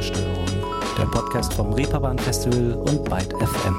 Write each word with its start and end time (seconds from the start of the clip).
Ruhestörung, 0.00 0.46
der 0.96 1.04
Podcast 1.04 1.52
vom 1.52 1.74
Reeperbahn 1.74 2.18
Festival 2.18 2.72
und 2.72 3.04
Byte 3.04 3.34
FM. 3.34 3.76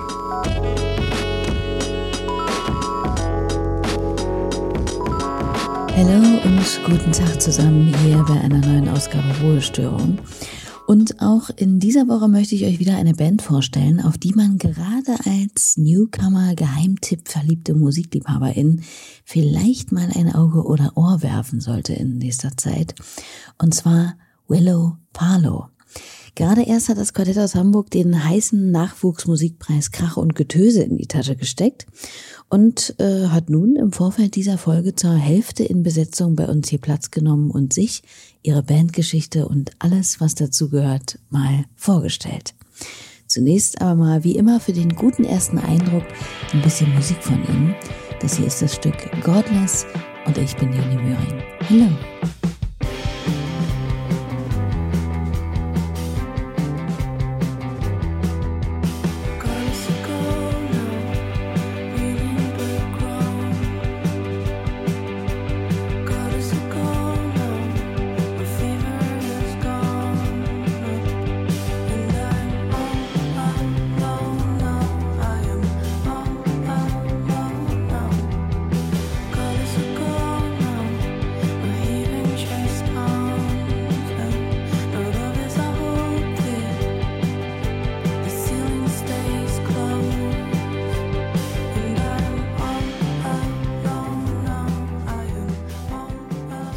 Hallo 5.96 6.42
und 6.44 6.80
guten 6.86 7.12
Tag 7.12 7.42
zusammen 7.42 7.92
hier 8.04 8.24
bei 8.28 8.40
einer 8.40 8.60
neuen 8.60 8.88
Ausgabe 8.90 9.26
Ruhestörung. 9.42 10.20
Und 10.86 11.20
auch 11.24 11.50
in 11.56 11.80
dieser 11.80 12.08
Woche 12.08 12.28
möchte 12.28 12.54
ich 12.54 12.66
euch 12.66 12.78
wieder 12.78 12.98
eine 12.98 13.14
Band 13.14 13.42
vorstellen, 13.42 14.00
auf 14.00 14.20
die 14.20 14.36
man 14.36 14.60
gerade 14.60 15.16
als 15.26 15.78
Newcomer, 15.78 16.54
Geheimtipp, 16.54 17.30
verliebte 17.30 17.74
Musikliebhaberin 17.74 18.84
vielleicht 19.26 19.92
mal 19.92 20.12
ein 20.14 20.32
Auge 20.36 20.66
oder 20.66 20.92
Ohr 20.94 21.24
werfen 21.24 21.62
sollte 21.62 21.94
in 21.94 22.20
nächster 22.20 22.56
Zeit. 22.58 22.94
Und 23.58 23.74
zwar 23.74 24.18
Willow 24.48 24.98
Parlow. 25.14 25.72
Gerade 26.36 26.64
erst 26.64 26.90
hat 26.90 26.98
das 26.98 27.14
Quartett 27.14 27.38
aus 27.38 27.56
Hamburg 27.56 27.90
den 27.92 28.24
heißen 28.24 28.72
Nachwuchsmusikpreis 28.72 29.92
Krach 29.92 30.18
und 30.18 30.36
Getöse 30.36 30.82
in 30.82 30.98
die 30.98 31.08
Tasche 31.08 31.36
gesteckt 31.36 31.88
und 32.50 32.96
äh, 33.00 33.28
hat 33.28 33.50
nun 33.50 33.76
im 33.76 33.92
Vorfeld 33.92 34.36
dieser 34.36 34.58
Folge 34.58 34.96
zur 34.96 35.14
Hälfte 35.14 35.64
in 35.64 35.84
Besetzung 35.84 36.36
bei 36.36 36.48
uns 36.48 36.70
hier 36.70 36.80
Platz 36.80 37.12
genommen 37.12 37.52
und 37.52 37.74
sich 37.74 38.02
ihre 38.44 38.64
Bandgeschichte 38.64 39.48
und 39.48 39.72
alles, 39.80 40.22
was 40.22 40.36
dazu 40.36 40.70
gehört, 40.70 41.20
mal 41.30 41.66
vorgestellt. 41.76 42.54
Zunächst 43.28 43.82
aber 43.82 43.96
mal 43.96 44.24
wie 44.24 44.36
immer 44.36 44.60
für 44.60 44.74
den 44.74 44.96
guten 44.96 45.24
ersten 45.24 45.58
Eindruck 45.58 46.04
ein 46.54 46.62
bisschen 46.62 46.94
Musik 46.94 47.24
von 47.24 47.44
ihnen. 47.48 47.76
Das 48.22 48.38
hier 48.38 48.48
ist 48.48 48.62
das 48.62 48.76
Stück 48.76 48.96
Godless 49.24 49.86
und 50.26 50.38
ich 50.38 50.56
bin 50.56 50.74
Joni 50.74 50.96
Möhring. 50.96 51.42
Hallo. 51.70 51.88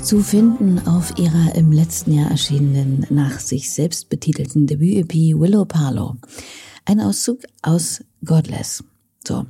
Zu 0.05 0.22
finden 0.22 0.86
auf 0.86 1.16
ihrer 1.16 1.55
im 1.55 1.72
letzten 1.72 2.12
Jahr 2.12 2.30
erschienenen, 2.30 3.06
nach 3.08 3.41
sich 3.41 3.70
selbst 3.70 4.10
betitelten 4.10 4.66
Debüt-EP 4.66 5.34
Willow 5.34 5.64
Parlow. 5.64 6.16
Ein 6.84 7.00
Auszug 7.00 7.38
aus 7.62 8.05
Godless. 8.22 8.84
So. 9.27 9.47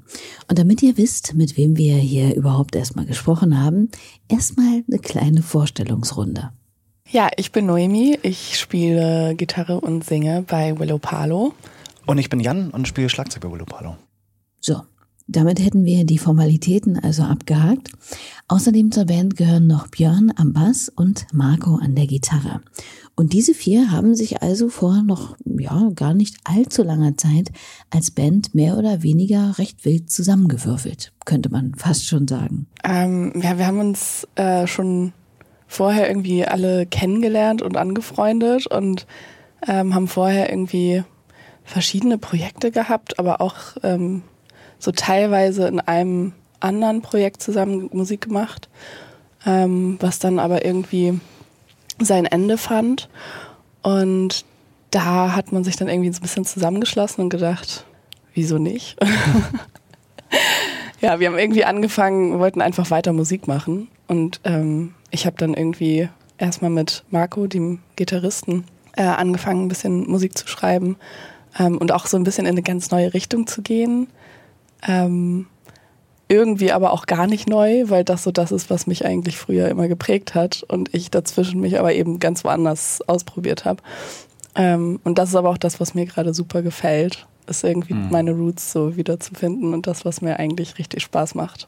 Und 0.49 0.57
damit 0.57 0.81
ihr 0.85 0.97
wisst, 0.97 1.35
mit 1.35 1.57
wem 1.57 1.77
wir 1.77 1.97
hier 1.97 2.37
überhaupt 2.37 2.77
erstmal 2.77 3.05
gesprochen 3.05 3.61
haben, 3.61 3.91
erstmal 4.29 4.85
eine 4.89 5.01
kleine 5.01 5.43
Vorstellungsrunde. 5.43 6.53
Ja, 7.11 7.31
ich 7.37 7.51
bin 7.51 7.67
Noemi. 7.67 8.21
Ich 8.23 8.57
spiele 8.57 9.35
Gitarre 9.35 9.81
und 9.81 10.05
singe 10.05 10.45
bei 10.47 10.79
Willow 10.79 10.99
Parlow. 10.99 11.53
Und 12.07 12.19
ich 12.19 12.31
bin 12.31 12.39
Jan 12.39 12.71
und 12.71 12.87
spiele 12.87 13.09
Schlagzeug 13.09 13.43
bei 13.43 13.51
Willow 13.51 13.67
Parlow. 13.67 13.97
So. 14.61 14.83
Damit 15.27 15.59
hätten 15.59 15.85
wir 15.85 16.05
die 16.05 16.19
Formalitäten 16.19 16.99
also 16.99 17.23
abgehakt. 17.23 17.91
Außerdem 18.49 18.93
zur 18.93 19.07
Band 19.07 19.37
gehören 19.37 19.67
noch 19.67 19.89
Björn 19.89 20.33
am 20.37 20.53
Bass 20.53 20.91
und 20.95 21.27
Marco 21.33 21.77
an 21.77 21.95
der 21.95 22.07
Gitarre. 22.07 22.61
Und 23.17 23.33
diese 23.33 23.55
vier 23.55 23.91
haben 23.91 24.15
sich 24.15 24.43
also 24.43 24.69
vor 24.69 25.03
noch, 25.03 25.37
ja, 25.45 25.89
gar 25.95 26.15
nicht 26.15 26.37
allzu 26.45 26.83
langer 26.83 27.17
Zeit 27.17 27.53
als 27.91 28.11
Band 28.11 28.55
mehr 28.55 28.77
oder 28.77 29.03
weniger 29.03 29.57
recht 29.59 29.85
wild 29.85 30.11
zusammengewürfelt, 30.11 31.13
könnte 31.25 31.49
man 31.49 31.75
fast 31.77 32.07
schon 32.07 32.27
sagen. 32.29 32.67
Ähm, 32.83 33.33
ja, 33.41 33.57
wir 33.57 33.67
haben 33.67 33.81
uns 33.81 34.27
äh, 34.35 34.67
schon 34.67 35.13
vorher 35.67 36.09
irgendwie 36.09 36.45
alle 36.45 36.87
kennengelernt 36.87 37.63
und 37.63 37.77
angefreundet 37.77 38.67
und 38.67 39.07
ähm, 39.67 39.95
haben 39.95 40.09
vorher 40.09 40.51
irgendwie 40.51 41.05
verschiedene 41.63 42.19
Projekte 42.19 42.71
gehabt, 42.71 43.19
aber 43.19 43.41
auch 43.41 43.55
ähm, 43.83 44.23
so 44.79 44.93
teilweise 44.93 45.67
in 45.67 45.81
einem 45.81 46.33
anderen 46.61 47.03
Projekt 47.03 47.43
zusammen 47.43 47.89
Musik 47.93 48.23
gemacht, 48.23 48.69
ähm, 49.47 49.97
was 50.01 50.19
dann 50.19 50.39
aber 50.39 50.65
irgendwie 50.65 51.21
sein 52.01 52.27
Ende 52.27 52.59
fand. 52.59 53.09
Und 53.83 54.45
da 54.91 55.35
hat 55.35 55.53
man 55.53 55.65
sich 55.65 55.77
dann 55.77 55.89
irgendwie 55.89 56.13
so 56.13 56.21
ein 56.21 56.23
bisschen 56.23 56.45
zusammengeschlossen 56.45 57.25
und 57.25 57.31
gedacht, 57.31 57.85
wieso 58.33 58.59
nicht? 58.59 58.97
ja, 61.01 61.21
wir 61.21 61.29
haben 61.29 61.39
irgendwie 61.39 61.65
angefangen, 61.65 62.39
wollten 62.39 62.63
einfach 62.63 62.91
weiter 62.91 63.13
Musik 63.13 63.47
machen. 63.47 63.89
Und 64.07 64.41
ähm, 64.45 64.95
ich 65.11 65.27
habe 65.27 65.37
dann 65.37 65.55
irgendwie 65.55 66.09
erstmal 66.39 66.71
mit 66.71 67.05
Marco, 67.11 67.47
dem 67.47 67.81
Gitarristen, 67.97 68.65
äh, 68.97 69.03
angefangen, 69.03 69.65
ein 69.65 69.69
bisschen 69.69 70.09
Musik 70.09 70.39
zu 70.39 70.47
schreiben 70.47 70.97
ähm, 71.59 71.79
und 71.79 71.93
auch 71.93 72.07
so 72.07 72.17
ein 72.17 72.25
bisschen 72.25 72.47
in 72.47 72.53
eine 72.53 72.63
ganz 72.63 72.91
neue 72.91 73.15
Richtung 73.15 73.47
zu 73.47 73.63
gehen. 73.63 74.09
Ähm, 74.87 75.47
irgendwie 76.29 76.73
aber 76.73 76.93
auch 76.93 77.07
gar 77.07 77.27
nicht 77.27 77.49
neu, 77.49 77.85
weil 77.89 78.05
das 78.05 78.23
so 78.23 78.33
das 78.33 78.51
ist, 78.51 78.71
was 78.71 78.87
mich 78.87 79.05
eigentlich 79.05 79.37
früher 79.37 79.69
immer 79.69 79.89
geprägt 79.89 80.35
hat 80.35 80.63
und 80.67 80.95
ich 80.95 81.11
dazwischen 81.11 81.61
mich 81.61 81.79
aber 81.79 81.93
eben 81.93 82.19
ganz 82.19 82.45
woanders 82.45 83.01
ausprobiert 83.07 83.65
habe. 83.65 83.83
Ähm, 84.55 85.01
und 85.05 85.19
das 85.19 85.31
ist 85.31 85.35
aber 85.35 85.51
auch 85.51 85.59
das, 85.59 85.81
was 85.81 85.95
mir 85.95 86.07
gerade 86.07 86.33
super 86.33 86.63
gefällt, 86.63 87.27
ist 87.47 87.65
irgendwie 87.65 87.95
mhm. 87.95 88.11
meine 88.11 88.33
Roots 88.33 88.73
so 88.73 88.97
wiederzufinden 88.97 89.75
und 89.75 89.87
das, 89.87 90.05
was 90.05 90.23
mir 90.23 90.39
eigentlich 90.39 90.79
richtig 90.79 91.03
Spaß 91.03 91.35
macht. 91.35 91.67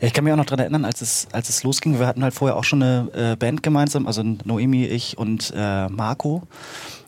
Ich 0.00 0.12
kann 0.12 0.24
mich 0.24 0.32
auch 0.32 0.38
noch 0.38 0.46
daran 0.46 0.60
erinnern, 0.60 0.84
als 0.84 1.02
es, 1.02 1.28
als 1.32 1.48
es 1.48 1.62
losging, 1.62 1.98
wir 1.98 2.06
hatten 2.06 2.22
halt 2.24 2.34
vorher 2.34 2.56
auch 2.56 2.64
schon 2.64 2.82
eine 2.82 3.32
äh, 3.32 3.36
Band 3.36 3.62
gemeinsam, 3.62 4.06
also 4.06 4.22
Noemi, 4.22 4.86
ich 4.86 5.18
und 5.18 5.52
äh, 5.54 5.88
Marco. 5.88 6.42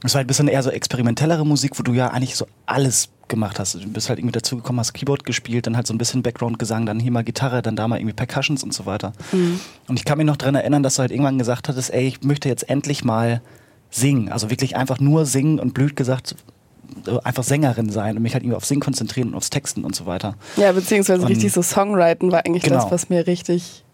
Es 0.04 0.14
war 0.14 0.18
halt 0.18 0.26
ein 0.26 0.28
bisschen 0.28 0.48
eher 0.48 0.62
so 0.62 0.70
experimentellere 0.70 1.44
Musik, 1.44 1.78
wo 1.78 1.82
du 1.82 1.92
ja 1.92 2.08
eigentlich 2.08 2.36
so 2.36 2.46
alles 2.66 3.08
gemacht 3.28 3.58
hast. 3.58 3.74
Du 3.74 3.88
bist 3.88 4.08
halt 4.08 4.18
irgendwie 4.18 4.32
dazugekommen, 4.32 4.80
hast 4.80 4.92
Keyboard 4.92 5.24
gespielt, 5.24 5.66
dann 5.66 5.76
halt 5.76 5.86
so 5.86 5.94
ein 5.94 5.98
bisschen 5.98 6.22
Background-Gesang, 6.22 6.86
dann 6.86 7.00
hier 7.00 7.12
mal 7.12 7.24
Gitarre, 7.24 7.62
dann 7.62 7.76
da 7.76 7.88
mal 7.88 7.98
irgendwie 7.98 8.14
Percussions 8.14 8.62
und 8.62 8.72
so 8.72 8.86
weiter. 8.86 9.12
Mhm. 9.32 9.60
Und 9.88 9.98
ich 9.98 10.04
kann 10.04 10.18
mich 10.18 10.26
noch 10.26 10.36
daran 10.36 10.54
erinnern, 10.54 10.82
dass 10.82 10.96
du 10.96 11.00
halt 11.00 11.10
irgendwann 11.10 11.38
gesagt 11.38 11.68
hattest, 11.68 11.92
ey, 11.92 12.06
ich 12.06 12.22
möchte 12.22 12.48
jetzt 12.48 12.68
endlich 12.68 13.04
mal 13.04 13.40
singen. 13.90 14.30
Also 14.30 14.50
wirklich 14.50 14.76
einfach 14.76 15.00
nur 15.00 15.26
singen 15.26 15.58
und 15.60 15.74
blöd 15.74 15.96
gesagt, 15.96 16.36
einfach 17.22 17.44
Sängerin 17.44 17.90
sein 17.90 18.16
und 18.16 18.22
mich 18.22 18.34
halt 18.34 18.44
irgendwie 18.44 18.56
auf 18.56 18.64
Singen 18.64 18.80
konzentrieren 18.80 19.28
und 19.28 19.34
aufs 19.34 19.50
Texten 19.50 19.84
und 19.84 19.94
so 19.94 20.06
weiter. 20.06 20.36
Ja, 20.56 20.72
beziehungsweise 20.72 21.22
und 21.22 21.28
richtig 21.28 21.52
so 21.52 21.62
Songwriten 21.62 22.32
war 22.32 22.44
eigentlich 22.44 22.64
genau. 22.64 22.76
das, 22.76 22.90
was 22.90 23.08
mir 23.08 23.26
richtig 23.26 23.84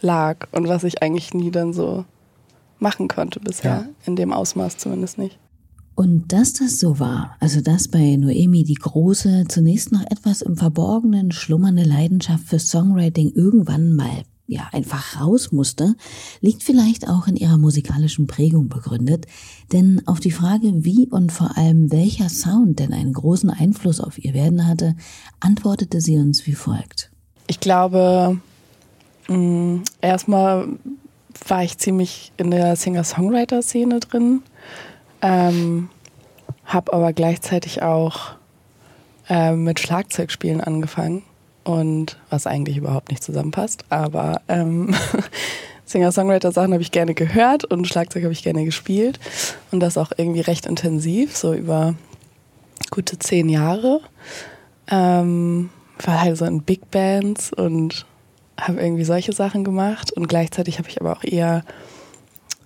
lag 0.00 0.46
und 0.52 0.68
was 0.68 0.84
ich 0.84 1.02
eigentlich 1.02 1.34
nie 1.34 1.50
dann 1.50 1.72
so 1.72 2.04
machen 2.78 3.08
konnte 3.08 3.40
bisher. 3.40 3.70
Ja. 3.70 3.88
In 4.06 4.16
dem 4.16 4.32
Ausmaß 4.32 4.76
zumindest 4.76 5.18
nicht. 5.18 5.38
Und 5.98 6.32
dass 6.32 6.52
das 6.52 6.78
so 6.78 7.00
war, 7.00 7.34
also 7.40 7.60
dass 7.60 7.88
bei 7.88 8.14
Noemi 8.14 8.62
die 8.62 8.76
große, 8.76 9.46
zunächst 9.48 9.90
noch 9.90 10.08
etwas 10.08 10.42
im 10.42 10.56
Verborgenen 10.56 11.32
schlummernde 11.32 11.82
Leidenschaft 11.82 12.44
für 12.44 12.60
Songwriting 12.60 13.32
irgendwann 13.34 13.96
mal 13.96 14.22
ja 14.46 14.68
einfach 14.70 15.20
raus 15.20 15.50
musste, 15.50 15.96
liegt 16.40 16.62
vielleicht 16.62 17.08
auch 17.08 17.26
in 17.26 17.34
ihrer 17.34 17.58
musikalischen 17.58 18.28
Prägung 18.28 18.68
begründet, 18.68 19.26
denn 19.72 20.00
auf 20.06 20.20
die 20.20 20.30
Frage, 20.30 20.84
wie 20.84 21.08
und 21.08 21.32
vor 21.32 21.58
allem 21.58 21.90
welcher 21.90 22.28
Sound 22.28 22.78
denn 22.78 22.92
einen 22.92 23.12
großen 23.12 23.50
Einfluss 23.50 23.98
auf 23.98 24.24
ihr 24.24 24.34
werden 24.34 24.68
hatte, 24.68 24.94
antwortete 25.40 26.00
sie 26.00 26.16
uns 26.18 26.46
wie 26.46 26.54
folgt. 26.54 27.10
Ich 27.48 27.58
glaube, 27.58 28.40
mh, 29.26 29.36
mm, 29.36 29.82
erstmal 30.00 30.68
war 31.48 31.64
ich 31.64 31.76
ziemlich 31.78 32.30
in 32.36 32.52
der 32.52 32.76
Singer-Songwriter-Szene 32.76 33.98
drin 33.98 34.42
ähm, 35.22 35.88
habe 36.64 36.92
aber 36.92 37.12
gleichzeitig 37.12 37.82
auch 37.82 38.32
äh, 39.28 39.52
mit 39.52 39.80
Schlagzeugspielen 39.80 40.60
angefangen 40.60 41.22
und 41.64 42.18
was 42.30 42.46
eigentlich 42.46 42.76
überhaupt 42.76 43.10
nicht 43.10 43.22
zusammenpasst, 43.22 43.84
aber 43.90 44.40
ähm, 44.48 44.94
Singer-Songwriter-Sachen 45.84 46.72
habe 46.72 46.82
ich 46.82 46.92
gerne 46.92 47.14
gehört 47.14 47.64
und 47.64 47.88
Schlagzeug 47.88 48.24
habe 48.24 48.32
ich 48.32 48.42
gerne 48.42 48.64
gespielt 48.64 49.18
und 49.70 49.80
das 49.80 49.96
auch 49.96 50.12
irgendwie 50.16 50.40
recht 50.40 50.66
intensiv, 50.66 51.36
so 51.36 51.54
über 51.54 51.94
gute 52.90 53.18
zehn 53.18 53.48
Jahre. 53.48 54.00
Ähm, 54.90 55.70
war 56.04 56.20
halt 56.20 56.36
so 56.36 56.44
in 56.44 56.62
Big 56.62 56.90
Bands 56.90 57.52
und 57.52 58.06
habe 58.58 58.80
irgendwie 58.80 59.04
solche 59.04 59.32
Sachen 59.32 59.64
gemacht 59.64 60.12
und 60.12 60.28
gleichzeitig 60.28 60.78
habe 60.78 60.88
ich 60.88 61.00
aber 61.00 61.12
auch 61.12 61.24
eher 61.24 61.64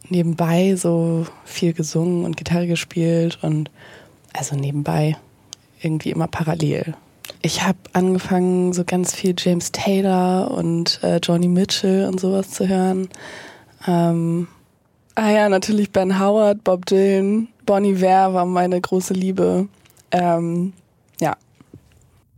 nebenbei 0.09 0.77
so 0.77 1.27
viel 1.45 1.73
gesungen 1.73 2.25
und 2.25 2.37
Gitarre 2.37 2.67
gespielt 2.67 3.39
und 3.43 3.71
also 4.33 4.57
nebenbei 4.57 5.17
irgendwie 5.81 6.11
immer 6.11 6.29
parallel. 6.29 6.95
Ich 7.41 7.63
habe 7.63 7.79
angefangen, 7.93 8.73
so 8.73 8.85
ganz 8.85 9.15
viel 9.15 9.35
James 9.37 9.73
Taylor 9.73 10.51
und 10.51 11.01
äh, 11.03 11.19
Johnny 11.23 11.49
Mitchell 11.49 12.07
und 12.07 12.21
sowas 12.21 12.51
zu 12.51 12.69
hören. 12.69 13.09
Ähm, 13.87 14.49
ah 15.15 15.31
ja, 15.31 15.49
natürlich 15.49 15.91
Ben 15.91 16.21
Howard, 16.21 16.63
Bob 16.65 16.87
Dylan, 16.87 17.49
Bonnie 17.67 18.01
Ware 18.01 18.35
war 18.35 18.47
meine 18.47 18.81
große 18.81 19.15
Liebe. 19.15 19.69
Ähm. 20.11 20.73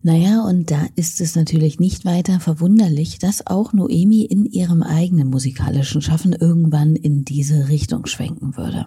Naja, 0.06 0.42
und 0.42 0.70
da 0.70 0.86
ist 0.96 1.22
es 1.22 1.34
natürlich 1.34 1.80
nicht 1.80 2.04
weiter 2.04 2.38
verwunderlich, 2.38 3.18
dass 3.18 3.46
auch 3.46 3.72
Noemi 3.72 4.20
in 4.20 4.44
ihrem 4.44 4.82
eigenen 4.82 5.30
musikalischen 5.30 6.02
Schaffen 6.02 6.34
irgendwann 6.34 6.94
in 6.94 7.24
diese 7.24 7.68
Richtung 7.70 8.04
schwenken 8.04 8.54
würde. 8.58 8.86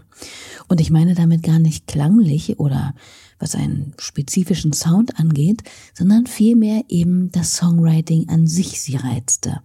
Und 0.67 0.79
ich 0.79 0.91
meine 0.91 1.15
damit 1.15 1.41
gar 1.41 1.57
nicht 1.57 1.87
klanglich 1.87 2.59
oder 2.59 2.93
was 3.39 3.55
einen 3.55 3.95
spezifischen 3.97 4.73
Sound 4.73 5.19
angeht, 5.19 5.63
sondern 5.95 6.27
vielmehr 6.27 6.83
eben 6.87 7.31
das 7.31 7.55
Songwriting 7.55 8.29
an 8.29 8.45
sich 8.45 8.79
sie 8.79 8.97
reizte. 8.97 9.61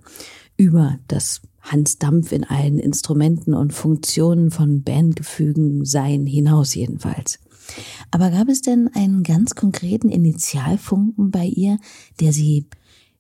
Über 0.57 0.99
das 1.07 1.43
Hans 1.61 1.99
Dampf 1.99 2.33
in 2.33 2.45
allen 2.45 2.79
Instrumenten 2.79 3.53
und 3.53 3.75
Funktionen 3.75 4.51
von 4.51 4.85
Bandgefügen 4.85 5.85
seien 5.85 6.27
hinaus 6.27 6.75
jedenfalls. 6.75 7.41
Aber 8.11 8.31
gab 8.31 8.49
es 8.49 8.63
denn 8.63 8.91
einen 8.95 9.23
ganz 9.23 9.55
konkreten 9.55 10.09
Initialfunken 10.09 11.31
bei 11.31 11.45
ihr, 11.45 11.79
der 12.21 12.33
sie 12.33 12.67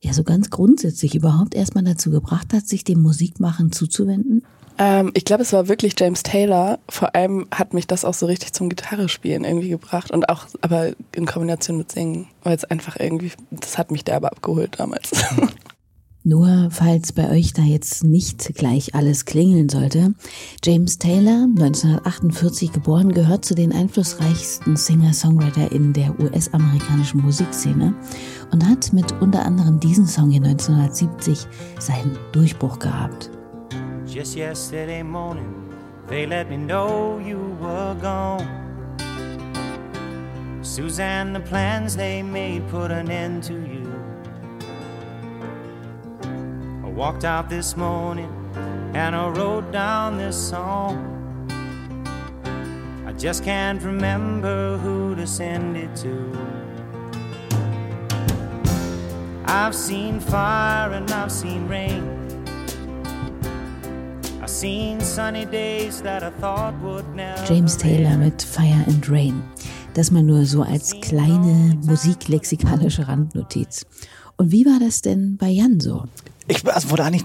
ja 0.00 0.12
so 0.12 0.24
ganz 0.24 0.50
grundsätzlich 0.50 1.14
überhaupt 1.14 1.54
erstmal 1.54 1.84
dazu 1.84 2.10
gebracht 2.10 2.52
hat, 2.52 2.66
sich 2.66 2.84
dem 2.84 3.00
Musikmachen 3.02 3.72
zuzuwenden? 3.72 4.42
Ähm, 4.78 5.10
ich 5.14 5.24
glaube, 5.24 5.42
es 5.42 5.52
war 5.52 5.68
wirklich 5.68 5.94
James 5.98 6.22
Taylor. 6.22 6.78
Vor 6.88 7.14
allem 7.14 7.46
hat 7.52 7.74
mich 7.74 7.86
das 7.86 8.04
auch 8.04 8.14
so 8.14 8.26
richtig 8.26 8.52
zum 8.52 8.68
Gitarrespielen 8.68 9.44
irgendwie 9.44 9.68
gebracht 9.68 10.10
und 10.10 10.28
auch, 10.28 10.46
aber 10.60 10.92
in 11.14 11.26
Kombination 11.26 11.78
mit 11.78 11.92
Singen, 11.92 12.26
weil 12.42 12.56
es 12.56 12.64
einfach 12.64 12.96
irgendwie, 12.98 13.32
das 13.50 13.78
hat 13.78 13.90
mich 13.90 14.04
derbe 14.04 14.30
abgeholt 14.30 14.78
damals. 14.78 15.12
Nur 16.24 16.68
falls 16.70 17.12
bei 17.12 17.30
euch 17.30 17.52
da 17.52 17.62
jetzt 17.62 18.04
nicht 18.04 18.54
gleich 18.54 18.94
alles 18.94 19.24
klingeln 19.24 19.68
sollte. 19.68 20.14
James 20.62 20.98
Taylor, 20.98 21.48
1948 21.48 22.72
geboren, 22.72 23.12
gehört 23.12 23.44
zu 23.44 23.56
den 23.56 23.72
einflussreichsten 23.72 24.76
Singer-Songwriter 24.76 25.72
in 25.72 25.92
der 25.92 26.18
US-amerikanischen 26.20 27.22
Musikszene 27.22 27.92
und 28.52 28.64
hat 28.68 28.92
mit 28.92 29.10
unter 29.20 29.44
anderem 29.44 29.80
diesen 29.80 30.06
Song 30.06 30.30
hier 30.30 30.44
1970 30.44 31.44
seinen 31.80 32.16
Durchbruch 32.30 32.78
gehabt. 32.78 33.28
Just 34.06 34.36
yesterday 34.36 35.02
morning, 35.02 35.52
they 36.06 36.24
let 36.24 36.48
me 36.48 36.56
know 36.56 37.18
you 37.18 37.38
were 37.60 37.96
gone. 38.00 38.46
Suzanne, 40.62 41.32
the 41.32 41.40
plans 41.40 41.96
they 41.96 42.22
made 42.22 42.62
put 42.70 42.92
an 42.92 43.10
end 43.10 43.42
to 43.42 43.54
you. 43.54 43.81
Walked 46.94 47.24
out 47.24 47.48
this 47.48 47.76
morning 47.76 48.30
and 48.94 49.16
I 49.16 49.28
wrote 49.28 49.72
down 49.72 50.18
this 50.18 50.36
song. 50.36 51.08
I 53.06 53.12
just 53.14 53.44
can't 53.44 53.82
remember 53.82 54.76
who 54.78 55.14
to 55.16 55.26
send 55.26 55.76
it 55.76 55.94
to. 55.96 56.62
I've 59.46 59.74
seen 59.74 60.20
fire 60.20 60.92
and 60.92 61.10
I've 61.10 61.32
seen 61.32 61.66
rain. 61.66 62.18
I've 64.42 64.50
seen 64.50 65.00
sunny 65.00 65.46
days 65.46 66.02
that 66.02 66.22
I 66.22 66.30
thought 66.30 66.74
would 66.80 67.08
never 67.14 67.44
James 67.46 67.76
Taylor 67.76 68.18
mit 68.18 68.42
Fire 68.42 68.84
and 68.86 69.08
Rain. 69.08 69.42
Das 69.94 70.10
mal 70.10 70.22
nur 70.22 70.44
so 70.46 70.62
als 70.62 70.94
kleine 71.00 71.78
musiklexikalische 71.84 73.08
Randnotiz. 73.08 73.84
Und 74.42 74.50
wie 74.50 74.66
war 74.66 74.80
das 74.80 75.02
denn 75.02 75.36
bei 75.36 75.46
Jan 75.46 75.78
so? 75.78 76.02
Ich 76.48 76.66
also 76.66 76.90
wurde 76.90 77.04
eigentlich 77.04 77.22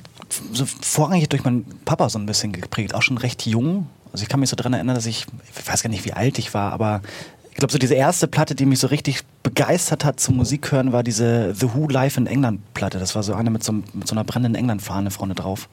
so 0.53 0.67
vorrangig 0.67 1.27
durch 1.29 1.43
meinen 1.43 1.65
Papa 1.83 2.09
so 2.09 2.19
ein 2.19 2.27
bisschen 2.27 2.51
geprägt, 2.51 2.93
auch 2.93 3.01
schon 3.01 3.17
recht 3.17 3.47
jung. 3.47 3.87
Also 4.11 4.21
ich 4.21 4.29
kann 4.29 4.39
mich 4.39 4.51
so 4.51 4.55
daran 4.55 4.73
erinnern, 4.73 4.93
dass 4.93 5.07
ich, 5.07 5.25
ich 5.57 5.67
weiß 5.67 5.81
gar 5.81 5.89
nicht, 5.89 6.05
wie 6.05 6.13
alt 6.13 6.37
ich 6.37 6.53
war, 6.53 6.71
aber 6.73 7.01
ich 7.49 7.55
glaube, 7.55 7.71
so 7.71 7.79
diese 7.79 7.95
erste 7.95 8.27
Platte, 8.27 8.53
die 8.53 8.67
mich 8.67 8.77
so 8.77 8.85
richtig 8.85 9.23
begeistert 9.41 10.05
hat 10.05 10.19
zum 10.19 10.37
Musik 10.37 10.71
hören, 10.71 10.91
war 10.91 11.01
diese 11.01 11.55
The 11.55 11.73
Who 11.73 11.87
Live 11.87 12.17
in 12.17 12.27
England 12.27 12.61
Platte. 12.75 12.99
Das 12.99 13.15
war 13.15 13.23
so 13.23 13.33
eine 13.33 13.49
mit 13.49 13.63
so, 13.63 13.71
mit 13.71 14.07
so 14.07 14.13
einer 14.13 14.23
brennenden 14.23 14.53
England-Fahne 14.53 15.09
vorne 15.09 15.33
drauf. 15.33 15.69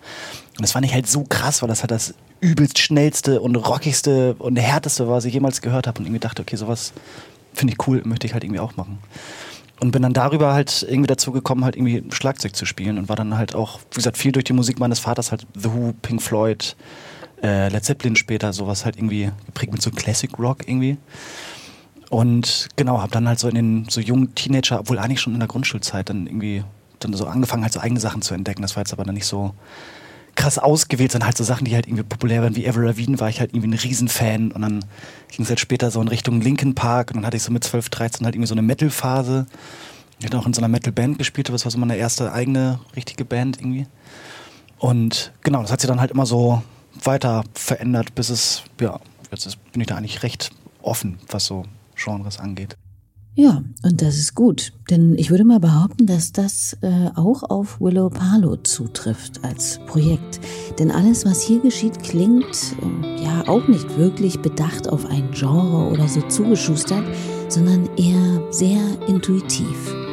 Und 0.57 0.63
das 0.63 0.73
fand 0.73 0.87
ich 0.87 0.95
halt 0.95 1.07
so 1.07 1.25
krass, 1.25 1.61
weil 1.61 1.69
das 1.69 1.83
halt 1.83 1.91
das 1.91 2.15
übelst 2.41 2.79
schnellste 2.79 3.43
und 3.43 3.55
rockigste 3.57 4.35
und 4.39 4.57
härteste 4.57 5.07
war, 5.07 5.17
was 5.17 5.27
ich 5.27 5.35
jemals 5.35 5.61
gehört 5.61 5.87
habe. 5.87 5.99
Und 5.99 6.07
irgendwie 6.07 6.21
dachte, 6.21 6.41
okay, 6.41 6.57
sowas 6.57 6.95
finde 7.53 7.75
ich 7.75 7.87
cool, 7.87 8.01
möchte 8.07 8.27
ich 8.27 8.33
halt 8.33 8.45
irgendwie 8.45 8.61
auch 8.61 8.77
machen. 8.77 8.97
Und 9.81 9.91
bin 9.91 10.03
dann 10.03 10.13
darüber 10.13 10.55
halt 10.55 10.85
irgendwie 10.89 11.09
dazu 11.09 11.33
gekommen, 11.33 11.65
halt 11.65 11.77
irgendwie 11.77 12.05
Schlagzeug 12.11 12.55
zu 12.55 12.65
spielen 12.65 12.97
und 12.97 13.09
war 13.09 13.17
dann 13.17 13.37
halt 13.37 13.55
auch, 13.55 13.81
wie 13.91 13.97
gesagt, 13.97 14.17
viel 14.17 14.33
durch 14.33 14.45
die 14.45 14.53
Musik 14.53 14.79
meines 14.79 15.01
Vaters, 15.01 15.31
halt 15.31 15.47
The 15.55 15.73
Who, 15.73 15.95
Pink 16.01 16.23
Floyd, 16.23 16.77
äh, 17.43 17.69
Led 17.69 17.85
Zeppelin 17.85 18.17
später, 18.17 18.53
sowas 18.53 18.85
halt 18.85 18.97
irgendwie 18.97 19.31
geprägt 19.47 19.73
mit 19.73 19.83
so 19.83 19.91
Classic 19.91 20.31
Rock 20.39 20.69
irgendwie. 20.69 20.97
Und 22.09 22.69
genau, 22.77 23.01
habe 23.01 23.11
dann 23.11 23.27
halt 23.27 23.41
so 23.41 23.49
in 23.49 23.57
den 23.57 23.87
so 23.89 24.01
jungen 24.01 24.35
Teenager, 24.35 24.81
obwohl 24.81 24.99
eigentlich 24.99 25.21
schon 25.21 25.35
in 25.35 25.41
der 25.41 25.49
Grundschulzeit, 25.49 26.09
dann 26.09 26.27
irgendwie 26.27 26.63
dann 27.01 27.13
so 27.13 27.27
angefangen, 27.27 27.65
halt 27.65 27.73
so 27.73 27.81
eigene 27.81 28.01
Sachen 28.01 28.23
zu 28.23 28.35
entdecken. 28.35 28.63
Das 28.63 28.77
war 28.77 28.83
jetzt 28.83 28.93
aber 28.93 29.05
dann 29.05 29.15
nicht 29.15 29.27
so 29.27 29.55
krass 30.35 30.59
ausgewählt, 30.59 31.13
sondern 31.13 31.27
halt 31.27 31.37
so 31.37 31.45
Sachen, 31.45 31.65
die 31.65 31.75
halt 31.75 31.87
irgendwie 31.87 32.03
populär 32.03 32.43
waren, 32.43 32.57
wie 32.57 32.65
Ever 32.65 32.83
Lavigne 32.83 33.21
war 33.21 33.29
ich 33.29 33.41
halt 33.41 33.53
irgendwie 33.53 33.69
ein 33.69 33.79
Riesenfan 33.79 34.53
und 34.53 34.63
dann 34.63 34.85
ging 35.29 35.45
es 35.45 35.49
halt 35.49 35.61
später 35.61 35.91
so 35.91 36.01
in 36.01 36.09
Richtung 36.09 36.41
Linkin 36.41 36.75
Park 36.75 37.11
und 37.11 37.17
dann 37.17 37.27
hatte 37.27 37.37
ich 37.37 37.43
so 37.43 37.53
mit 37.53 37.65
12, 37.65 37.89
13 37.89 38.25
halt 38.25 38.35
irgendwie 38.35 38.49
so 38.49 38.55
eine 38.55 38.63
Metal-Phase. 38.63 39.47
Ich 40.19 40.27
hatte 40.27 40.39
auch 40.39 40.47
in 40.47 40.55
so 40.55 40.61
einer 40.61 40.69
Metal-Band 40.69 41.19
gespielt, 41.19 41.49
das 41.49 41.65
war 41.65 41.71
so 41.71 41.79
meine 41.79 41.97
erste 41.97 42.33
eigene 42.33 42.81
richtige 42.97 43.25
Band 43.25 43.59
irgendwie. 43.59 43.87
Und 44.79 45.33
genau, 45.43 45.63
das 45.63 45.73
hat 45.73 45.81
sich 45.81 45.89
dann 45.89 46.01
halt 46.01 46.11
immer 46.11 46.27
so 46.27 46.63
weiter 47.03 47.45
verändert, 47.55 48.15
bis 48.15 48.31
es, 48.31 48.63
ja, 48.81 49.01
jetzt 49.31 49.47
ist, 49.47 49.73
bin 49.73 49.81
ich 49.81 49.87
da 49.87 49.97
eigentlich 49.97 50.23
recht 50.23 50.51
offen, 50.83 51.19
was 51.29 51.47
so 51.47 51.65
Genres 51.97 52.39
angeht. 52.39 52.77
Ja, 53.37 53.65
und 53.83 54.01
das 54.01 54.17
ist 54.17 54.37
gut, 54.37 54.73
denn 54.91 55.19
ich 55.19 55.31
würde 55.31 55.43
mal 55.43 55.59
behaupten, 55.59 56.07
dass 56.07 56.31
das 56.31 56.77
äh, 56.83 57.11
auch 57.17 57.43
auf 57.43 57.81
Willow 57.81 58.09
Palo 58.09 58.57
zutrifft 58.59 59.43
als 59.43 59.81
Projekt. 59.87 60.41
Denn 60.79 60.93
alles, 60.93 61.25
was 61.25 61.43
hier 61.43 61.61
geschieht, 61.61 62.01
klingt 62.05 62.77
äh, 62.81 63.25
ja 63.25 63.43
auch 63.49 63.67
nicht 63.67 63.99
wirklich 63.99 64.41
bedacht 64.41 64.89
auf 64.89 65.07
ein 65.07 65.33
Genre 65.33 65.91
oder 65.91 66.07
so 66.07 66.21
zugeschustert, 66.29 67.05
sondern 67.49 67.89
eher 67.97 68.41
sehr 68.53 68.81
intuitiv. 69.09 70.04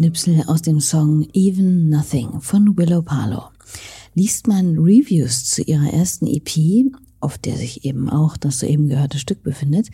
Schnipsel 0.00 0.42
aus 0.46 0.62
dem 0.62 0.80
Song 0.80 1.28
Even 1.34 1.90
Nothing 1.90 2.40
von 2.40 2.74
Willow 2.76 3.02
Palo. 3.02 3.50
Liest 4.14 4.46
man 4.46 4.78
Reviews 4.78 5.44
zu 5.44 5.62
ihrer 5.62 5.92
ersten 5.92 6.26
EP, 6.26 6.92
auf 7.20 7.38
der 7.38 7.56
sich 7.56 7.84
eben 7.84 8.08
auch 8.08 8.36
das 8.36 8.60
soeben 8.60 8.88
gehörte 8.88 9.18
Stück 9.18 9.42
befindet, 9.42 9.88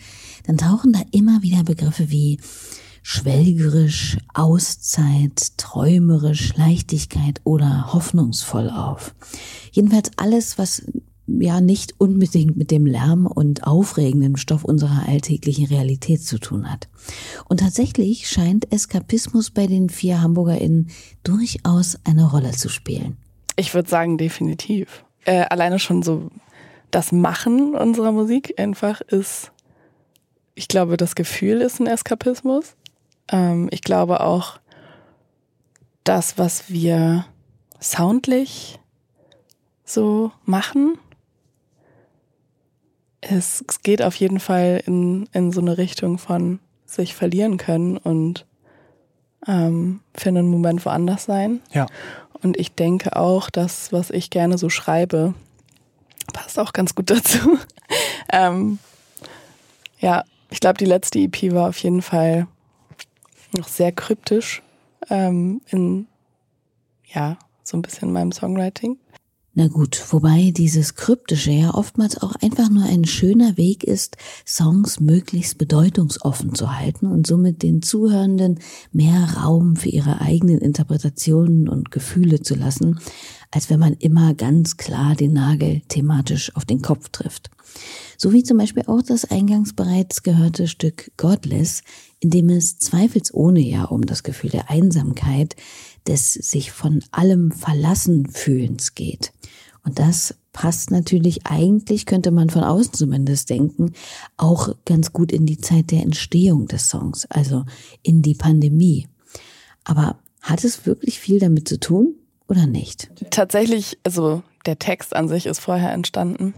dann 0.45 0.57
tauchen 0.57 0.93
da 0.93 1.01
immer 1.11 1.41
wieder 1.41 1.63
Begriffe 1.63 2.09
wie 2.09 2.39
schwelgerisch, 3.03 4.17
Auszeit, 4.33 5.57
träumerisch, 5.57 6.55
Leichtigkeit 6.57 7.41
oder 7.43 7.93
hoffnungsvoll 7.93 8.69
auf. 8.69 9.15
Jedenfalls 9.71 10.11
alles, 10.17 10.57
was 10.57 10.83
ja 11.27 11.61
nicht 11.61 11.95
unbedingt 11.99 12.57
mit 12.57 12.71
dem 12.71 12.85
Lärm 12.85 13.27
und 13.27 13.65
aufregenden 13.65 14.37
Stoff 14.37 14.63
unserer 14.63 15.07
alltäglichen 15.07 15.67
Realität 15.67 16.23
zu 16.23 16.39
tun 16.39 16.71
hat. 16.71 16.87
Und 17.47 17.59
tatsächlich 17.59 18.29
scheint 18.29 18.71
Eskapismus 18.71 19.51
bei 19.51 19.67
den 19.67 19.89
vier 19.89 20.21
HamburgerInnen 20.21 20.89
durchaus 21.23 21.97
eine 22.05 22.29
Rolle 22.29 22.51
zu 22.51 22.69
spielen. 22.69 23.17
Ich 23.57 23.73
würde 23.73 23.89
sagen, 23.89 24.17
definitiv. 24.17 25.03
Äh, 25.25 25.45
alleine 25.49 25.79
schon 25.79 26.03
so 26.03 26.29
das 26.91 27.11
Machen 27.11 27.75
unserer 27.75 28.13
Musik 28.13 28.57
einfach 28.57 29.01
ist, 29.01 29.51
ich 30.55 30.69
glaube, 30.69 30.95
das 30.95 31.15
Gefühl 31.15 31.61
ist 31.61 31.79
ein 31.79 31.87
Eskapismus. 31.87 32.75
Ähm, 33.29 33.67
ich 33.71 33.81
glaube 33.81 34.21
auch, 34.21 34.59
das, 36.03 36.37
was 36.37 36.71
wir 36.71 37.25
soundlich 37.79 38.79
so 39.83 40.31
machen, 40.45 40.97
es, 43.21 43.63
es 43.67 43.81
geht 43.81 44.01
auf 44.01 44.15
jeden 44.15 44.39
Fall 44.39 44.81
in, 44.85 45.27
in 45.33 45.51
so 45.51 45.59
eine 45.59 45.77
Richtung 45.77 46.17
von 46.17 46.59
sich 46.85 47.13
verlieren 47.13 47.57
können 47.57 47.97
und 47.97 48.45
ähm, 49.47 50.01
für 50.15 50.29
einen 50.29 50.47
Moment 50.47 50.85
woanders 50.85 51.25
sein. 51.25 51.61
Ja. 51.71 51.87
Und 52.43 52.57
ich 52.57 52.73
denke 52.73 53.15
auch, 53.15 53.49
dass, 53.49 53.91
was 53.91 54.09
ich 54.09 54.29
gerne 54.29 54.57
so 54.57 54.69
schreibe, 54.69 55.33
passt 56.33 56.59
auch 56.59 56.73
ganz 56.73 56.95
gut 56.95 57.09
dazu. 57.09 57.57
ähm, 58.31 58.79
ja, 59.99 60.23
ich 60.49 60.59
glaube, 60.59 60.77
die 60.77 60.85
letzte 60.85 61.19
EP 61.19 61.53
war 61.53 61.69
auf 61.69 61.77
jeden 61.79 62.01
Fall 62.01 62.47
noch 63.57 63.67
sehr 63.67 63.91
kryptisch 63.91 64.61
ähm, 65.09 65.61
in, 65.69 66.07
ja, 67.05 67.37
so 67.63 67.77
ein 67.77 67.81
bisschen 67.81 68.11
meinem 68.11 68.31
Songwriting. 68.31 68.97
Na 69.59 69.69
gut, 69.69 70.13
wobei 70.13 70.51
dieses 70.55 70.93
Kryptische 70.93 71.49
ja 71.49 71.73
oftmals 71.73 72.21
auch 72.21 72.35
einfach 72.43 72.69
nur 72.69 72.83
ein 72.83 73.05
schöner 73.05 73.57
Weg 73.57 73.83
ist, 73.83 74.15
Songs 74.45 74.99
möglichst 74.99 75.57
bedeutungsoffen 75.57 76.53
zu 76.53 76.77
halten 76.77 77.07
und 77.07 77.25
somit 77.25 77.63
den 77.63 77.81
Zuhörenden 77.81 78.59
mehr 78.91 79.37
Raum 79.37 79.75
für 79.75 79.89
ihre 79.89 80.21
eigenen 80.21 80.59
Interpretationen 80.59 81.69
und 81.69 81.89
Gefühle 81.89 82.41
zu 82.41 82.53
lassen, 82.53 82.99
als 83.49 83.71
wenn 83.71 83.79
man 83.79 83.93
immer 83.93 84.35
ganz 84.35 84.77
klar 84.77 85.15
den 85.15 85.33
Nagel 85.33 85.81
thematisch 85.87 86.55
auf 86.55 86.65
den 86.65 86.83
Kopf 86.83 87.09
trifft. 87.09 87.49
So 88.15 88.33
wie 88.33 88.43
zum 88.43 88.57
Beispiel 88.57 88.83
auch 88.85 89.01
das 89.01 89.25
eingangs 89.25 89.73
bereits 89.73 90.21
gehörte 90.21 90.67
Stück 90.67 91.11
Godless, 91.17 91.81
in 92.19 92.29
dem 92.29 92.49
es 92.49 92.77
zweifelsohne 92.77 93.59
ja 93.59 93.85
um 93.85 94.05
das 94.05 94.23
Gefühl 94.23 94.49
der 94.49 94.69
Einsamkeit, 94.69 95.55
des 96.07 96.33
sich 96.33 96.71
von 96.71 97.03
allem 97.11 97.51
verlassen 97.51 98.27
fühlens 98.29 98.95
geht. 98.95 99.33
Und 99.83 99.99
das 99.99 100.35
passt 100.51 100.91
natürlich 100.91 101.45
eigentlich, 101.45 102.05
könnte 102.05 102.31
man 102.31 102.49
von 102.49 102.63
außen 102.63 102.93
zumindest 102.93 103.49
denken, 103.49 103.93
auch 104.35 104.75
ganz 104.85 105.13
gut 105.13 105.31
in 105.31 105.45
die 105.45 105.59
Zeit 105.59 105.91
der 105.91 106.01
Entstehung 106.01 106.67
des 106.67 106.89
Songs, 106.89 107.25
also 107.29 107.63
in 108.03 108.21
die 108.21 108.33
Pandemie. 108.33 109.07
Aber 109.83 110.17
hat 110.41 110.63
es 110.63 110.85
wirklich 110.85 111.19
viel 111.19 111.39
damit 111.39 111.67
zu 111.67 111.79
tun 111.79 112.15
oder 112.47 112.65
nicht? 112.65 113.09
Tatsächlich, 113.29 113.97
also 114.03 114.43
der 114.65 114.79
Text 114.79 115.15
an 115.15 115.27
sich 115.29 115.45
ist 115.45 115.59
vorher 115.59 115.91
entstanden, 115.91 116.53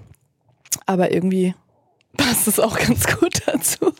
aber 0.86 1.12
irgendwie 1.12 1.54
passt 2.18 2.48
es 2.48 2.60
auch 2.60 2.80
ganz 2.80 3.06
gut 3.06 3.42
dazu. 3.46 3.92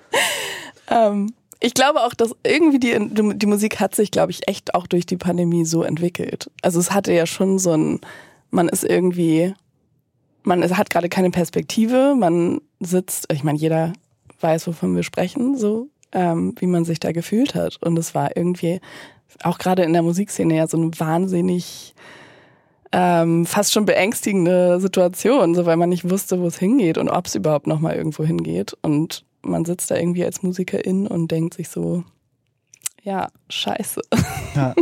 ähm, 0.88 1.34
ich 1.60 1.74
glaube 1.74 2.02
auch, 2.02 2.14
dass 2.14 2.34
irgendwie 2.44 2.78
die, 2.78 2.96
die 3.10 3.46
Musik 3.46 3.80
hat 3.80 3.94
sich, 3.94 4.10
glaube 4.10 4.30
ich, 4.30 4.46
echt 4.48 4.74
auch 4.74 4.86
durch 4.86 5.06
die 5.06 5.16
Pandemie 5.16 5.64
so 5.64 5.82
entwickelt. 5.82 6.50
Also 6.62 6.78
es 6.78 6.92
hatte 6.92 7.12
ja 7.12 7.26
schon 7.26 7.58
so 7.58 7.72
ein, 7.72 8.00
man 8.50 8.68
ist 8.68 8.84
irgendwie, 8.84 9.54
man 10.42 10.62
ist, 10.62 10.76
hat 10.76 10.90
gerade 10.90 11.08
keine 11.08 11.30
Perspektive, 11.30 12.14
man 12.14 12.60
sitzt, 12.80 13.32
ich 13.32 13.42
meine, 13.42 13.58
jeder 13.58 13.92
weiß, 14.40 14.66
wovon 14.66 14.94
wir 14.94 15.02
sprechen, 15.02 15.56
so, 15.56 15.88
ähm, 16.12 16.54
wie 16.58 16.66
man 16.66 16.84
sich 16.84 17.00
da 17.00 17.12
gefühlt 17.12 17.54
hat. 17.54 17.78
Und 17.82 17.98
es 17.98 18.14
war 18.14 18.36
irgendwie 18.36 18.80
auch 19.42 19.58
gerade 19.58 19.82
in 19.82 19.92
der 19.92 20.02
Musikszene 20.02 20.56
ja 20.56 20.66
so 20.66 20.76
eine 20.76 20.90
wahnsinnig 20.98 21.94
ähm, 22.92 23.46
fast 23.46 23.72
schon 23.72 23.84
beängstigende 23.84 24.80
Situation, 24.80 25.54
so 25.54 25.66
weil 25.66 25.76
man 25.76 25.88
nicht 25.88 26.08
wusste, 26.08 26.40
wo 26.40 26.46
es 26.46 26.58
hingeht 26.58 26.98
und 26.98 27.08
ob 27.08 27.26
es 27.26 27.34
überhaupt 27.34 27.66
noch 27.66 27.80
mal 27.80 27.94
irgendwo 27.94 28.24
hingeht. 28.24 28.76
Und 28.82 29.24
man 29.48 29.64
sitzt 29.64 29.90
da 29.90 29.96
irgendwie 29.96 30.24
als 30.24 30.42
Musikerin 30.42 31.06
und 31.06 31.30
denkt 31.30 31.54
sich 31.54 31.68
so, 31.68 32.04
ja, 33.02 33.28
scheiße. 33.48 34.02
Ja. 34.54 34.74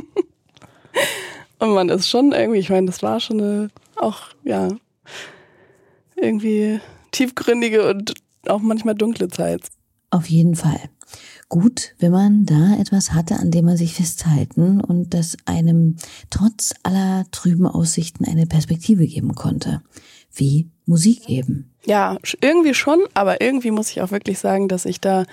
und 1.59 1.75
man 1.75 1.89
ist 1.89 2.09
schon 2.09 2.33
irgendwie, 2.33 2.61
ich 2.61 2.71
meine, 2.71 2.87
das 2.87 3.03
war 3.03 3.21
schon 3.21 3.41
eine, 3.41 3.71
auch, 3.97 4.29
ja, 4.45 4.69
irgendwie 6.17 6.81
tiefgründige 7.13 7.89
und 7.89 8.15
auch 8.47 8.61
manchmal 8.61 8.95
dunkle 8.95 9.29
Zeit. 9.29 9.69
Auf 10.11 10.29
jeden 10.29 10.57
Fall. 10.57 10.81
Gut, 11.49 11.95
wenn 11.99 12.13
man 12.13 12.47
da 12.47 12.77
etwas 12.79 13.13
hatte, 13.13 13.37
an 13.37 13.51
dem 13.51 13.67
man 13.67 13.77
sich 13.77 13.95
festhalten 13.95 14.81
und 14.81 15.13
das 15.13 15.37
einem 15.45 15.97
trotz 16.31 16.75
aller 16.83 17.27
trüben 17.31 17.67
Aussichten 17.67 18.25
eine 18.25 18.47
Perspektive 18.47 19.07
geben 19.07 19.35
konnte. 19.35 19.83
Wie 20.33 20.71
Musik 20.87 21.29
eben. 21.29 21.71
Ja, 21.85 22.19
irgendwie 22.41 22.75
schon, 22.75 23.01
aber 23.15 23.41
irgendwie 23.41 23.71
muss 23.71 23.91
ich 23.91 24.03
auch 24.03 24.11
wirklich 24.11 24.39
sagen, 24.39 24.69
dass 24.69 24.85
ich 24.85 25.01
da 25.01 25.25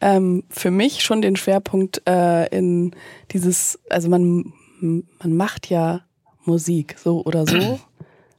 ähm, 0.00 0.44
für 0.50 0.70
mich 0.70 1.02
schon 1.02 1.22
den 1.22 1.36
Schwerpunkt 1.36 2.02
äh, 2.06 2.46
in 2.48 2.94
dieses, 3.32 3.78
also 3.90 4.08
man, 4.08 4.52
man 4.80 5.36
macht 5.36 5.70
ja 5.70 6.02
Musik 6.44 6.96
so 7.02 7.24
oder 7.24 7.46
so. 7.46 7.80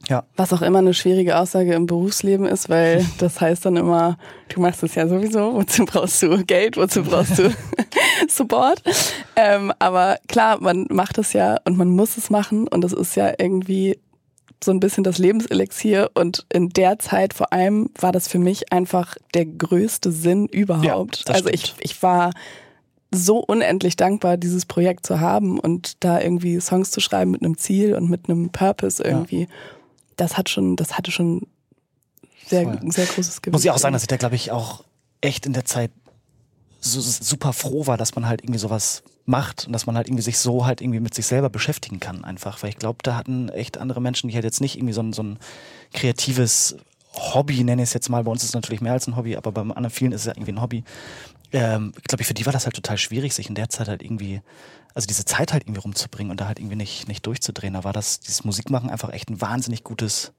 Ja. 0.08 0.22
Was 0.36 0.52
auch 0.52 0.62
immer 0.62 0.78
eine 0.78 0.94
schwierige 0.94 1.36
Aussage 1.36 1.74
im 1.74 1.86
Berufsleben 1.86 2.46
ist, 2.46 2.68
weil 2.68 3.04
das 3.18 3.40
heißt 3.40 3.66
dann 3.66 3.76
immer, 3.76 4.18
du 4.48 4.60
machst 4.60 4.84
es 4.84 4.94
ja 4.94 5.08
sowieso, 5.08 5.54
wozu 5.54 5.84
brauchst 5.84 6.22
du 6.22 6.44
Geld, 6.44 6.76
wozu 6.76 7.02
brauchst 7.02 7.40
du 7.40 7.50
Support? 8.28 8.82
Ähm, 9.34 9.72
aber 9.80 10.18
klar, 10.28 10.60
man 10.60 10.86
macht 10.90 11.18
es 11.18 11.32
ja 11.32 11.56
und 11.64 11.76
man 11.76 11.88
muss 11.88 12.16
es 12.16 12.30
machen 12.30 12.68
und 12.68 12.82
das 12.82 12.92
ist 12.92 13.16
ja 13.16 13.32
irgendwie 13.36 13.98
so 14.62 14.70
ein 14.70 14.80
bisschen 14.80 15.04
das 15.04 15.18
Lebenselixier 15.18 16.10
und 16.14 16.46
in 16.52 16.70
der 16.70 16.98
Zeit 16.98 17.34
vor 17.34 17.52
allem 17.52 17.90
war 17.98 18.12
das 18.12 18.28
für 18.28 18.38
mich 18.38 18.72
einfach 18.72 19.16
der 19.34 19.46
größte 19.46 20.10
Sinn 20.12 20.46
überhaupt. 20.46 21.24
Ja, 21.28 21.34
also 21.34 21.48
ich, 21.48 21.74
ich 21.80 22.02
war 22.02 22.32
so 23.12 23.38
unendlich 23.38 23.96
dankbar, 23.96 24.36
dieses 24.36 24.66
Projekt 24.66 25.06
zu 25.06 25.20
haben 25.20 25.58
und 25.58 26.04
da 26.04 26.20
irgendwie 26.20 26.60
Songs 26.60 26.90
zu 26.90 27.00
schreiben 27.00 27.30
mit 27.30 27.42
einem 27.42 27.58
Ziel 27.58 27.94
und 27.94 28.10
mit 28.10 28.28
einem 28.28 28.50
Purpose 28.50 29.02
irgendwie. 29.02 29.42
Ja. 29.42 29.48
Das 30.16 30.36
hat 30.36 30.48
schon, 30.48 30.76
das 30.76 30.96
hatte 30.96 31.10
schon 31.10 31.46
sehr, 32.46 32.80
sehr 32.84 33.06
großes 33.06 33.42
Gewicht. 33.42 33.52
Muss 33.52 33.64
ich 33.64 33.70
auch 33.70 33.78
sagen, 33.78 33.92
dass 33.92 34.02
ich 34.02 34.08
da, 34.08 34.16
glaube 34.16 34.36
ich, 34.36 34.50
auch 34.50 34.84
echt 35.20 35.46
in 35.46 35.52
der 35.52 35.64
Zeit 35.64 35.90
so 36.80 37.00
super 37.00 37.52
froh 37.52 37.86
war, 37.86 37.96
dass 37.96 38.14
man 38.14 38.26
halt 38.26 38.42
irgendwie 38.42 38.58
sowas 38.58 39.02
macht 39.26 39.66
und 39.66 39.72
dass 39.72 39.86
man 39.86 39.96
halt 39.96 40.08
irgendwie 40.08 40.22
sich 40.22 40.38
so 40.38 40.66
halt 40.66 40.80
irgendwie 40.80 41.00
mit 41.00 41.14
sich 41.14 41.26
selber 41.26 41.50
beschäftigen 41.50 42.00
kann 42.00 42.24
einfach. 42.24 42.62
Weil 42.62 42.70
ich 42.70 42.78
glaube, 42.78 42.98
da 43.02 43.16
hatten 43.16 43.48
echt 43.48 43.78
andere 43.78 44.00
Menschen, 44.00 44.28
die 44.28 44.34
halt 44.34 44.44
jetzt 44.44 44.60
nicht 44.60 44.76
irgendwie 44.76 44.92
so 44.92 45.02
ein, 45.02 45.12
so 45.12 45.22
ein 45.22 45.38
kreatives 45.92 46.76
Hobby, 47.14 47.64
nenne 47.64 47.82
ich 47.82 47.88
es 47.88 47.94
jetzt 47.94 48.08
mal. 48.08 48.24
Bei 48.24 48.30
uns 48.30 48.42
ist 48.42 48.50
es 48.50 48.54
natürlich 48.54 48.80
mehr 48.80 48.92
als 48.92 49.06
ein 49.06 49.16
Hobby, 49.16 49.36
aber 49.36 49.52
bei 49.52 49.60
anderen 49.62 49.90
vielen 49.90 50.12
ist 50.12 50.22
es 50.22 50.26
ja 50.26 50.32
irgendwie 50.32 50.52
ein 50.52 50.60
Hobby. 50.60 50.84
Ähm, 51.52 51.92
glaube 52.06 52.22
ich, 52.22 52.28
für 52.28 52.34
die 52.34 52.44
war 52.46 52.52
das 52.52 52.66
halt 52.66 52.76
total 52.76 52.98
schwierig, 52.98 53.34
sich 53.34 53.48
in 53.48 53.54
der 53.54 53.68
Zeit 53.68 53.88
halt 53.88 54.02
irgendwie, 54.02 54.42
also 54.94 55.06
diese 55.06 55.24
Zeit 55.24 55.52
halt 55.52 55.64
irgendwie 55.64 55.80
rumzubringen 55.80 56.30
und 56.30 56.40
da 56.40 56.46
halt 56.46 56.58
irgendwie 56.58 56.76
nicht, 56.76 57.08
nicht 57.08 57.24
durchzudrehen. 57.24 57.74
Da 57.74 57.84
war 57.84 57.92
das, 57.92 58.20
dieses 58.20 58.44
Musikmachen 58.44 58.90
einfach 58.90 59.12
echt 59.12 59.30
ein 59.30 59.40
wahnsinnig 59.40 59.84
gutes 59.84 60.32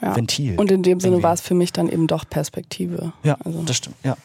ja. 0.00 0.16
Ventil. 0.16 0.58
Und 0.58 0.70
in 0.72 0.82
dem 0.82 1.00
Sinne 1.00 1.22
war 1.22 1.34
es 1.34 1.40
für 1.40 1.54
mich 1.54 1.72
dann 1.72 1.88
eben 1.88 2.06
doch 2.06 2.28
Perspektive. 2.28 3.12
Ja, 3.22 3.36
also. 3.44 3.62
das 3.62 3.76
stimmt, 3.76 3.96
ja. 4.02 4.16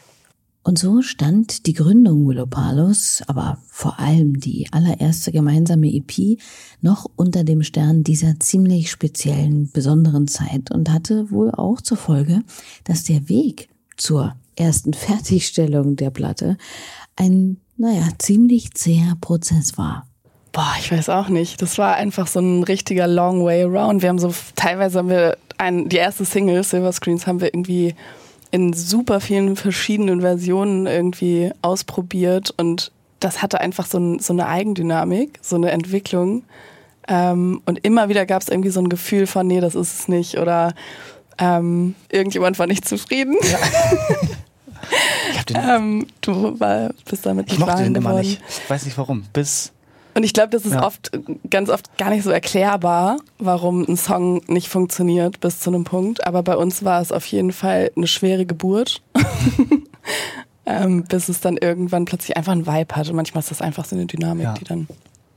Und 0.62 0.78
so 0.78 1.02
stand 1.02 1.66
die 1.66 1.74
Gründung 1.74 2.28
Willow 2.28 2.46
Palos, 2.46 3.24
aber 3.28 3.60
vor 3.68 4.00
allem 4.00 4.40
die 4.40 4.68
allererste 4.72 5.32
gemeinsame 5.32 5.88
EP, 5.88 6.38
noch 6.82 7.10
unter 7.16 7.44
dem 7.44 7.64
Stern 7.64 8.04
dieser 8.04 8.40
ziemlich 8.40 8.92
speziellen, 8.92 9.72
besonderen 9.72 10.28
Zeit 10.28 10.72
und 10.72 10.92
hatte 10.92 11.32
wohl 11.32 11.52
auch 11.52 11.82
zur 11.82 11.98
Folge, 11.98 12.42
dass 12.84 13.06
der 13.06 13.30
Weg 13.30 13.70
zur 13.96 14.36
ersten 14.56 14.94
Fertigstellung 14.94 15.96
der 15.96 16.10
Platte 16.10 16.58
ein, 17.16 17.58
naja, 17.78 18.08
ziemlich 18.18 18.74
zäher 18.74 19.16
Prozess 19.22 19.78
war. 19.78 20.08
Boah, 20.52 20.74
ich 20.80 20.92
weiß 20.92 21.10
auch 21.10 21.30
nicht. 21.30 21.62
Das 21.62 21.78
war 21.78 21.96
einfach 21.96 22.28
so 22.28 22.40
ein 22.40 22.64
richtiger 22.64 23.08
long 23.08 23.46
way 23.46 23.64
around. 23.64 24.02
Wir 24.02 24.10
haben 24.10 24.20
so, 24.20 24.34
teilweise 24.56 25.00
haben 25.00 25.10
wir 25.10 25.38
ein, 25.58 25.90
die 25.90 25.98
erste 25.98 26.26
Single, 26.26 26.64
Silver 26.64 26.92
Screens, 26.92 27.28
haben 27.28 27.40
wir 27.40 27.54
irgendwie 27.54 27.96
in 28.52 28.74
super 28.74 29.20
vielen 29.20 29.56
verschiedenen 29.56 30.22
Versionen 30.22 30.88
irgendwie 30.88 31.52
ausprobiert 31.62 32.54
und 32.58 32.92
das 33.20 33.42
hatte 33.42 33.60
einfach 33.60 33.86
so, 33.86 34.00
ein, 34.00 34.20
so 34.20 34.34
eine 34.34 34.48
Eigendynamik, 34.48 35.40
so 35.42 35.56
eine 35.56 35.72
Entwicklung. 35.72 36.44
Ähm, 37.08 37.62
und 37.66 37.84
immer 37.84 38.10
wieder 38.10 38.26
gab 38.26 38.42
es 38.42 38.50
irgendwie 38.50 38.70
so 38.70 38.80
ein 38.80 38.90
Gefühl 38.90 39.28
von, 39.28 39.46
nee, 39.48 39.60
das 39.60 39.76
ist 39.76 40.00
es 40.00 40.08
nicht. 40.08 40.38
Oder 40.38 40.74
ähm, 41.38 41.96
irgendjemand 42.10 42.60
war 42.60 42.68
nicht 42.68 42.88
zufrieden. 42.88 43.36
Ja. 45.52 45.76
ähm, 45.76 46.08
du 46.22 46.60
war, 46.60 46.92
bist 47.10 47.26
damit 47.26 47.48
nicht 47.48 47.54
Ich 47.54 47.60
mochte 47.60 47.84
den 47.84 47.96
immer 47.96 48.14
nicht. 48.20 48.42
Ich 48.48 48.70
weiß 48.70 48.86
nicht 48.86 48.98
warum. 48.98 49.26
Bis 49.34 49.72
und 50.20 50.24
ich 50.26 50.34
glaube, 50.34 50.50
das 50.50 50.66
ist 50.66 50.74
ja. 50.74 50.86
oft, 50.86 51.12
ganz 51.50 51.70
oft 51.70 51.98
gar 51.98 52.10
nicht 52.10 52.24
so 52.24 52.30
erklärbar, 52.30 53.20
warum 53.38 53.84
ein 53.88 53.98
Song 53.98 54.42
nicht 54.48 54.68
funktioniert 54.68 55.40
bis 55.40 55.60
zu 55.60 55.70
einem 55.70 55.86
Punkt. 55.86 56.28
Aber 56.28 56.44
bei 56.44 56.56
uns 56.56 56.84
war 56.84 57.02
es 57.02 57.12
auf 57.12 57.26
jeden 57.26 57.52
Fall 57.52 57.92
eine 57.96 58.08
schwere 58.08 58.46
Geburt. 58.46 59.02
ähm, 60.66 61.04
bis 61.06 61.30
es 61.30 61.40
dann 61.40 61.58
irgendwann 61.58 62.06
plötzlich 62.06 62.38
einfach 62.38 62.52
ein 62.52 62.68
Vibe 62.68 62.96
hatte. 62.96 63.14
Manchmal 63.14 63.40
ist 63.40 63.52
das 63.52 63.62
einfach 63.62 63.86
so 63.86 63.96
eine 63.96 64.06
Dynamik, 64.06 64.44
ja. 64.44 64.54
die 64.54 64.66
dann 64.66 64.88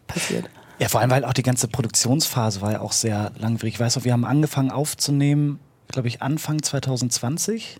passiert. 0.07 0.51
Ja, 0.79 0.89
vor 0.89 1.01
allem, 1.01 1.11
weil 1.11 1.25
auch 1.25 1.33
die 1.33 1.45
ganze 1.45 1.69
Produktionsphase 1.69 2.61
war 2.61 2.73
ja 2.73 2.81
auch 2.81 2.93
sehr 2.93 3.31
langwierig. 3.39 3.75
Ich 3.75 3.81
weiß 3.81 3.97
noch, 3.97 4.05
wir 4.05 4.13
haben 4.13 4.25
angefangen 4.25 4.71
aufzunehmen 4.71 5.61
glaube 5.93 6.09
ich, 6.09 6.21
Anfang 6.23 6.63
2020. 6.63 7.79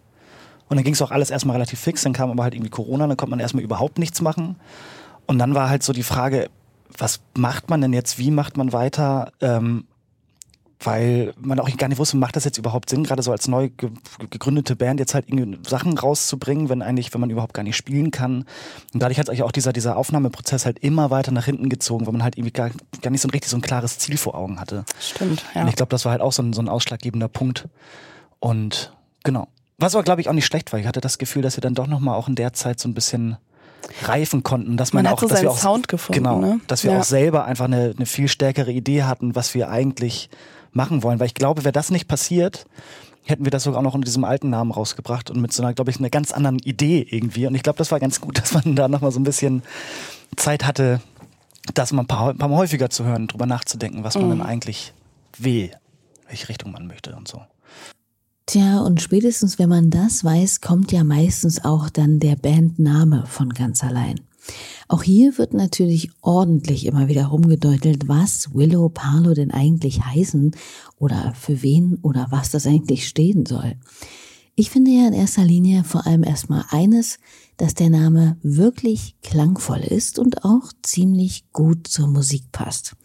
Und 0.69 0.77
dann 0.77 0.85
ging 0.85 0.95
es 0.95 1.03
auch 1.03 1.11
alles 1.11 1.31
erstmal 1.31 1.57
relativ 1.57 1.81
fix. 1.81 2.03
Dann 2.03 2.13
kam 2.13 2.31
aber 2.31 2.45
halt 2.45 2.55
irgendwie 2.55 2.71
Corona, 2.71 3.07
dann 3.07 3.17
konnte 3.17 3.31
man 3.31 3.41
erstmal 3.41 3.65
überhaupt 3.65 3.99
nichts 3.99 4.21
machen. 4.21 4.57
Und 5.27 5.39
dann 5.39 5.55
war 5.55 5.69
halt 5.69 5.83
so 5.83 5.93
die 5.93 6.03
Frage, 6.03 6.49
was 6.99 7.21
macht 7.37 7.71
man 7.71 7.81
denn 7.81 7.93
jetzt? 7.93 8.19
Wie 8.19 8.31
macht 8.31 8.57
man 8.57 8.73
weiter? 8.73 9.33
Ähm, 9.41 9.85
weil 10.85 11.33
man 11.41 11.61
auch 11.61 11.77
gar 11.77 11.89
nicht 11.89 11.99
wusste, 11.99 12.17
macht 12.17 12.37
das 12.37 12.45
jetzt 12.45 12.59
überhaupt 12.59 12.91
Sinn, 12.91 13.05
gerade 13.05 13.23
so 13.23 13.31
als 13.31 13.49
neu 13.49 13.71
gegründete 14.31 14.77
Band 14.77 15.01
jetzt 15.01 15.15
halt 15.15 15.29
irgendwie 15.29 15.59
Sachen 15.69 15.97
rauszubringen, 15.97 16.69
wenn 16.69 16.83
eigentlich, 16.83 17.13
wenn 17.15 17.21
man 17.21 17.31
überhaupt 17.31 17.55
gar 17.55 17.63
nicht 17.63 17.77
spielen 17.77 18.11
kann. 18.11 18.45
Und 18.93 19.03
dadurch 19.03 19.19
hat 19.19 19.29
sich 19.29 19.43
auch 19.43 19.53
dieser, 19.53 19.73
dieser 19.73 19.97
Aufnahmeprozess 19.97 20.67
halt 20.67 20.79
immer 20.81 21.11
weiter 21.11 21.33
nach 21.33 21.45
hinten 21.45 21.69
gezogen, 21.69 22.07
weil 22.07 22.13
man 22.13 22.23
halt 22.23 22.37
irgendwie 22.37 22.53
gar, 22.53 22.71
gar 23.01 23.11
nicht 23.11 23.21
so 23.21 23.29
ein 23.29 23.31
richtig 23.31 23.51
so 23.51 23.57
ein 23.57 23.63
klares 23.63 23.99
Ziel 23.99 24.17
vor 24.17 24.35
Augen 24.35 24.61
hatte. 24.61 24.85
Stimmt, 25.01 25.45
ja. 25.55 25.63
Und 25.63 25.69
ich 25.69 25.77
glaube, 25.77 25.91
das 25.91 26.05
war 26.05 26.13
halt 26.13 26.23
auch 26.23 26.33
so 26.33 26.43
ein, 26.43 26.53
so 26.53 26.61
ein 26.61 26.69
ausschlaggebender 26.69 27.29
Punkt. 27.29 27.69
Und 28.41 28.93
genau. 29.23 29.49
Was 29.79 29.95
aber, 29.95 30.05
glaube 30.05 30.21
ich, 30.21 30.29
auch 30.29 30.35
nicht 30.35 30.47
schlecht 30.47 30.73
war. 30.73 30.81
Ich 30.81 30.87
hatte 30.87 31.01
das 31.01 31.19
Gefühl, 31.19 31.43
dass 31.43 31.57
wir 31.57 31.61
dann 31.61 31.75
doch 31.75 31.87
nochmal 31.87 32.17
auch 32.17 32.29
in 32.29 32.35
der 32.35 32.53
Zeit 32.53 32.79
so 32.81 32.89
ein 32.89 32.95
bisschen 32.95 33.37
reifen 34.03 34.43
konnten, 34.43 34.77
dass 34.77 34.93
man, 34.93 35.05
man 35.05 35.13
auch, 35.13 35.21
so 35.21 35.29
dass 35.29 35.43
wir 35.43 35.51
auch, 35.51 35.59
Sound 35.59 35.89
gefunden, 35.89 36.23
genau, 36.23 36.39
ne? 36.39 36.61
dass 36.67 36.85
wir 36.85 36.93
ja. 36.93 37.01
auch 37.01 37.05
selber 37.05 37.45
einfach 37.45 37.67
eine, 37.67 37.95
eine 37.97 38.07
viel 38.07 38.29
stärkere 38.29 38.71
Idee 38.71 39.05
hatten, 39.05 39.35
was 39.35 39.55
wir 39.55 39.71
eigentlich 39.71 40.31
machen 40.73 41.03
wollen. 41.03 41.21
Weil 41.21 41.27
ich 41.27 41.35
glaube, 41.35 41.65
wäre 41.65 41.73
das 41.73 41.91
nicht 41.91 42.09
passiert, 42.09 42.67
hätten 43.25 43.45
wir 43.45 43.51
das 43.51 43.65
sogar 43.65 43.81
auch 43.81 43.85
noch 43.85 43.95
unter 43.95 44.07
diesem 44.07 44.25
alten 44.25 44.51
Namen 44.51 44.71
rausgebracht 44.71 45.31
und 45.31 45.41
mit 45.41 45.53
so 45.53 45.63
einer, 45.63 45.75
glaube 45.75 45.91
ich, 45.91 45.99
einer 45.99 46.11
ganz 46.11 46.33
anderen 46.33 46.59
Idee 46.59 47.07
irgendwie. 47.09 47.47
Und 47.47 47.55
ich 47.55 47.63
glaube, 47.63 47.79
das 47.79 47.91
war 47.91 48.01
ganz 48.01 48.21
gut, 48.21 48.39
dass 48.43 48.55
man 48.55 48.77
da 48.77 48.89
nochmal 48.89 49.13
so 49.13 49.21
ein 49.21 49.25
bisschen 49.25 49.63
Zeit 50.37 50.65
hatte, 50.67 51.01
das 51.75 51.93
mal 51.93 52.03
ein 52.03 52.07
paar, 52.07 52.31
ein 52.31 52.39
paar 52.39 52.49
Mal 52.49 52.57
häufiger 52.57 52.91
zu 52.91 53.05
hören, 53.05 53.29
drüber 53.29 53.47
nachzudenken, 53.47 54.03
was 54.03 54.17
man 54.17 54.27
Mhm. 54.27 54.31
denn 54.31 54.43
eigentlich 54.43 54.93
will, 55.39 55.71
welche 56.29 56.49
Richtung 56.49 56.73
man 56.73 56.87
möchte 56.87 57.15
und 57.15 57.29
so. 57.29 57.43
Tja, 58.47 58.81
und 58.81 59.01
spätestens 59.01 59.59
wenn 59.59 59.69
man 59.69 59.91
das 59.91 60.25
weiß, 60.25 60.61
kommt 60.61 60.93
ja 60.93 61.05
meistens 61.05 61.65
auch 61.65 61.89
dann 61.89 62.19
der 62.19 62.37
Bandname 62.37 63.25
von 63.27 63.51
ganz 63.51 63.85
allein. 63.85 64.21
Auch 64.89 65.05
hier 65.05 65.39
wird 65.39 65.55
natürlich 65.55 66.11
ordentlich 66.21 66.87
immer 66.87 67.09
wieder 67.09 67.27
rumgedeutelt, 67.27 68.09
was 68.09 68.53
Willow 68.53 68.89
Parlo 68.89 69.35
denn 69.35 69.53
eigentlich 69.53 70.05
heißen 70.05 70.53
oder 70.99 71.33
für 71.39 71.63
wen 71.63 71.99
oder 72.03 72.27
was 72.31 72.51
das 72.51 72.67
eigentlich 72.67 73.07
stehen 73.07 73.47
soll. 73.47 73.77
Ich 74.55 74.69
finde 74.69 74.91
ja 74.91 75.07
in 75.09 75.15
erster 75.15 75.45
Linie 75.45 75.85
vor 75.85 76.07
allem 76.07 76.25
erstmal 76.25 76.65
eines, 76.71 77.19
dass 77.57 77.75
der 77.75 77.89
Name 77.89 78.37
wirklich 78.43 79.17
klangvoll 79.23 79.81
ist 79.81 80.19
und 80.19 80.45
auch 80.45 80.73
ziemlich 80.83 81.51
gut 81.53 81.87
zur 81.87 82.09
Musik 82.09 82.53
passt. 82.53 82.97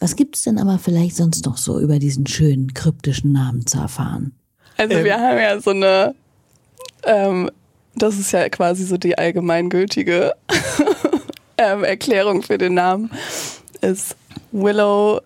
Was 0.00 0.16
gibt's 0.16 0.42
denn 0.42 0.58
aber 0.58 0.80
vielleicht 0.80 1.14
sonst 1.14 1.44
noch 1.44 1.58
so 1.58 1.78
über 1.78 2.00
diesen 2.00 2.26
schönen 2.26 2.74
kryptischen 2.74 3.30
Namen 3.30 3.66
zu 3.66 3.78
erfahren? 3.78 4.32
Also 4.82 4.96
Ähm. 4.96 5.04
wir 5.04 5.20
haben 5.20 5.38
ja 5.38 5.60
so 5.60 5.70
eine, 5.70 6.14
ähm, 7.04 7.50
das 7.94 8.18
ist 8.18 8.32
ja 8.32 8.48
quasi 8.48 8.84
so 8.84 8.96
die 8.96 9.16
allgemeingültige 9.16 10.34
ähm, 11.56 11.84
Erklärung 11.84 12.42
für 12.42 12.58
den 12.58 12.74
Namen, 12.74 13.10
ist 13.80 14.16
Willow 14.50 15.20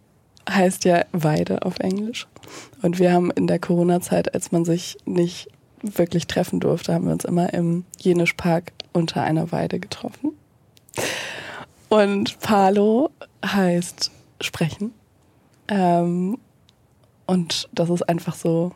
heißt 0.48 0.84
ja 0.84 1.04
Weide 1.12 1.62
auf 1.62 1.78
Englisch. 1.78 2.26
Und 2.82 2.98
wir 2.98 3.12
haben 3.12 3.30
in 3.30 3.46
der 3.46 3.58
Corona-Zeit, 3.58 4.34
als 4.34 4.52
man 4.52 4.64
sich 4.66 4.98
nicht 5.06 5.48
wirklich 5.82 6.26
treffen 6.26 6.60
durfte, 6.60 6.92
haben 6.92 7.06
wir 7.06 7.12
uns 7.12 7.24
immer 7.24 7.52
im 7.54 7.84
Jenischpark 7.98 8.72
unter 8.92 9.22
einer 9.22 9.52
Weide 9.52 9.80
getroffen. 9.80 10.32
Und 11.88 12.38
Palo 12.40 13.10
heißt 13.44 14.10
sprechen. 14.42 14.92
Ähm, 15.68 16.38
und 17.26 17.68
das 17.72 17.88
ist 17.88 18.02
einfach 18.02 18.34
so, 18.34 18.72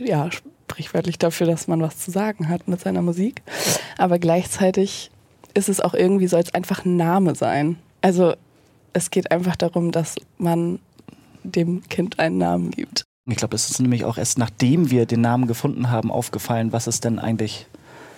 ja, 0.00 0.30
sprichwörtlich 0.30 1.18
dafür, 1.18 1.46
dass 1.46 1.68
man 1.68 1.80
was 1.80 1.98
zu 1.98 2.10
sagen 2.10 2.48
hat 2.48 2.68
mit 2.68 2.80
seiner 2.80 3.02
Musik. 3.02 3.42
Aber 3.98 4.18
gleichzeitig 4.18 5.10
ist 5.54 5.68
es 5.68 5.80
auch 5.80 5.94
irgendwie, 5.94 6.26
soll 6.26 6.40
es 6.40 6.54
einfach 6.54 6.84
ein 6.84 6.96
Name 6.96 7.34
sein. 7.34 7.78
Also 8.02 8.34
es 8.92 9.10
geht 9.10 9.30
einfach 9.30 9.56
darum, 9.56 9.92
dass 9.92 10.16
man 10.38 10.78
dem 11.44 11.88
Kind 11.88 12.18
einen 12.18 12.38
Namen 12.38 12.70
gibt. 12.70 13.04
Ich 13.28 13.36
glaube, 13.36 13.56
es 13.56 13.70
ist 13.70 13.80
nämlich 13.80 14.04
auch 14.04 14.18
erst 14.18 14.38
nachdem 14.38 14.90
wir 14.90 15.06
den 15.06 15.20
Namen 15.20 15.46
gefunden 15.46 15.90
haben, 15.90 16.10
aufgefallen, 16.10 16.72
was 16.72 16.86
es 16.86 17.00
denn 17.00 17.18
eigentlich 17.18 17.66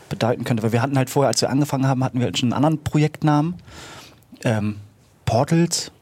bedeuten 0.08 0.44
könnte. 0.44 0.62
Weil 0.62 0.72
wir 0.72 0.82
hatten 0.82 0.98
halt 0.98 1.10
vorher, 1.10 1.28
als 1.28 1.40
wir 1.40 1.50
angefangen 1.50 1.86
haben, 1.86 2.04
hatten 2.04 2.18
wir 2.18 2.26
halt 2.26 2.38
schon 2.38 2.52
einen 2.52 2.64
anderen 2.64 2.84
Projektnamen, 2.84 3.54
ähm, 4.44 4.76
Portals. 5.24 5.92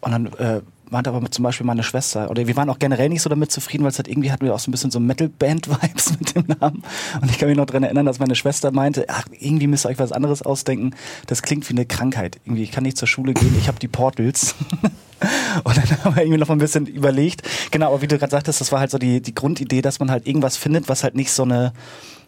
Und 0.00 0.12
dann 0.12 0.26
äh, 0.34 0.60
meinte 0.90 1.10
aber 1.10 1.30
zum 1.30 1.42
Beispiel 1.42 1.66
meine 1.66 1.82
Schwester, 1.82 2.30
oder 2.30 2.46
wir 2.46 2.56
waren 2.56 2.68
auch 2.70 2.78
generell 2.78 3.08
nicht 3.08 3.22
so 3.22 3.30
damit 3.30 3.50
zufrieden, 3.50 3.84
weil 3.84 3.90
es 3.90 3.98
halt 3.98 4.08
irgendwie 4.08 4.30
hatten 4.30 4.44
wir 4.44 4.54
auch 4.54 4.58
so 4.58 4.70
ein 4.70 4.72
bisschen 4.72 4.90
so 4.90 5.00
Metal-Band-Vibes 5.00 6.12
mit 6.18 6.34
dem 6.34 6.44
Namen. 6.60 6.82
Und 7.20 7.30
ich 7.30 7.38
kann 7.38 7.48
mich 7.48 7.56
noch 7.56 7.66
daran 7.66 7.82
erinnern, 7.82 8.06
dass 8.06 8.18
meine 8.18 8.34
Schwester 8.34 8.70
meinte, 8.70 9.06
ach, 9.08 9.24
irgendwie 9.38 9.66
müsst 9.66 9.86
ihr 9.86 9.90
euch 9.90 9.98
was 9.98 10.12
anderes 10.12 10.42
ausdenken. 10.42 10.94
Das 11.26 11.42
klingt 11.42 11.68
wie 11.68 11.74
eine 11.74 11.86
Krankheit. 11.86 12.38
Irgendwie, 12.44 12.62
ich 12.62 12.72
kann 12.72 12.84
nicht 12.84 12.96
zur 12.96 13.08
Schule 13.08 13.34
gehen, 13.34 13.54
ich 13.58 13.68
habe 13.68 13.78
die 13.78 13.88
Portals. 13.88 14.54
Und 15.64 15.76
dann 15.76 16.04
haben 16.04 16.16
wir 16.16 16.22
irgendwie 16.22 16.40
noch 16.40 16.50
ein 16.50 16.58
bisschen 16.58 16.86
überlegt. 16.86 17.42
Genau, 17.70 17.88
aber 17.88 18.02
wie 18.02 18.08
du 18.08 18.18
gerade 18.18 18.30
sagtest, 18.30 18.60
das 18.60 18.72
war 18.72 18.80
halt 18.80 18.90
so 18.90 18.98
die, 18.98 19.20
die 19.20 19.34
Grundidee, 19.34 19.80
dass 19.80 20.00
man 20.00 20.10
halt 20.10 20.26
irgendwas 20.26 20.56
findet, 20.56 20.88
was 20.88 21.02
halt 21.02 21.14
nicht 21.14 21.32
so 21.32 21.44
eine, 21.44 21.72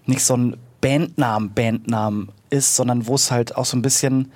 nicht 0.07 0.23
so 0.23 0.37
ein 0.37 0.57
Bandnamen, 0.81 1.53
Bandnamen 1.53 2.29
ist, 2.51 2.77
sondern 2.77 3.07
wo 3.07 3.15
es 3.15 3.31
halt 3.31 3.57
auch 3.57 3.65
so 3.65 3.77
ein 3.77 3.83
bisschen 3.83 4.31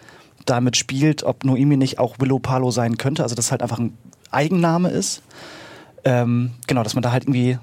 damit 0.46 0.76
spielt, 0.76 1.22
ob 1.22 1.44
Noemi 1.44 1.76
nicht 1.76 1.98
auch 1.98 2.16
Willow 2.18 2.38
Palo 2.38 2.70
sein 2.70 2.96
könnte. 2.96 3.22
Also 3.22 3.34
dass 3.34 3.46
es 3.46 3.50
halt 3.50 3.62
einfach 3.62 3.78
ein 3.78 3.96
Eigenname 4.30 4.90
ist. 4.90 5.22
Ähm, 6.04 6.52
genau, 6.66 6.82
dass 6.82 6.94
man 6.94 7.02
da 7.02 7.12
halt 7.12 7.24
irgendwie 7.24 7.58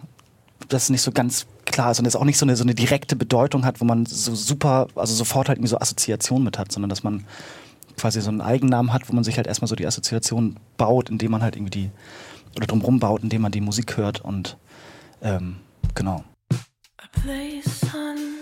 das 0.70 0.90
nicht 0.90 1.02
so 1.02 1.12
ganz 1.12 1.46
klar 1.66 1.92
ist 1.92 2.00
und 2.00 2.06
es 2.06 2.16
auch 2.16 2.24
nicht 2.24 2.38
so 2.38 2.46
eine, 2.46 2.56
so 2.56 2.64
eine 2.64 2.76
direkte 2.76 3.16
Bedeutung 3.16 3.66
hat, 3.66 3.82
wo 3.82 3.86
man 3.86 4.06
so 4.06 4.36
super, 4.36 4.88
also 4.96 5.14
sofort 5.14 5.48
halt 5.48 5.58
irgendwie 5.58 5.70
so 5.70 5.80
Assoziationen 5.80 6.44
mit 6.44 6.58
hat, 6.58 6.72
sondern 6.72 6.90
dass 6.90 7.04
man 7.04 7.26
quasi 7.98 8.22
so 8.22 8.30
einen 8.30 8.42
Eigennamen 8.42 8.94
hat, 8.94 9.10
wo 9.10 9.14
man 9.14 9.24
sich 9.24 9.38
halt 9.38 9.48
erstmal 9.48 9.68
so 9.68 9.76
die 9.76 9.88
Assoziation 9.88 10.58
baut, 10.78 11.10
indem 11.10 11.32
man 11.32 11.42
halt 11.42 11.56
irgendwie 11.56 11.72
die, 11.72 11.90
oder 12.56 12.68
drumrum 12.68 13.00
baut, 13.00 13.24
indem 13.24 13.42
man 13.42 13.52
die 13.52 13.62
Musik 13.62 13.98
hört 13.98 14.22
und 14.22 14.58
ähm, 15.22 15.58
genau. 15.96 16.24
A 16.98 17.22
place 17.22 17.82
unknown, 17.94 18.37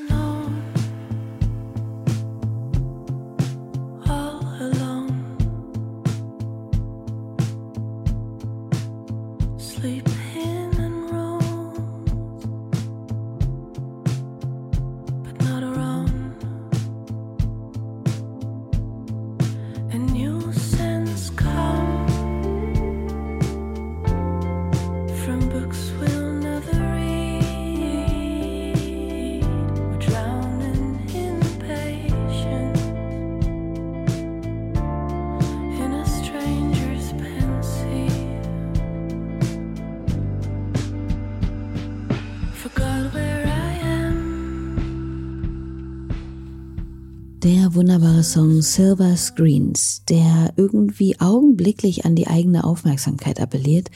wunderbare 47.75 48.23
Song 48.23 48.61
Silver 48.61 49.17
Screens, 49.17 50.03
der 50.07 50.53
irgendwie 50.55 51.19
augenblicklich 51.19 52.05
an 52.05 52.15
die 52.15 52.27
eigene 52.27 52.63
Aufmerksamkeit 52.63 53.39
appelliert 53.41 53.89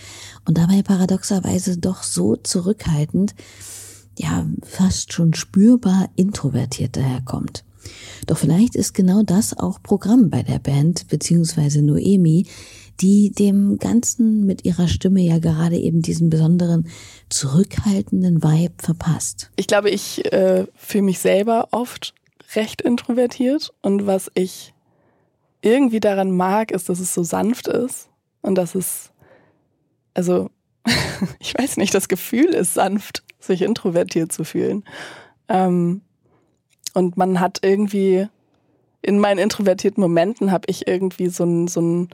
und 0.46 0.58
dabei 0.58 0.82
paradoxerweise 0.84 1.78
doch 1.78 2.04
so 2.04 2.36
zurückhaltend, 2.36 3.36
ja, 4.18 4.46
fast 4.64 5.14
schon 5.14 5.34
spürbar 5.34 6.10
introvertiert 6.18 6.98
daherkommt. 6.98 7.64
Doch 8.28 8.38
vielleicht 8.38 8.76
ist 8.76 8.94
genau 8.94 9.24
das 9.24 9.58
auch 9.58 9.82
Programm 9.82 10.30
bei 10.30 10.44
der 10.44 10.60
Band 10.60 11.08
beziehungsweise 11.08 11.82
Noemi, 11.82 12.46
die 13.00 13.32
dem 13.32 13.78
Ganzen 13.78 14.46
mit 14.46 14.66
ihrer 14.66 14.90
Stimme 14.90 15.22
ja 15.22 15.40
gerade 15.40 15.78
eben 15.78 16.02
diesen 16.02 16.30
besonderen 16.30 16.88
zurückhaltenden 17.30 18.44
Vibe 18.44 18.74
verpasst. 18.78 19.52
Ich 19.56 19.68
glaube, 19.68 19.90
ich 19.90 20.32
äh, 20.34 20.66
fühle 20.76 21.04
mich 21.04 21.20
selber 21.20 21.70
oft 21.72 22.14
recht 22.56 22.82
introvertiert 22.82 23.74
und 23.82 24.08
was 24.08 24.32
ich 24.34 24.74
irgendwie 25.62 26.00
daran 26.00 26.32
mag, 26.32 26.72
ist, 26.72 26.90
dass 26.90 27.00
es 27.00 27.14
so 27.14 27.24
sanft 27.24 27.68
ist 27.68 28.10
und 28.42 28.56
dass 28.56 28.76
es, 28.76 29.12
also 30.14 30.50
ich 31.40 31.54
weiß 31.58 31.78
nicht, 31.78 31.94
das 31.94 32.08
Gefühl 32.08 32.48
ist 32.48 32.74
sanft, 32.74 33.24
sich 33.40 33.62
introvertiert 33.62 34.32
zu 34.32 34.44
fühlen. 34.44 34.84
Ähm, 35.48 36.02
und 36.94 37.18
man 37.18 37.40
hat 37.40 37.60
irgendwie, 37.62 38.28
in 39.02 39.20
meinen 39.20 39.40
introvertierten 39.40 40.02
Momenten 40.02 40.52
habe 40.52 40.66
ich 40.68 40.88
irgendwie 40.88 41.28
so 41.28 41.44
einen 41.44 41.68
so 41.68 42.08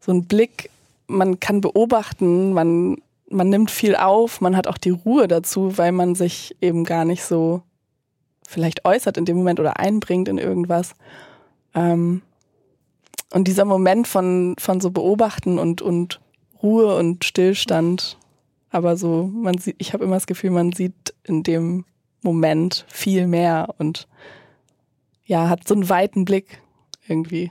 so 0.00 0.20
Blick, 0.20 0.70
man 1.06 1.40
kann 1.40 1.60
beobachten, 1.60 2.52
man 2.52 2.98
man 3.30 3.48
nimmt 3.48 3.70
viel 3.70 3.96
auf, 3.96 4.40
man 4.40 4.56
hat 4.56 4.66
auch 4.66 4.78
die 4.78 4.90
Ruhe 4.90 5.28
dazu, 5.28 5.78
weil 5.78 5.92
man 5.92 6.14
sich 6.14 6.56
eben 6.60 6.84
gar 6.84 7.04
nicht 7.04 7.24
so 7.24 7.62
vielleicht 8.46 8.84
äußert 8.84 9.16
in 9.16 9.24
dem 9.24 9.36
Moment 9.36 9.60
oder 9.60 9.78
einbringt 9.78 10.28
in 10.28 10.38
irgendwas. 10.38 10.94
Ähm, 11.74 12.22
und 13.32 13.48
dieser 13.48 13.64
Moment 13.64 14.06
von, 14.06 14.54
von 14.58 14.80
so 14.80 14.90
Beobachten 14.90 15.58
und, 15.58 15.82
und 15.82 16.20
Ruhe 16.62 16.96
und 16.96 17.24
Stillstand, 17.24 18.18
aber 18.70 18.96
so, 18.96 19.30
man 19.32 19.58
sieht, 19.58 19.76
ich 19.78 19.92
habe 19.92 20.04
immer 20.04 20.16
das 20.16 20.26
Gefühl, 20.26 20.50
man 20.50 20.72
sieht 20.72 21.14
in 21.24 21.42
dem 21.42 21.84
Moment 22.22 22.84
viel 22.88 23.26
mehr 23.26 23.74
und 23.78 24.08
ja, 25.24 25.48
hat 25.48 25.66
so 25.66 25.74
einen 25.74 25.88
weiten 25.88 26.24
Blick 26.24 26.60
irgendwie. 27.06 27.50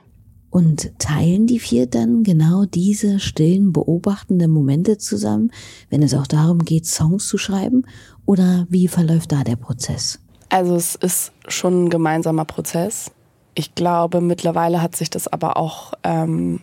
Und 0.49 0.99
teilen 0.99 1.47
die 1.47 1.60
vier 1.60 1.88
dann 1.88 2.23
genau 2.23 2.65
diese 2.65 3.19
stillen, 3.19 3.73
beobachtenden 3.73 4.51
Momente 4.51 4.97
zusammen, 4.97 5.51
wenn 5.89 6.03
es 6.03 6.13
auch 6.13 6.27
darum 6.27 6.60
geht, 6.60 6.86
Songs 6.86 7.27
zu 7.27 7.38
schreiben? 7.38 7.86
Oder 8.25 8.67
wie 8.69 8.88
verläuft 8.88 9.32
da 9.32 9.43
der 9.43 9.56
Prozess? 9.56 10.19
Also 10.53 10.75
es 10.75 10.93
ist 10.93 11.31
schon 11.47 11.85
ein 11.85 11.89
gemeinsamer 11.89 12.45
Prozess. 12.45 13.09
Ich 13.55 13.73
glaube, 13.73 14.21
mittlerweile 14.21 14.83
hat 14.83 14.95
sich 14.95 15.09
das 15.09 15.27
aber 15.27 15.57
auch 15.57 15.93
ähm, 16.03 16.59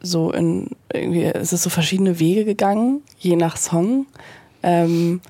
so 0.00 0.30
in 0.30 0.70
irgendwie, 0.92 1.24
es 1.24 1.52
ist 1.52 1.64
so 1.64 1.70
verschiedene 1.70 2.20
Wege 2.20 2.44
gegangen, 2.44 3.02
je 3.18 3.34
nach 3.34 3.56
Song. 3.56 4.06
Ähm, 4.62 5.20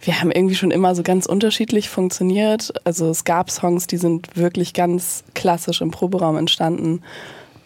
wir 0.00 0.20
haben 0.20 0.30
irgendwie 0.30 0.54
schon 0.54 0.70
immer 0.70 0.94
so 0.94 1.02
ganz 1.02 1.26
unterschiedlich 1.26 1.88
funktioniert. 1.88 2.72
Also 2.84 3.10
es 3.10 3.24
gab 3.24 3.50
Songs, 3.50 3.88
die 3.88 3.96
sind 3.96 4.36
wirklich 4.36 4.72
ganz 4.72 5.24
klassisch 5.34 5.80
im 5.80 5.90
Proberaum 5.90 6.36
entstanden. 6.36 7.02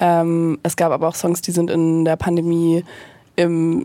Ähm, 0.00 0.59
es 0.62 0.76
gab 0.76 0.90
aber 0.92 1.07
auch 1.07 1.14
Songs, 1.14 1.42
die 1.42 1.52
sind 1.52 1.70
in 1.70 2.07
der 2.07 2.16
Pandemie 2.16 2.83
im 3.37 3.85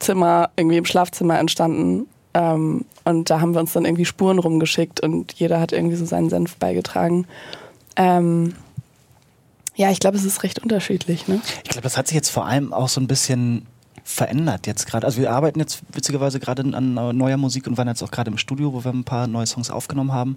Zimmer, 0.00 0.50
irgendwie 0.56 0.76
im 0.76 0.84
Schlafzimmer 0.84 1.38
entstanden. 1.38 2.08
Ähm, 2.34 2.84
und 3.04 3.30
da 3.30 3.40
haben 3.40 3.54
wir 3.54 3.60
uns 3.60 3.72
dann 3.72 3.84
irgendwie 3.84 4.04
Spuren 4.04 4.38
rumgeschickt 4.38 5.00
und 5.00 5.32
jeder 5.32 5.60
hat 5.60 5.72
irgendwie 5.72 5.96
so 5.96 6.04
seinen 6.04 6.30
Senf 6.30 6.56
beigetragen. 6.56 7.26
Ähm, 7.96 8.54
ja, 9.74 9.90
ich 9.90 10.00
glaube, 10.00 10.16
es 10.16 10.24
ist 10.24 10.42
recht 10.42 10.58
unterschiedlich. 10.60 11.26
Ne? 11.26 11.40
Ich 11.64 11.70
glaube, 11.70 11.82
das 11.82 11.96
hat 11.96 12.06
sich 12.06 12.14
jetzt 12.14 12.30
vor 12.30 12.46
allem 12.46 12.72
auch 12.72 12.88
so 12.88 13.00
ein 13.00 13.06
bisschen 13.06 13.66
verändert 14.04 14.66
jetzt 14.66 14.86
gerade. 14.86 15.06
Also 15.06 15.20
wir 15.20 15.30
arbeiten 15.30 15.58
jetzt 15.60 15.82
witzigerweise 15.92 16.40
gerade 16.40 16.62
an 16.62 16.94
neuer 17.16 17.36
Musik 17.36 17.66
und 17.66 17.78
waren 17.78 17.88
jetzt 17.88 18.02
auch 18.02 18.10
gerade 18.10 18.30
im 18.30 18.38
Studio, 18.38 18.72
wo 18.72 18.84
wir 18.84 18.92
ein 18.92 19.04
paar 19.04 19.26
neue 19.26 19.46
Songs 19.46 19.70
aufgenommen 19.70 20.12
haben. 20.12 20.36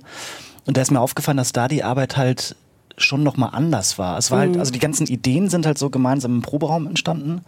Und 0.66 0.78
da 0.78 0.82
ist 0.82 0.92
mir 0.92 1.02
aufgefallen, 1.02 1.38
dass 1.38 1.54
da 1.54 1.68
die 1.68 1.84
Arbeit 1.84 2.18
halt 2.18 2.56
schon 2.98 3.24
nochmal 3.24 3.50
anders 3.54 3.98
war. 3.98 4.18
Es 4.18 4.32
war 4.32 4.40
halt, 4.40 4.58
also 4.58 4.72
die 4.72 4.80
ganzen 4.80 5.08
Ideen 5.08 5.50
sind 5.50 5.66
halt 5.66 5.78
so 5.78 5.90
gemeinsam 5.90 6.36
im 6.36 6.42
Proberaum 6.42 6.88
entstanden. 6.88 7.42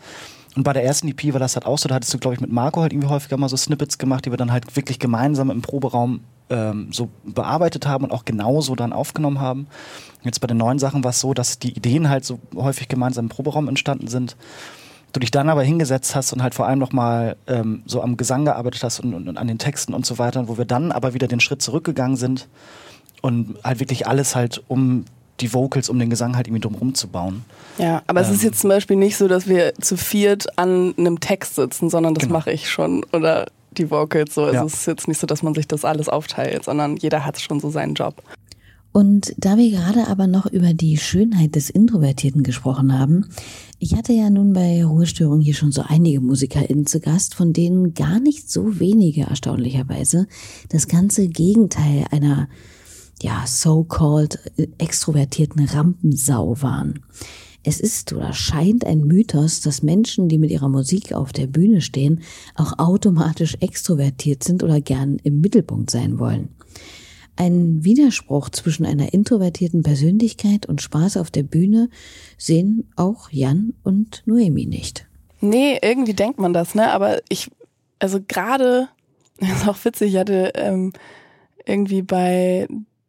Und 0.56 0.64
bei 0.64 0.74
der 0.74 0.86
ersten 0.86 1.08
EP 1.10 1.34
war 1.34 1.40
das 1.40 1.56
halt 1.56 1.66
auch 1.66 1.78
so, 1.78 1.90
da 1.90 1.96
hattest 1.96 2.14
du, 2.14 2.18
glaube 2.18 2.36
ich, 2.36 2.42
mit 2.42 2.52
Marco 2.52 2.82
halt 2.82 2.94
irgendwie 2.94 3.10
häufiger 3.10 3.38
mal 3.38 3.50
so 3.50 3.58
Snippets 3.58 3.98
gemacht, 3.98 4.26
die 4.26 4.32
wir 4.32 4.38
dann 4.38 4.52
halt 4.52 4.76
wirklich 4.76 5.00
gemeinsam 5.00 5.52
im 5.52 5.62
Proberaum 5.62 6.22
ähm, 6.50 6.88
so 6.92 7.10
bearbeitet 7.26 7.88
haben 7.88 8.06
und 8.06 8.12
auch 8.12 8.24
genauso 8.24 8.76
dann 8.76 8.94
aufgenommen 8.94 9.42
haben. 9.42 9.68
Jetzt 10.24 10.40
bei 10.40 10.48
den 10.48 10.58
neuen 10.58 10.80
Sachen 10.80 11.04
war 11.04 11.10
es 11.12 11.20
so, 11.20 11.34
dass 11.34 11.60
die 11.60 11.76
Ideen 11.76 12.10
halt 12.10 12.24
so 12.24 12.40
häufig 12.56 12.88
gemeinsam 12.88 13.26
im 13.26 13.30
Proberaum 13.30 13.68
entstanden 13.68 14.08
sind. 14.08 14.38
Du 15.12 15.20
dich 15.20 15.32
dann 15.32 15.50
aber 15.50 15.64
hingesetzt 15.64 16.16
hast 16.16 16.34
und 16.34 16.42
halt 16.42 16.56
vor 16.56 16.68
allem 16.68 16.80
nochmal 16.80 17.36
ähm, 17.48 17.84
so 17.86 18.02
am 18.02 18.18
Gesang 18.18 18.46
gearbeitet 18.46 18.84
hast 18.84 19.00
und, 19.00 19.14
und, 19.14 19.28
und 19.28 19.38
an 19.38 19.48
den 19.48 19.58
Texten 19.58 19.94
und 19.94 20.06
so 20.06 20.18
weiter, 20.18 20.48
wo 20.48 20.58
wir 20.58 20.66
dann 20.66 20.92
aber 20.92 21.14
wieder 21.14 21.28
den 21.28 21.40
Schritt 21.40 21.62
zurückgegangen 21.62 22.18
sind 22.18 22.48
und 23.22 23.58
halt 23.64 23.80
wirklich 23.80 24.08
alles 24.08 24.36
halt 24.36 24.64
um 24.68 25.06
die 25.42 25.54
Vocals, 25.54 25.90
um 25.90 26.00
den 26.00 26.10
Gesang 26.10 26.36
halt 26.36 26.48
irgendwie 26.48 26.62
drumherum 26.62 26.96
zu 26.96 27.08
bauen. 27.08 27.44
Ja, 27.78 28.02
aber 28.08 28.22
es 28.22 28.30
ist 28.30 28.42
Ähm. 28.44 28.50
jetzt 28.50 28.62
zum 28.62 28.70
Beispiel 28.70 28.96
nicht 28.98 29.18
so, 29.18 29.28
dass 29.28 29.48
wir 29.48 29.74
zu 29.82 29.98
viert 29.98 30.58
an 30.58 30.94
einem 30.98 31.20
Text 31.20 31.56
sitzen, 31.56 31.90
sondern 31.90 32.14
das 32.14 32.24
Genau. 32.24 32.34
mache 32.40 32.52
ich 32.52 32.70
schon. 32.70 33.04
Oder 33.12 33.48
die 33.78 33.92
Vocals 33.92 34.34
so. 34.36 34.44
Also 34.44 34.56
Ja. 34.56 34.64
es 34.66 34.74
ist 34.76 34.86
jetzt 34.88 35.08
nicht 35.10 35.20
so, 35.20 35.28
dass 35.28 35.44
man 35.44 35.54
sich 35.54 35.68
das 35.68 35.84
alles 35.84 36.08
aufteilt, 36.08 36.64
sondern 36.64 36.96
jeder 36.98 37.26
hat 37.26 37.40
schon 37.42 37.60
so 37.60 37.70
seinen 37.70 37.94
Job. 37.96 38.24
Und 38.94 39.34
da 39.38 39.58
wir 39.58 39.70
gerade 39.72 40.08
aber 40.08 40.26
noch 40.26 40.46
über 40.46 40.74
die 40.74 40.96
Schönheit 40.96 41.56
des 41.56 41.70
Introvertierten 41.70 42.44
gesprochen 42.44 42.98
haben, 42.98 43.26
ich 43.78 43.94
hatte 43.94 44.14
ja 44.14 44.30
nun 44.30 44.54
bei 44.54 44.86
Ruhestörung 44.86 45.42
hier 45.42 45.54
schon 45.54 45.74
so 45.74 45.84
einige 45.86 46.22
MusikerInnen 46.22 46.86
zu 46.86 47.02
Gast, 47.02 47.36
von 47.36 47.52
denen 47.52 47.94
gar 47.94 48.22
nicht 48.22 48.50
so 48.50 48.80
wenige 48.80 49.24
erstaunlicherweise 49.24 50.28
das 50.70 50.88
ganze 50.88 51.28
Gegenteil 51.28 52.06
einer 52.12 52.48
ja, 53.22 53.46
so-called 53.48 54.40
äh, 54.58 54.68
extrovertierten 54.78 55.66
Rampensau 55.66 56.62
waren. 56.62 57.04
Es 57.64 57.80
ist 57.80 58.14
oder 58.14 58.32
scheint 58.34 58.86
ein 58.86 59.06
Mythos, 59.06 59.60
dass 59.62 59.82
Menschen, 59.82 60.30
die 60.30 60.38
mit 60.38 60.52
ihrer 60.52 60.70
Musik 60.70 61.14
auf 61.14 61.34
der 61.34 61.48
Bühne 61.48 61.82
stehen, 61.82 62.22
auch 62.54 62.78
automatisch 62.78 63.58
extrovertiert 63.60 64.44
sind 64.44 64.62
oder 64.62 64.82
gern 64.82 65.18
im 65.24 65.42
Mittelpunkt 65.42 65.90
sein 65.90 66.20
wollen. 66.20 66.50
Ein 67.38 67.84
Widerspruch 67.84 68.50
zwischen 68.50 68.86
einer 68.86 69.14
introvertierten 69.14 69.82
Persönlichkeit 69.82 70.68
und 70.68 70.82
Spaß 70.82 71.18
auf 71.18 71.32
der 71.32 71.44
Bühne 71.44 71.90
sehen 72.38 72.88
auch 72.96 73.30
Jan 73.32 73.74
und 73.84 74.22
Noemi 74.26 74.68
nicht. 74.68 75.08
Nee, 75.42 75.80
irgendwie 75.82 76.14
denkt 76.14 76.40
man 76.40 76.54
das, 76.54 76.76
ne? 76.76 76.92
Aber 76.92 77.20
ich, 77.30 77.52
also 78.00 78.20
gerade, 78.26 78.90
ist 79.40 79.68
auch 79.68 79.84
witzig, 79.84 80.14
ich 80.14 80.20
hatte 80.20 80.52
ähm, 80.56 80.94
irgendwie 81.66 82.04
bei 82.04 82.68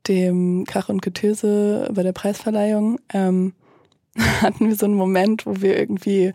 dem 0.09 0.65
Krach 0.67 0.89
und 0.89 1.03
Getöse 1.03 1.91
bei 1.93 2.03
der 2.03 2.13
Preisverleihung 2.13 2.99
ähm, 3.13 3.53
hatten 4.43 4.69
wir 4.69 4.77
so 4.77 4.87
einen 4.87 4.95
Moment, 4.95 5.47
wo 5.47 5.61
wir 5.61 5.79
irgendwie 5.79 6.33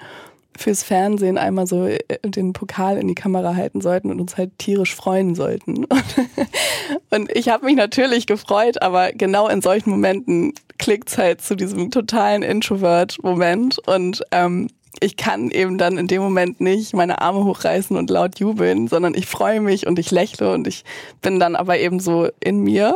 fürs 0.58 0.84
Fernsehen 0.84 1.38
einmal 1.38 1.66
so 1.66 1.86
äh, 1.88 2.00
den 2.24 2.54
Pokal 2.54 2.98
in 2.98 3.08
die 3.08 3.16
Kamera 3.16 3.56
halten 3.56 3.82
sollten 3.82 4.12
und 4.12 4.20
uns 4.20 4.38
halt 4.38 4.58
tierisch 4.58 4.96
freuen 4.96 5.36
sollten. 5.36 5.86
Und 7.10 7.36
ich 7.36 7.50
habe 7.50 7.66
mich 7.66 7.76
natürlich 7.76 8.26
gefreut, 8.26 8.82
aber 8.82 9.12
genau 9.12 9.48
in 9.50 9.62
solchen 9.62 9.90
Momenten 9.90 10.54
klickt's 10.78 11.18
halt 11.18 11.42
zu 11.42 11.56
diesem 11.56 11.92
totalen 11.92 12.42
Introvert-Moment 12.42 13.80
und 13.86 14.22
ähm, 14.32 14.70
ich 15.00 15.18
kann 15.18 15.52
eben 15.52 15.78
dann 15.78 15.98
in 15.98 16.08
dem 16.08 16.22
Moment 16.22 16.62
nicht 16.62 16.94
meine 16.94 17.22
Arme 17.22 17.44
hochreißen 17.44 17.98
und 17.98 18.10
laut 18.10 18.40
jubeln, 18.40 18.88
sondern 18.88 19.14
ich 19.14 19.26
freue 19.26 19.62
mich 19.62 19.88
und 19.88 20.00
ich 20.00 20.12
lächle 20.12 20.54
und 20.54 20.68
ich 20.68 20.84
bin 21.22 21.40
dann 21.40 21.56
aber 21.56 21.80
eben 21.80 22.00
so 22.00 22.30
in 22.40 22.60
mir. 22.60 22.96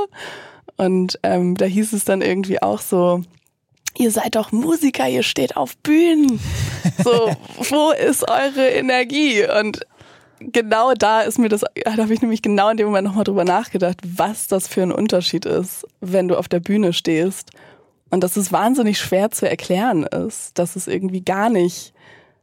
Und 0.78 1.20
ähm, 1.24 1.56
da 1.56 1.66
hieß 1.66 1.94
es 1.94 2.06
dann 2.06 2.22
irgendwie 2.22 2.62
auch 2.62 2.82
so, 2.82 3.24
ihr 3.98 4.12
seid 4.12 4.36
doch 4.36 4.52
Musiker, 4.52 5.08
ihr 5.08 5.24
steht 5.24 5.56
auf 5.58 5.78
Bühnen. 5.78 6.40
So, 7.04 7.32
wo 7.70 7.92
ist 7.92 8.30
eure 8.30 8.70
Energie? 8.70 9.46
Und 9.60 9.86
genau 10.40 10.94
da 10.94 11.22
ist 11.22 11.40
mir 11.40 11.50
das, 11.50 11.62
da 11.62 11.98
habe 11.98 12.14
ich 12.14 12.22
nämlich 12.22 12.42
genau 12.42 12.70
in 12.70 12.78
dem 12.78 12.88
Moment 12.88 13.08
nochmal 13.08 13.24
drüber 13.24 13.46
nachgedacht, 13.46 13.98
was 14.06 14.48
das 14.48 14.68
für 14.68 14.84
ein 14.84 14.92
Unterschied 14.92 15.46
ist, 15.46 15.86
wenn 16.02 16.28
du 16.28 16.38
auf 16.38 16.48
der 16.48 16.60
Bühne 16.60 16.94
stehst. 16.94 17.52
Und 18.10 18.24
dass 18.24 18.38
es 18.38 18.52
wahnsinnig 18.52 19.00
schwer 19.00 19.32
zu 19.32 19.50
erklären 19.50 20.04
ist, 20.04 20.58
dass 20.58 20.76
es 20.76 20.88
irgendwie 20.88 21.22
gar 21.22 21.50
nicht 21.50 21.94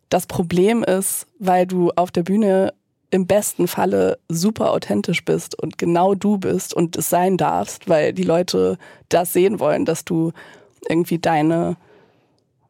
das 0.08 0.26
Problem 0.26 0.82
ist, 0.82 1.26
weil 1.38 1.66
du 1.66 1.90
auf 1.96 2.10
der 2.10 2.22
Bühne 2.22 2.74
im 3.12 3.26
besten 3.26 3.68
Falle 3.68 4.18
super 4.28 4.72
authentisch 4.72 5.22
bist 5.22 5.60
und 5.62 5.76
genau 5.76 6.14
du 6.14 6.38
bist 6.38 6.72
und 6.72 6.96
es 6.96 7.10
sein 7.10 7.36
darfst, 7.36 7.86
weil 7.86 8.14
die 8.14 8.22
Leute 8.22 8.78
das 9.10 9.34
sehen 9.34 9.60
wollen, 9.60 9.84
dass 9.84 10.06
du 10.06 10.32
irgendwie 10.88 11.18
deine, 11.18 11.76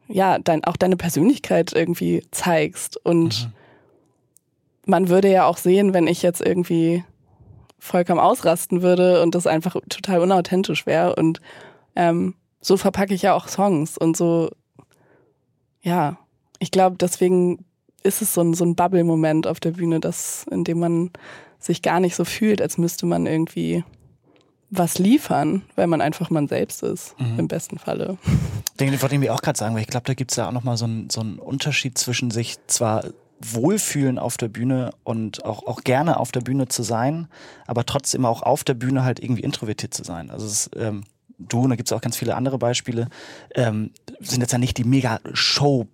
ja, 0.09 0.41
dein, 0.41 0.65
auch 0.65 0.77
deine 0.77 0.97
Persönlichkeit 0.97 1.73
irgendwie 1.73 2.27
zeigst. 2.33 2.97
Und 3.07 3.51
man 4.85 5.09
würde 5.09 5.31
ja 5.31 5.47
auch 5.47 5.59
sehen, 5.59 5.95
wenn 5.95 6.09
ich 6.09 6.23
jetzt 6.23 6.41
irgendwie 6.41 7.05
vollkommen 7.79 8.21
ausrasten 8.21 8.83
würde 8.83 9.23
und 9.23 9.37
das 9.37 9.47
einfach 9.47 9.77
total 9.89 10.19
unauthentisch 10.19 10.87
wäre. 10.87 11.15
Und 11.15 11.41
ähm, 11.95 12.35
so 12.61 12.77
verpacke 12.77 13.15
ich 13.15 13.23
ja 13.23 13.35
auch 13.35 13.47
Songs 13.47 13.97
und 13.97 14.17
so, 14.17 14.51
ja, 15.83 16.19
ich 16.59 16.73
glaube, 16.73 16.97
deswegen 16.99 17.65
ist 18.03 18.23
es 18.23 18.35
so 18.35 18.41
ein, 18.41 18.55
so 18.55 18.65
ein 18.65 18.75
Bubble-Moment 18.75 19.47
auf 19.47 19.61
der 19.61 19.73
Bühne, 19.73 20.01
das, 20.01 20.45
in 20.51 20.65
dem 20.65 20.79
man 20.81 21.11
sich 21.59 21.83
gar 21.83 22.01
nicht 22.01 22.17
so 22.17 22.25
fühlt, 22.25 22.61
als 22.61 22.79
müsste 22.79 23.07
man 23.07 23.27
irgendwie 23.27 23.85
was 24.71 24.99
liefern, 24.99 25.63
weil 25.77 25.87
man 25.87 26.01
einfach 26.01 26.31
man 26.31 26.49
selbst 26.49 26.83
ist, 26.83 27.15
im 27.37 27.47
besten 27.47 27.79
Falle. 27.79 28.17
Den 28.81 28.91
wollte 29.03 29.15
ich 29.15 29.21
mir 29.21 29.35
auch 29.35 29.43
gerade 29.43 29.59
sagen, 29.59 29.75
weil 29.75 29.83
ich 29.83 29.89
glaube, 29.89 30.07
da 30.07 30.15
gibt 30.15 30.31
es 30.31 30.39
ja 30.39 30.49
auch 30.49 30.53
nochmal 30.53 30.79
so, 30.79 30.87
einen- 30.87 31.11
so 31.11 31.21
einen 31.21 31.39
Unterschied 31.39 31.99
zwischen 31.99 32.31
sich 32.31 32.57
zwar 32.69 33.05
wohlfühlen 33.41 34.19
auf 34.19 34.37
der 34.39 34.49
Bühne 34.49 34.93
und 35.05 35.45
auch, 35.45 35.67
auch 35.67 35.83
gerne 35.85 36.19
auf 36.19 36.33
der 36.33 36.41
Bühne 36.41 36.69
zu 36.69 36.83
sein, 36.83 37.29
aber 37.67 37.85
trotzdem 37.85 38.25
auch 38.25 38.43
auf 38.43 38.65
der 38.65 38.75
Bühne 38.75 39.05
halt 39.05 39.21
irgendwie 39.23 39.43
introvertiert 39.43 39.93
zu 39.93 40.05
sein. 40.05 40.31
Also 40.31 40.47
es 40.47 40.67
ist, 40.69 40.71
ähm, 40.77 41.03
du, 41.39 41.61
und 41.63 41.71
da 41.71 41.77
gibt 41.77 41.89
es 41.89 41.93
auch 41.93 42.01
ganz 42.01 42.17
viele 42.17 42.35
andere 42.37 42.57
Beispiele, 42.59 43.09
ähm, 43.55 43.91
sind 44.21 44.41
jetzt 44.41 44.53
ja 44.53 44.59
nicht 44.59 44.79
die 44.79 44.85
mega 44.85 45.21
Show 45.35 45.87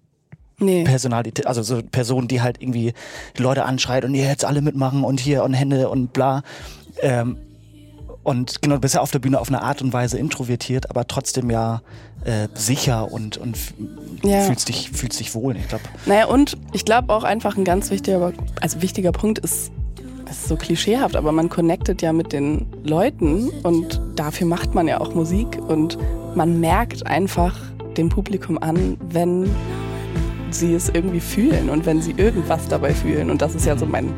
Nee. 0.60 0.84
Personalität, 0.84 1.46
also 1.46 1.62
so 1.62 1.80
Personen, 1.82 2.26
die 2.28 2.42
halt 2.42 2.60
irgendwie 2.60 2.92
die 3.36 3.42
Leute 3.42 3.64
anschreit 3.64 4.04
und 4.04 4.14
ihr 4.14 4.24
jetzt 4.26 4.44
alle 4.44 4.60
mitmachen 4.60 5.04
und 5.04 5.20
hier 5.20 5.44
und 5.44 5.54
Hände 5.54 5.88
und 5.88 6.12
bla. 6.12 6.42
Ähm, 7.00 7.36
und 8.24 8.60
genau, 8.60 8.74
du 8.74 8.80
bist 8.80 8.94
ja 8.94 9.00
auf 9.00 9.10
der 9.10 9.20
Bühne 9.20 9.40
auf 9.40 9.48
eine 9.48 9.62
Art 9.62 9.80
und 9.80 9.92
Weise 9.92 10.18
introvertiert, 10.18 10.90
aber 10.90 11.06
trotzdem 11.06 11.48
ja 11.50 11.80
äh, 12.24 12.48
sicher 12.54 13.10
und, 13.10 13.36
und 13.38 13.56
Ja. 14.24 14.40
fühlst, 14.40 14.68
dich, 14.68 14.90
fühlst 14.90 15.20
dich 15.20 15.34
wohl. 15.34 15.56
Ich 15.56 15.68
glaube, 15.68 15.84
Naja, 16.06 16.26
und 16.26 16.58
ich 16.72 16.84
glaube 16.84 17.14
auch 17.14 17.22
einfach 17.22 17.56
ein 17.56 17.64
ganz 17.64 17.90
wichtiger, 17.90 18.32
also 18.60 18.82
wichtiger 18.82 19.12
Punkt 19.12 19.38
ist, 19.38 19.70
es 20.30 20.38
ist 20.40 20.48
so 20.48 20.56
klischeehaft, 20.56 21.16
aber 21.16 21.32
man 21.32 21.48
connectet 21.48 22.02
ja 22.02 22.12
mit 22.12 22.32
den 22.32 22.66
Leuten 22.84 23.48
und 23.62 24.00
dafür 24.16 24.46
macht 24.46 24.74
man 24.74 24.86
ja 24.88 25.00
auch 25.00 25.14
Musik 25.14 25.58
und 25.68 25.96
man 26.34 26.60
merkt 26.60 27.06
einfach 27.06 27.56
dem 27.96 28.10
Publikum 28.10 28.58
an, 28.58 28.98
wenn 29.10 29.48
sie 30.54 30.74
es 30.74 30.88
irgendwie 30.88 31.20
fühlen 31.20 31.70
und 31.70 31.86
wenn 31.86 32.00
sie 32.00 32.12
irgendwas 32.16 32.68
dabei 32.68 32.94
fühlen. 32.94 33.30
Und 33.30 33.42
das 33.42 33.54
ist 33.54 33.66
ja 33.66 33.76
so 33.76 33.86
mein, 33.86 34.12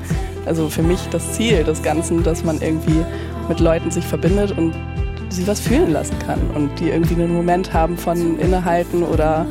also 0.47 0.69
für 0.69 0.83
mich 0.83 1.01
das 1.11 1.33
Ziel 1.33 1.65
des 1.65 1.83
Ganzen, 1.83 2.23
dass 2.23 2.45
man 2.45 2.61
irgendwie 2.61 3.05
mit 3.49 3.61
Leuten 3.61 3.91
sich 3.91 4.05
verbindet 4.05 4.57
und 4.57 4.75
sie 5.29 5.47
was 5.47 5.61
fühlen 5.61 5.93
lassen 5.93 6.17
kann 6.27 6.41
und 6.55 6.71
die 6.81 6.91
irgendwie 6.91 7.15
einen 7.15 7.33
Moment 7.33 7.73
haben 7.73 7.97
von 7.97 8.39
Innehalten 8.39 9.03
oder 9.03 9.47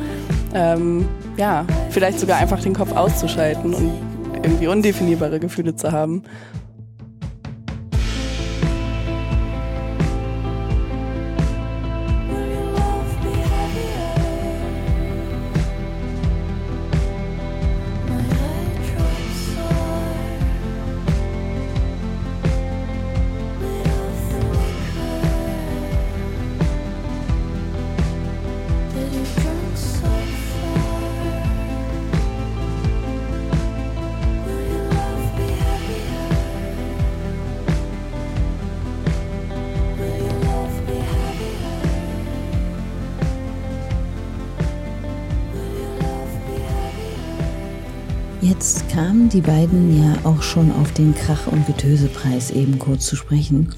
ähm, 0.54 1.08
ja, 1.36 1.64
vielleicht 1.90 2.20
sogar 2.20 2.38
einfach 2.38 2.60
den 2.60 2.74
Kopf 2.74 2.92
auszuschalten 2.92 3.72
und 3.74 3.92
irgendwie 4.42 4.68
undefinierbare 4.68 5.40
Gefühle 5.40 5.76
zu 5.76 5.92
haben. 5.92 6.22
Kamen 49.00 49.30
die 49.30 49.40
beiden 49.40 49.98
ja 49.98 50.14
auch 50.24 50.42
schon 50.42 50.70
auf 50.70 50.92
den 50.92 51.14
Krach- 51.14 51.46
und 51.46 51.66
Getösepreis 51.66 52.50
eben 52.50 52.78
kurz 52.78 53.06
zu 53.06 53.16
sprechen. 53.16 53.72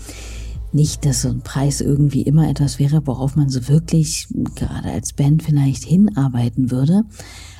Nicht, 0.73 1.05
dass 1.05 1.23
so 1.23 1.29
ein 1.29 1.43
Preis 1.43 1.81
irgendwie 1.81 2.23
immer 2.23 2.51
etwas 2.51 2.81
wäre, 2.81 3.07
worauf 3.07 3.37
man 3.37 3.49
so 3.49 3.69
wirklich 3.69 4.27
gerade 4.57 4.91
als 4.91 5.13
Band 5.13 5.45
vielleicht 5.45 5.85
hinarbeiten 5.85 6.73
würde. 6.73 7.05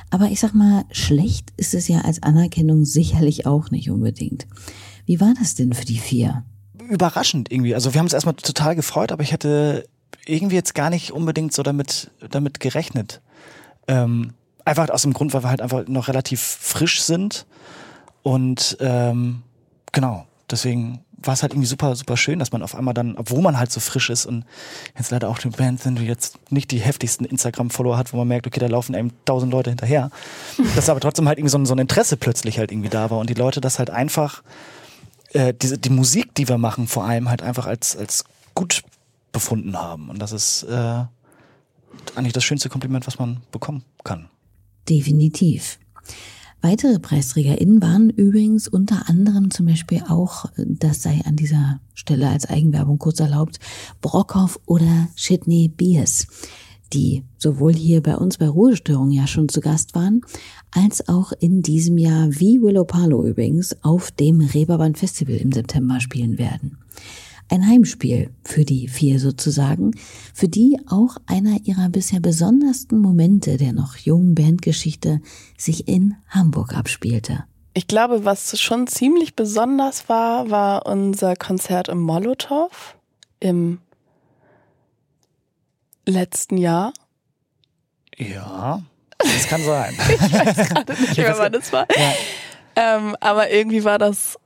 Aber 0.09 0.25
ich 0.25 0.41
sag 0.41 0.53
mal, 0.53 0.83
schlecht 0.91 1.53
ist 1.55 1.73
es 1.73 1.87
ja 1.87 2.01
als 2.01 2.21
Anerkennung 2.21 2.83
sicherlich 2.83 3.45
auch 3.45 3.71
nicht 3.71 3.89
unbedingt. 3.89 4.45
Wie 5.05 5.21
war 5.21 5.33
das 5.39 5.55
denn 5.55 5.71
für 5.71 5.85
die 5.85 5.99
vier? 5.99 6.43
überraschend 6.89 7.49
irgendwie. 7.49 7.75
Also 7.75 7.93
wir 7.93 7.99
haben 7.99 8.07
uns 8.07 8.13
erstmal 8.13 8.35
total 8.35 8.75
gefreut, 8.75 9.13
aber 9.13 9.23
ich 9.23 9.31
hätte 9.31 9.87
irgendwie 10.25 10.55
jetzt 10.55 10.75
gar 10.75 10.89
nicht 10.89 11.13
unbedingt 11.13 11.53
so 11.53 11.63
damit, 11.63 12.11
damit 12.29 12.59
gerechnet. 12.59 13.21
Ähm, 13.87 14.33
einfach 14.65 14.89
aus 14.89 15.03
dem 15.03 15.13
Grund, 15.13 15.33
weil 15.33 15.43
wir 15.43 15.49
halt 15.49 15.61
einfach 15.61 15.87
noch 15.87 16.07
relativ 16.07 16.41
frisch 16.41 17.01
sind. 17.01 17.45
Und 18.21 18.77
ähm, 18.79 19.43
genau, 19.91 20.25
deswegen 20.49 21.03
war 21.25 21.33
es 21.33 21.41
halt 21.41 21.53
irgendwie 21.53 21.67
super, 21.67 21.95
super 21.95 22.17
schön, 22.17 22.39
dass 22.39 22.51
man 22.51 22.63
auf 22.63 22.75
einmal 22.75 22.93
dann, 22.93 23.15
obwohl 23.17 23.41
man 23.41 23.57
halt 23.57 23.71
so 23.71 23.79
frisch 23.79 24.09
ist 24.09 24.25
und 24.25 24.45
jetzt 24.97 25.11
leider 25.11 25.29
auch 25.29 25.37
die 25.37 25.49
Band 25.49 25.81
sind, 25.81 25.99
die 25.99 26.05
jetzt 26.05 26.37
nicht 26.51 26.71
die 26.71 26.79
heftigsten 26.79 27.25
Instagram-Follower 27.25 27.97
hat, 27.97 28.13
wo 28.13 28.17
man 28.17 28.27
merkt, 28.27 28.45
okay, 28.47 28.59
da 28.59 28.67
laufen 28.67 28.95
einem 28.95 29.11
tausend 29.25 29.51
Leute 29.51 29.69
hinterher. 29.69 30.11
dass 30.75 30.89
aber 30.89 30.99
trotzdem 30.99 31.27
halt 31.27 31.37
irgendwie 31.37 31.51
so 31.51 31.57
ein, 31.57 31.65
so 31.65 31.73
ein 31.73 31.79
Interesse 31.79 32.17
plötzlich 32.17 32.59
halt 32.59 32.71
irgendwie 32.71 32.89
da 32.89 33.09
war 33.09 33.19
und 33.19 33.29
die 33.29 33.35
Leute 33.35 33.61
das 33.61 33.79
halt 33.79 33.89
einfach 33.89 34.43
äh, 35.33 35.53
diese, 35.53 35.77
die 35.77 35.89
Musik, 35.89 36.35
die 36.35 36.47
wir 36.47 36.57
machen, 36.57 36.87
vor 36.87 37.05
allem 37.05 37.29
halt 37.29 37.41
einfach 37.41 37.67
als, 37.67 37.95
als 37.95 38.25
gut 38.53 38.83
befunden 39.31 39.77
haben. 39.77 40.09
Und 40.09 40.19
das 40.19 40.31
ist 40.31 40.63
äh, 40.63 41.03
eigentlich 42.15 42.33
das 42.33 42.43
schönste 42.43 42.69
Kompliment, 42.69 43.07
was 43.07 43.17
man 43.17 43.41
bekommen 43.51 43.83
kann. 44.03 44.29
Definitiv. 44.89 45.79
Weitere 46.61 46.97
PreisträgerInnen 46.97 47.81
waren 47.81 48.09
übrigens 48.09 48.69
unter 48.69 49.09
anderem 49.09 49.51
zum 49.51 49.65
Beispiel 49.65 50.01
auch, 50.07 50.45
das 50.55 51.01
sei 51.01 51.19
an 51.25 51.35
dieser 51.35 51.81
Stelle 51.93 52.29
als 52.29 52.45
Eigenwerbung 52.49 52.99
kurz 52.99 53.19
erlaubt, 53.19 53.59
Brockhoff 54.01 54.59
oder 54.65 55.09
Sidney 55.17 55.67
Beers, 55.67 56.25
die 56.93 57.23
sowohl 57.37 57.73
hier 57.73 58.01
bei 58.01 58.15
uns 58.15 58.37
bei 58.37 58.47
Ruhestörung 58.47 59.11
ja 59.11 59.27
schon 59.27 59.49
zu 59.49 59.59
Gast 59.59 59.93
waren, 59.93 60.21
als 60.71 61.09
auch 61.09 61.33
in 61.37 61.63
diesem 61.63 61.97
Jahr 61.97 62.29
wie 62.31 62.61
Willow 62.61 62.85
Palo 62.85 63.25
übrigens 63.25 63.75
auf 63.83 64.11
dem 64.11 64.39
Reeperbahn 64.39 64.95
Festival 64.95 65.35
im 65.35 65.51
September 65.51 65.99
spielen 65.99 66.37
werden. 66.37 66.77
Ein 67.53 67.67
Heimspiel 67.67 68.31
für 68.43 68.65
die 68.65 68.87
vier 68.87 69.19
sozusagen, 69.19 69.91
für 70.33 70.47
die 70.47 70.79
auch 70.89 71.17
einer 71.27 71.59
ihrer 71.65 71.87
bisher 71.89 72.19
besondersten 72.19 72.97
Momente 72.97 73.57
der 73.57 73.73
noch 73.73 73.95
jungen 73.95 74.33
Bandgeschichte 74.33 75.21
sich 75.55 75.87
in 75.87 76.15
Hamburg 76.29 76.75
abspielte. 76.75 77.43
Ich 77.75 77.85
glaube, 77.85 78.25
was 78.25 78.59
schon 78.59 78.87
ziemlich 78.87 79.35
besonders 79.35 80.09
war, 80.09 80.49
war 80.49 80.87
unser 80.87 81.35
Konzert 81.35 81.89
im 81.89 82.01
Molotow 82.01 82.95
im 83.39 83.77
letzten 86.07 86.57
Jahr. 86.57 86.91
Ja, 88.17 88.81
das 89.19 89.47
kann 89.47 89.61
sein. 89.61 89.93
nicht 91.01 91.17
mehr, 91.17 91.37
wann 91.37 91.51
das 91.51 91.71
war. 91.71 91.85
Ähm, 92.75 93.15
aber 93.19 93.51
irgendwie 93.51 93.83
war 93.83 93.99
das, 93.99 94.39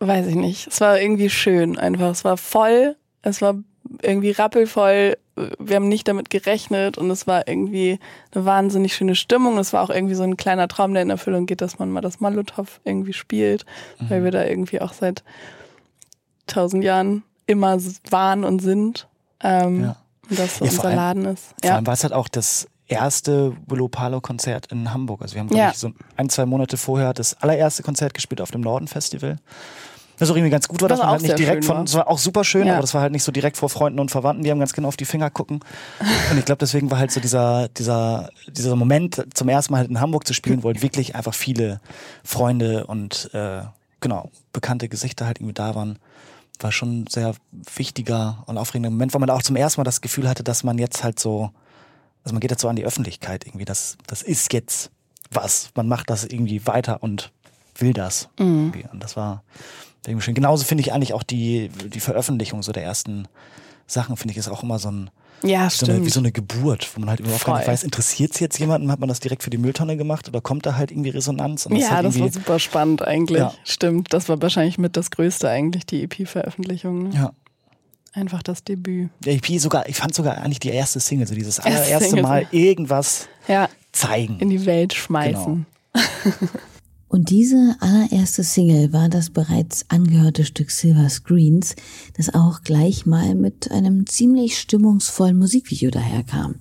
weiß 0.00 0.26
ich 0.26 0.34
nicht, 0.34 0.66
es 0.68 0.80
war 0.80 1.00
irgendwie 1.00 1.30
schön 1.30 1.78
einfach. 1.78 2.10
Es 2.10 2.24
war 2.24 2.36
voll, 2.36 2.96
es 3.22 3.40
war 3.42 3.54
irgendwie 4.02 4.32
rappelvoll. 4.32 5.16
Wir 5.58 5.76
haben 5.76 5.88
nicht 5.88 6.08
damit 6.08 6.30
gerechnet 6.30 6.96
und 6.98 7.10
es 7.10 7.26
war 7.26 7.46
irgendwie 7.46 7.98
eine 8.34 8.44
wahnsinnig 8.44 8.94
schöne 8.94 9.14
Stimmung. 9.14 9.58
Es 9.58 9.72
war 9.72 9.82
auch 9.82 9.90
irgendwie 9.90 10.14
so 10.14 10.22
ein 10.22 10.36
kleiner 10.36 10.66
Traum, 10.68 10.92
der 10.94 11.02
in 11.02 11.10
Erfüllung 11.10 11.46
geht, 11.46 11.60
dass 11.60 11.78
man 11.78 11.90
mal 11.90 12.00
das 12.00 12.20
Molotow 12.20 12.80
irgendwie 12.84 13.12
spielt, 13.12 13.64
weil 14.08 14.24
wir 14.24 14.30
da 14.30 14.44
irgendwie 14.44 14.80
auch 14.80 14.92
seit 14.92 15.22
tausend 16.46 16.84
Jahren 16.84 17.22
immer 17.46 17.78
waren 18.10 18.44
und 18.44 18.60
sind. 18.60 19.08
Ähm, 19.42 19.82
Ja. 19.82 19.96
Und 20.28 20.38
das 20.40 20.56
so 20.58 20.64
Ja, 20.64 20.70
vor 20.72 20.84
unser 20.84 20.88
allem- 20.88 20.96
Laden 20.96 21.24
ist. 21.26 21.44
Vor 21.60 21.68
Ja. 21.70 21.74
allem 21.76 21.86
war 21.86 21.94
es 21.94 22.02
halt 22.02 22.12
auch 22.12 22.28
das 22.28 22.66
erste 22.88 23.56
Willow 23.66 23.88
Palo 23.88 24.20
Konzert 24.20 24.66
in 24.72 24.92
Hamburg. 24.92 25.22
Also 25.22 25.34
wir 25.34 25.40
haben, 25.40 25.48
Ja. 25.48 25.54
glaube 25.56 25.70
ich, 25.72 25.78
so 25.78 25.90
ein, 26.16 26.28
zwei 26.28 26.46
Monate 26.46 26.76
vorher 26.76 27.12
das 27.14 27.34
allererste 27.42 27.82
Konzert 27.82 28.14
gespielt 28.14 28.40
auf 28.40 28.50
dem 28.50 28.60
Norden 28.60 28.88
Festival. 28.88 29.36
Was 30.18 30.30
auch 30.30 30.34
irgendwie 30.36 30.50
ganz 30.50 30.66
gut 30.66 30.80
war, 30.80 30.88
Was 30.88 30.98
dass 30.98 31.04
man 31.04 31.12
halt 31.12 31.22
nicht 31.22 31.38
direkt 31.38 31.64
von, 31.66 31.76
war. 31.76 31.84
es 31.84 31.92
war 31.92 32.08
auch 32.08 32.16
super 32.18 32.42
schön, 32.42 32.66
Ja. 32.66 32.74
aber 32.74 32.80
das 32.80 32.94
war 32.94 33.02
halt 33.02 33.12
nicht 33.12 33.22
so 33.22 33.32
direkt 33.32 33.58
vor 33.58 33.68
Freunden 33.68 33.98
und 33.98 34.10
Verwandten, 34.10 34.44
die 34.44 34.50
haben 34.50 34.58
ganz 34.58 34.72
genau 34.72 34.88
auf 34.88 34.96
die 34.96 35.04
Finger 35.04 35.28
gucken. 35.28 35.60
Und 36.30 36.38
ich 36.38 36.44
glaube, 36.46 36.58
deswegen 36.58 36.90
war 36.90 36.96
halt 36.98 37.10
so 37.10 37.20
dieser, 37.20 37.68
dieser, 37.68 38.30
dieser 38.48 38.76
Moment, 38.76 39.22
zum 39.34 39.48
ersten 39.50 39.72
Mal 39.74 39.80
halt 39.80 39.90
in 39.90 40.00
Hamburg 40.00 40.26
zu 40.26 40.32
spielen, 40.32 40.62
wo 40.62 40.68
halt 40.68 40.80
wirklich 40.80 41.14
einfach 41.16 41.34
viele 41.34 41.80
Freunde 42.24 42.86
und 42.86 43.28
äh, 43.34 43.60
genau, 44.00 44.30
bekannte 44.54 44.88
Gesichter 44.88 45.26
halt 45.26 45.38
irgendwie 45.38 45.52
da 45.54 45.74
waren, 45.74 45.98
war 46.60 46.72
schon 46.72 47.00
ein 47.02 47.06
sehr 47.10 47.34
wichtiger 47.74 48.42
und 48.46 48.56
aufregender 48.56 48.88
Moment, 48.90 49.12
weil 49.12 49.20
man 49.20 49.28
auch 49.28 49.42
zum 49.42 49.56
ersten 49.56 49.80
Mal 49.80 49.84
das 49.84 50.00
Gefühl 50.00 50.28
hatte, 50.30 50.42
dass 50.44 50.64
man 50.64 50.78
jetzt 50.78 51.04
halt 51.04 51.20
so, 51.20 51.50
also 52.26 52.34
man 52.34 52.40
geht 52.40 52.50
jetzt 52.50 52.62
so 52.62 52.68
an 52.68 52.74
die 52.74 52.84
Öffentlichkeit 52.84 53.46
irgendwie, 53.46 53.64
das, 53.64 53.98
das 54.08 54.20
ist 54.20 54.52
jetzt 54.52 54.90
was. 55.30 55.70
Man 55.76 55.86
macht 55.86 56.10
das 56.10 56.24
irgendwie 56.24 56.66
weiter 56.66 57.00
und 57.00 57.30
will 57.78 57.92
das. 57.92 58.28
Irgendwie. 58.36 58.84
Und 58.92 59.00
das 59.00 59.16
war 59.16 59.44
irgendwie 60.04 60.24
schön. 60.24 60.34
Genauso 60.34 60.64
finde 60.64 60.80
ich 60.80 60.92
eigentlich 60.92 61.14
auch 61.14 61.22
die, 61.22 61.68
die 61.68 62.00
Veröffentlichung 62.00 62.64
so 62.64 62.72
der 62.72 62.82
ersten 62.82 63.28
Sachen, 63.86 64.16
finde 64.16 64.32
ich, 64.32 64.38
ist 64.38 64.48
auch 64.48 64.64
immer 64.64 64.80
so 64.80 64.90
ein, 64.90 65.10
Ja, 65.44 65.70
so 65.70 65.86
eine, 65.86 66.04
wie 66.04 66.10
so 66.10 66.18
eine 66.18 66.32
Geburt, 66.32 66.90
wo 66.96 67.00
man 67.00 67.10
halt 67.10 67.20
überhaupt 67.20 67.44
gar 67.44 67.58
nicht 67.58 67.68
weiß, 67.68 67.84
interessiert 67.84 68.32
es 68.34 68.40
jetzt 68.40 68.58
jemanden, 68.58 68.90
hat 68.90 68.98
man 68.98 69.08
das 69.08 69.20
direkt 69.20 69.44
für 69.44 69.50
die 69.50 69.58
Mülltonne 69.58 69.96
gemacht 69.96 70.26
oder 70.26 70.40
kommt 70.40 70.66
da 70.66 70.74
halt 70.74 70.90
irgendwie 70.90 71.10
Resonanz? 71.10 71.68
Ja, 71.70 71.90
halt 71.90 72.06
das 72.06 72.18
war 72.18 72.32
super 72.32 72.58
spannend 72.58 73.02
eigentlich. 73.02 73.38
Ja. 73.38 73.54
Stimmt, 73.62 74.12
das 74.12 74.28
war 74.28 74.42
wahrscheinlich 74.42 74.78
mit 74.78 74.96
das 74.96 75.12
Größte 75.12 75.48
eigentlich, 75.48 75.86
die 75.86 76.02
EP-Veröffentlichung. 76.02 77.04
Ne? 77.04 77.14
ja. 77.14 77.32
Einfach 78.16 78.42
das 78.42 78.64
Debüt. 78.64 79.10
EP 79.26 79.60
sogar, 79.60 79.86
ich 79.90 79.96
fand 79.96 80.14
sogar 80.14 80.38
eigentlich 80.38 80.58
die 80.60 80.70
erste 80.70 81.00
Single, 81.00 81.26
so 81.26 81.34
dieses 81.34 81.58
Erste 81.58 81.70
allererste 81.70 82.08
Single, 82.08 82.22
Mal 82.22 82.46
irgendwas 82.50 83.28
Ja, 83.46 83.68
zeigen. 83.92 84.40
in 84.40 84.48
die 84.48 84.64
Welt 84.64 84.94
schmeißen. 84.94 85.66
Und 87.08 87.28
diese 87.30 87.76
allererste 87.80 88.42
Single 88.42 88.92
war 88.94 89.10
das 89.10 89.28
bereits 89.28 89.84
angehörte 89.88 90.46
Stück 90.46 90.70
Silver 90.70 91.10
Screens, 91.10 91.76
das 92.16 92.34
auch 92.34 92.62
gleich 92.62 93.04
mal 93.04 93.34
mit 93.34 93.70
einem 93.70 94.06
ziemlich 94.06 94.58
stimmungsvollen 94.58 95.36
Musikvideo 95.38 95.90
daherkam. 95.90 96.54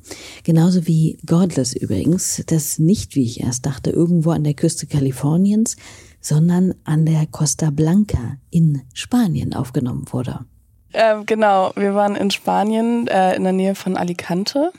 Genauso 0.43 0.85
wie 0.87 1.17
Godless 1.25 1.73
übrigens, 1.73 2.43
das 2.47 2.79
nicht, 2.79 3.15
wie 3.15 3.23
ich 3.23 3.39
erst 3.39 3.65
dachte, 3.65 3.91
irgendwo 3.91 4.31
an 4.31 4.43
der 4.43 4.55
Küste 4.55 4.87
Kaliforniens, 4.87 5.77
sondern 6.19 6.73
an 6.83 7.05
der 7.05 7.25
Costa 7.27 7.69
Blanca 7.69 8.37
in 8.51 8.81
Spanien 8.93 9.53
aufgenommen 9.53 10.05
wurde. 10.11 10.45
Ähm, 10.95 11.25
genau, 11.25 11.73
wir 11.75 11.93
waren 11.93 12.15
in 12.15 12.31
Spanien 12.31 13.07
äh, 13.07 13.35
in 13.35 13.43
der 13.43 13.53
Nähe 13.53 13.75
von 13.75 13.97
Alicante. 13.97 14.71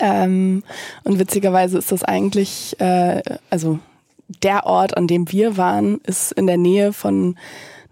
Ähm, 0.00 0.62
und 1.04 1.18
witzigerweise 1.18 1.78
ist 1.78 1.90
das 1.90 2.04
eigentlich, 2.04 2.78
äh, 2.78 3.22
also 3.50 3.78
der 4.28 4.66
Ort, 4.66 4.96
an 4.96 5.06
dem 5.06 5.32
wir 5.32 5.56
waren, 5.56 6.00
ist 6.04 6.32
in 6.32 6.46
der 6.46 6.58
Nähe 6.58 6.92
von 6.92 7.36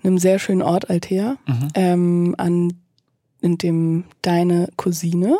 einem 0.05 0.18
sehr 0.18 0.38
schönen 0.38 0.62
Ort, 0.62 0.90
Altea, 0.90 1.37
ähm, 1.74 2.35
an 2.38 2.74
in 3.40 3.59
dem 3.59 4.05
deine 4.22 4.68
Cousine, 4.76 5.38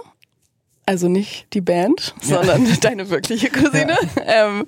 also 0.87 1.09
nicht 1.09 1.47
die 1.53 1.61
Band, 1.61 2.15
sondern 2.21 2.67
deine 2.81 3.11
wirkliche 3.11 3.51
Cousine, 3.51 3.97
ähm, 4.27 4.65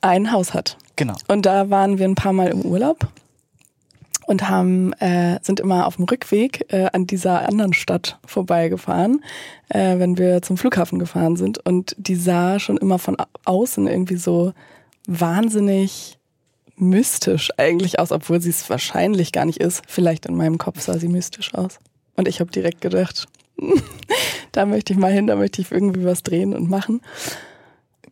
ein 0.00 0.32
Haus 0.32 0.54
hat. 0.54 0.76
Genau. 0.96 1.14
Und 1.28 1.46
da 1.46 1.70
waren 1.70 1.98
wir 1.98 2.06
ein 2.06 2.14
paar 2.14 2.32
Mal 2.32 2.48
im 2.48 2.62
Urlaub 2.62 3.08
und 4.30 4.48
haben 4.48 4.92
äh, 5.00 5.40
sind 5.42 5.58
immer 5.58 5.88
auf 5.88 5.96
dem 5.96 6.04
Rückweg 6.04 6.64
äh, 6.72 6.88
an 6.92 7.04
dieser 7.04 7.48
anderen 7.48 7.72
Stadt 7.72 8.20
vorbeigefahren, 8.24 9.24
äh, 9.70 9.98
wenn 9.98 10.18
wir 10.18 10.40
zum 10.40 10.56
Flughafen 10.56 11.00
gefahren 11.00 11.34
sind. 11.34 11.58
Und 11.66 11.96
die 11.98 12.14
sah 12.14 12.60
schon 12.60 12.76
immer 12.76 13.00
von 13.00 13.18
au- 13.18 13.24
außen 13.44 13.88
irgendwie 13.88 14.14
so 14.14 14.52
wahnsinnig 15.08 16.16
mystisch 16.76 17.50
eigentlich 17.56 17.98
aus, 17.98 18.12
obwohl 18.12 18.40
sie 18.40 18.50
es 18.50 18.70
wahrscheinlich 18.70 19.32
gar 19.32 19.46
nicht 19.46 19.58
ist. 19.58 19.82
Vielleicht 19.88 20.26
in 20.26 20.36
meinem 20.36 20.58
Kopf 20.58 20.80
sah 20.80 20.96
sie 20.96 21.08
mystisch 21.08 21.52
aus. 21.54 21.80
Und 22.14 22.28
ich 22.28 22.38
habe 22.38 22.52
direkt 22.52 22.82
gedacht, 22.82 23.26
da 24.52 24.64
möchte 24.64 24.92
ich 24.92 24.98
mal 25.00 25.10
hin, 25.12 25.26
da 25.26 25.34
möchte 25.34 25.60
ich 25.60 25.72
irgendwie 25.72 26.04
was 26.04 26.22
drehen 26.22 26.54
und 26.54 26.70
machen. 26.70 27.00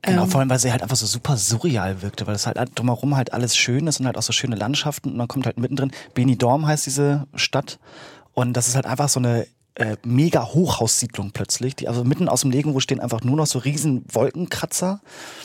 Genau, 0.03 0.25
Ähm. 0.25 0.31
vor 0.31 0.41
allem, 0.41 0.51
weil 0.51 0.59
sie 0.59 0.71
halt 0.71 0.83
einfach 0.83 0.97
so 0.97 1.07
super 1.07 1.37
surreal 1.37 2.03
wirkte, 2.03 2.27
weil 2.27 2.35
es 2.35 2.47
halt 2.47 2.59
drumherum 2.75 3.17
halt 3.17 3.33
alles 3.33 3.57
schön 3.57 3.87
ist 3.87 4.01
und 4.01 4.07
halt 4.07 4.17
auch 4.17 4.23
so 4.23 4.33
schöne 4.33 4.57
Landschaften 4.57 5.11
und 5.13 5.19
dann 5.19 5.29
kommt 5.29 5.47
halt 5.47 5.59
mittendrin, 5.59 5.91
Benidorm 6.15 6.67
heißt 6.67 6.87
diese 6.87 7.27
Stadt 7.35 7.79
und 8.35 8.53
das 8.53 8.69
ist 8.69 8.75
halt 8.77 8.87
einfach 8.87 9.09
so 9.09 9.19
eine 9.21 9.47
äh, 9.75 9.97
mega 10.05 10.45
Hochhaussiedlung 10.45 11.31
plötzlich, 11.33 11.77
die 11.77 11.87
also 11.89 12.03
mitten 12.05 12.29
aus 12.29 12.41
dem 12.41 12.51
Nirgendwo 12.51 12.81
stehen 12.81 12.99
einfach 13.01 13.23
nur 13.23 13.37
noch 13.37 13.47
so 13.47 13.59
riesen 13.61 14.05
Wolkenkratzer. 14.13 15.01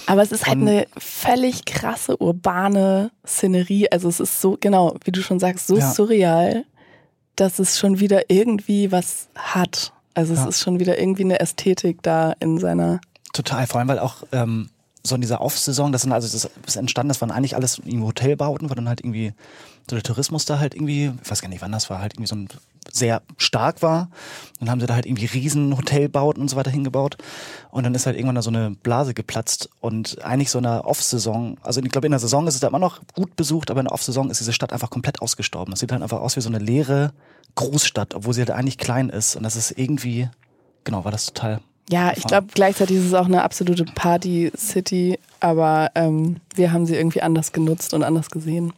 Aber 0.08 0.24
es 0.24 0.32
ist 0.32 0.46
halt 0.48 0.58
eine 0.60 0.88
völlig 0.98 1.66
krasse 1.66 2.18
urbane 2.22 3.12
Szenerie. 3.28 3.92
Also 3.92 4.10
es 4.10 4.20
ist 4.20 4.42
so, 4.42 4.58
genau, 4.60 4.96
wie 5.04 5.12
du 5.12 5.22
schon 5.22 5.40
sagst, 5.40 5.68
so 5.68 5.78
Ja. 5.78 5.92
surreal, 5.92 6.66
dass 7.36 7.60
es 7.60 7.78
schon 7.78 8.00
wieder 8.00 8.30
irgendwie 8.32 8.92
was 8.92 9.28
hat. 9.36 9.94
Also 10.16 10.34
es 10.34 10.40
Ja. 10.40 10.48
ist 10.48 10.62
schon 10.62 10.80
wieder 10.80 11.00
irgendwie 11.00 11.24
eine 11.26 11.40
Ästhetik 11.40 12.02
da 12.02 12.34
in 12.40 12.58
seiner. 12.58 13.02
Total, 13.34 13.68
vor 13.68 13.80
allem 13.80 13.90
weil 13.90 14.00
auch 14.00 14.24
ähm, 14.32 14.70
so 15.06 15.16
in 15.16 15.22
dieser 15.22 15.42
Off-Saison, 15.42 15.92
das 15.92 16.04
sind 16.04 16.14
also 16.14 16.28
das 16.32 16.50
ist 16.66 16.76
entstanden, 16.76 17.10
das 17.10 17.20
waren 17.20 17.32
eigentlich 17.32 17.56
alles 17.56 17.80
irgendwie 17.80 18.06
Hotelbauten, 18.06 18.70
wo 18.70 18.74
dann 18.74 18.88
halt 18.88 19.02
irgendwie 19.02 19.34
so 19.90 19.98
der 19.98 20.04
Tourismus 20.04 20.46
da 20.46 20.60
halt 20.60 20.76
irgendwie, 20.76 21.12
ich 21.22 21.30
weiß 21.30 21.42
gar 21.42 21.50
nicht 21.50 21.62
wann 21.62 21.74
das 21.74 21.90
war, 21.90 22.00
halt 22.00 22.14
irgendwie 22.14 22.30
so 22.30 22.36
ein 22.36 22.48
sehr 22.90 23.22
stark 23.38 23.82
war. 23.82 24.10
Dann 24.60 24.70
haben 24.70 24.80
sie 24.80 24.86
da 24.86 24.96
halt 24.96 25.06
irgendwie 25.06 25.26
riesen 25.26 25.76
Hotelbauten 25.76 26.42
und 26.42 26.50
so 26.50 26.56
weiter 26.56 26.72
hingebaut. 26.72 27.18
Und 27.72 27.84
dann 27.84 27.96
ist 27.96 28.06
halt 28.06 28.16
irgendwann 28.16 28.36
da 28.36 28.42
so 28.42 28.50
eine 28.50 28.72
Blase 28.72 29.14
geplatzt. 29.14 29.70
Und 29.82 30.24
eigentlich 30.24 30.50
so 30.50 30.60
in 30.60 30.64
der 30.64 30.86
Off-Saison, 30.86 31.58
also 31.64 31.82
ich 31.82 31.90
glaube 31.90 32.08
in 32.08 32.12
der 32.12 32.20
Saison 32.20 32.48
ist 32.48 32.56
es 32.56 32.60
da 32.60 32.68
immer 32.68 32.80
noch 32.80 33.02
gut 33.14 33.36
besucht, 33.36 33.72
aber 33.72 33.80
in 33.82 33.88
der 33.88 33.94
Off-Saison 33.94 34.30
ist 34.30 34.40
diese 34.40 34.54
Stadt 34.54 34.74
einfach 34.74 34.90
komplett 34.90 35.22
ausgestorben. 35.22 35.72
Das 35.72 35.80
sieht 35.80 35.92
halt 35.92 36.02
einfach 36.02 36.22
aus 36.22 36.36
wie 36.36 36.42
so 36.42 36.50
eine 36.50 36.60
leere 36.60 37.14
Großstadt, 37.56 38.16
obwohl 38.16 38.34
sie 38.34 38.42
halt 38.42 38.52
eigentlich 38.52 38.78
klein 38.78 39.10
ist. 39.10 39.36
Und 39.36 39.44
das 39.44 39.56
ist 39.56 39.72
irgendwie, 39.78 40.30
genau, 40.84 41.04
war 41.04 41.12
das 41.12 41.26
total 41.26 41.62
Ja, 41.90 42.14
ich 42.16 42.24
glaube 42.24 42.48
gleichzeitig 42.54 42.98
ist 42.98 43.06
es 43.06 43.14
auch 43.14 43.26
eine 43.26 43.44
absolute 43.44 43.86
Party-City, 43.86 45.20
aber 45.40 45.92
ähm, 45.96 46.38
wir 46.56 46.72
haben 46.72 46.86
sie 46.86 46.96
irgendwie 46.96 47.22
anders 47.22 47.52
genutzt 47.52 47.94
und 47.94 48.04
anders 48.04 48.30
gesehen. 48.30 48.74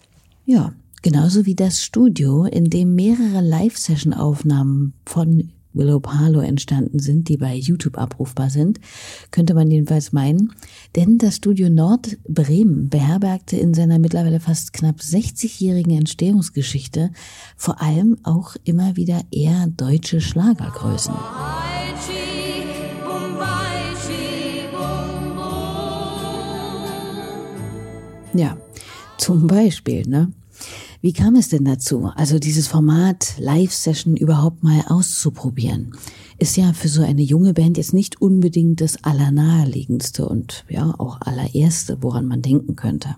Ja, 0.45 0.73
genauso 1.01 1.45
wie 1.45 1.55
das 1.55 1.83
Studio, 1.83 2.45
in 2.45 2.69
dem 2.69 2.95
mehrere 2.95 3.41
Live-Session-Aufnahmen 3.41 4.93
von 5.05 5.51
Willow 5.75 5.99
Palo 5.99 6.39
entstanden 6.39 6.99
sind, 6.99 7.29
die 7.29 7.37
bei 7.37 7.53
YouTube 7.53 7.97
abrufbar 7.97 8.49
sind, 8.49 8.79
könnte 9.31 9.53
man 9.53 9.69
jedenfalls 9.69 10.13
meinen. 10.13 10.53
Denn 10.95 11.17
das 11.17 11.35
Studio 11.35 11.69
Nord 11.69 12.17
Bremen 12.27 12.89
beherbergte 12.89 13.57
in 13.57 13.73
seiner 13.73 13.99
mittlerweile 13.99 14.39
fast 14.39 14.73
knapp 14.73 14.99
60-jährigen 14.99 15.97
Entstehungsgeschichte 15.97 17.11
vor 17.57 17.81
allem 17.81 18.17
auch 18.23 18.55
immer 18.63 18.95
wieder 18.95 19.21
eher 19.31 19.67
deutsche 19.67 20.21
Schlagergrößen. 20.21 21.13
Ja, 28.35 28.57
zum 29.17 29.47
Beispiel, 29.47 30.05
ne? 30.07 30.31
Wie 31.01 31.13
kam 31.13 31.35
es 31.35 31.47
denn 31.47 31.63
dazu, 31.63 32.11
also 32.15 32.37
dieses 32.37 32.67
Format 32.67 33.35
Live-Session 33.37 34.17
überhaupt 34.17 34.61
mal 34.61 34.83
auszuprobieren? 34.87 35.95
Ist 36.37 36.57
ja 36.57 36.73
für 36.73 36.89
so 36.89 37.01
eine 37.01 37.21
junge 37.21 37.53
Band 37.53 37.77
jetzt 37.77 37.93
nicht 37.93 38.21
unbedingt 38.21 38.81
das 38.81 39.03
Allernaheliegendste 39.03 40.27
und 40.27 40.65
ja 40.67 40.93
auch 40.97 41.21
allererste, 41.21 41.99
woran 42.01 42.25
man 42.25 42.41
denken 42.41 42.75
könnte. 42.75 43.15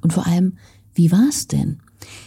Und 0.00 0.12
vor 0.12 0.26
allem, 0.26 0.54
wie 0.94 1.12
war's 1.12 1.46
denn? 1.46 1.78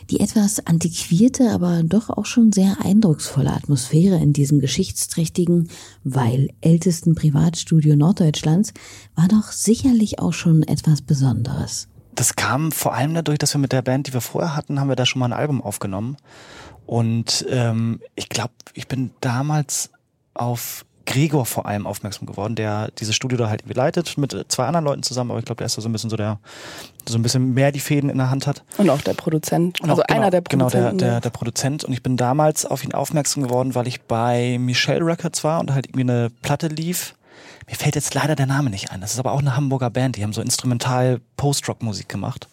Die 0.09 0.21
etwas 0.21 0.65
antiquierte, 0.65 1.51
aber 1.51 1.83
doch 1.83 2.09
auch 2.09 2.25
schon 2.25 2.51
sehr 2.53 2.77
eindrucksvolle 2.81 3.51
Atmosphäre 3.51 4.21
in 4.21 4.31
diesem 4.31 4.59
geschichtsträchtigen, 4.59 5.69
weil 6.03 6.49
ältesten 6.61 7.15
Privatstudio 7.15 7.95
Norddeutschlands 7.95 8.73
war 9.15 9.27
doch 9.27 9.51
sicherlich 9.51 10.19
auch 10.19 10.33
schon 10.33 10.63
etwas 10.63 11.01
Besonderes. 11.01 11.87
Das 12.15 12.35
kam 12.35 12.71
vor 12.71 12.93
allem 12.93 13.13
dadurch, 13.13 13.39
dass 13.39 13.53
wir 13.53 13.59
mit 13.59 13.71
der 13.71 13.81
Band, 13.81 14.07
die 14.07 14.13
wir 14.13 14.21
vorher 14.21 14.55
hatten, 14.55 14.79
haben 14.79 14.89
wir 14.89 14.95
da 14.95 15.05
schon 15.05 15.19
mal 15.19 15.27
ein 15.27 15.33
Album 15.33 15.61
aufgenommen. 15.61 16.17
Und 16.85 17.45
ähm, 17.49 18.01
ich 18.15 18.29
glaube, 18.29 18.53
ich 18.73 18.87
bin 18.87 19.11
damals 19.21 19.91
auf 20.33 20.85
Gregor 21.05 21.45
vor 21.45 21.65
allem 21.65 21.87
aufmerksam 21.87 22.25
geworden, 22.27 22.55
der 22.55 22.89
dieses 22.91 23.15
Studio 23.15 23.37
da 23.37 23.49
halt 23.49 23.63
leitet, 23.73 24.17
mit 24.17 24.35
zwei 24.49 24.65
anderen 24.65 24.85
Leuten 24.85 25.03
zusammen, 25.03 25.31
aber 25.31 25.39
ich 25.39 25.45
glaube, 25.45 25.57
der 25.57 25.65
ist 25.65 25.73
so 25.73 25.81
ein 25.81 25.91
bisschen 25.91 26.09
so 26.09 26.15
der, 26.15 26.39
so 27.07 27.17
ein 27.17 27.23
bisschen 27.23 27.53
mehr 27.53 27.71
die 27.71 27.79
Fäden 27.79 28.09
in 28.09 28.17
der 28.17 28.29
Hand 28.29 28.45
hat. 28.45 28.63
Und 28.77 28.89
auch 28.89 29.01
der 29.01 29.13
Produzent, 29.13 29.81
also 29.81 30.01
auch, 30.03 30.07
genau, 30.07 30.19
einer 30.19 30.29
der 30.31 30.41
Genau, 30.41 30.65
Produzenten. 30.65 30.97
der, 30.99 31.09
der, 31.11 31.21
der 31.21 31.29
Produzent. 31.31 31.83
Und 31.83 31.93
ich 31.93 32.03
bin 32.03 32.17
damals 32.17 32.65
auf 32.65 32.83
ihn 32.83 32.93
aufmerksam 32.93 33.43
geworden, 33.43 33.73
weil 33.73 33.87
ich 33.87 34.01
bei 34.03 34.57
Michelle 34.59 35.03
Records 35.05 35.43
war 35.43 35.59
und 35.59 35.73
halt 35.73 35.87
irgendwie 35.87 36.01
eine 36.01 36.29
Platte 36.41 36.67
lief. 36.67 37.15
Mir 37.71 37.77
fällt 37.77 37.95
jetzt 37.95 38.13
leider 38.13 38.35
der 38.35 38.47
Name 38.47 38.69
nicht 38.69 38.91
ein. 38.91 38.99
Das 38.99 39.13
ist 39.13 39.19
aber 39.19 39.31
auch 39.31 39.39
eine 39.39 39.55
Hamburger 39.55 39.89
Band. 39.89 40.17
Die 40.17 40.23
haben 40.23 40.33
so 40.33 40.41
instrumental 40.41 41.21
Post-Rock-Musik 41.37 42.09
gemacht. 42.09 42.49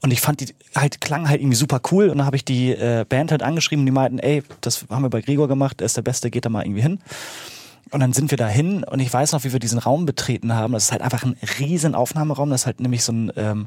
Und 0.00 0.12
ich 0.12 0.20
fand 0.20 0.40
die 0.40 0.54
halt 0.76 1.00
klang 1.00 1.28
halt 1.28 1.40
irgendwie 1.40 1.56
super 1.56 1.80
cool. 1.90 2.08
Und 2.08 2.18
dann 2.18 2.26
habe 2.26 2.36
ich 2.36 2.44
die 2.44 2.70
äh, 2.70 3.04
Band 3.06 3.32
halt 3.32 3.42
angeschrieben 3.42 3.82
und 3.82 3.86
die 3.86 3.92
meinten, 3.92 4.20
ey, 4.20 4.44
das 4.60 4.86
haben 4.90 5.02
wir 5.02 5.10
bei 5.10 5.22
Gregor 5.22 5.48
gemacht, 5.48 5.80
der 5.80 5.86
ist 5.86 5.96
der 5.96 6.02
Beste, 6.02 6.30
geht 6.30 6.44
da 6.44 6.50
mal 6.50 6.64
irgendwie 6.64 6.82
hin. 6.82 7.00
Und 7.90 7.98
dann 7.98 8.12
sind 8.12 8.30
wir 8.30 8.38
da 8.38 8.46
hin 8.46 8.84
und 8.84 9.00
ich 9.00 9.12
weiß 9.12 9.32
noch, 9.32 9.42
wie 9.42 9.52
wir 9.52 9.58
diesen 9.58 9.80
Raum 9.80 10.06
betreten 10.06 10.54
haben. 10.54 10.72
Das 10.72 10.84
ist 10.84 10.92
halt 10.92 11.02
einfach 11.02 11.24
ein 11.24 11.36
riesen 11.58 11.96
Aufnahmeraum. 11.96 12.50
Das 12.50 12.60
ist 12.60 12.66
halt 12.66 12.78
nämlich 12.78 13.02
so 13.02 13.12
ein 13.12 13.32
ähm, 13.34 13.66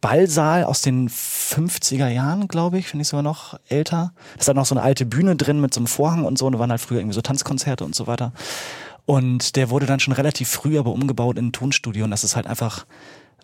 Ballsaal 0.00 0.64
aus 0.64 0.82
den 0.82 1.08
50er 1.08 2.08
Jahren, 2.08 2.48
glaube 2.48 2.78
ich, 2.78 2.88
finde 2.88 3.02
ich 3.02 3.08
sogar 3.08 3.22
noch 3.22 3.60
älter. 3.68 4.12
Da 4.34 4.40
ist 4.40 4.48
halt 4.48 4.56
noch 4.56 4.66
so 4.66 4.74
eine 4.74 4.82
alte 4.82 5.06
Bühne 5.06 5.36
drin 5.36 5.60
mit 5.60 5.74
so 5.74 5.78
einem 5.78 5.86
Vorhang 5.86 6.24
und 6.24 6.38
so. 6.38 6.46
Und 6.46 6.54
da 6.54 6.58
waren 6.58 6.70
halt 6.70 6.80
früher 6.80 6.98
irgendwie 6.98 7.14
so 7.14 7.20
Tanzkonzerte 7.20 7.84
und 7.84 7.94
so 7.94 8.08
weiter. 8.08 8.32
Und 9.08 9.56
der 9.56 9.70
wurde 9.70 9.86
dann 9.86 10.00
schon 10.00 10.12
relativ 10.12 10.50
früh 10.50 10.78
aber 10.78 10.92
umgebaut 10.92 11.38
in 11.38 11.46
ein 11.46 11.52
Tonstudio. 11.52 12.04
Und 12.04 12.10
das 12.10 12.24
ist 12.24 12.36
halt 12.36 12.46
einfach, 12.46 12.84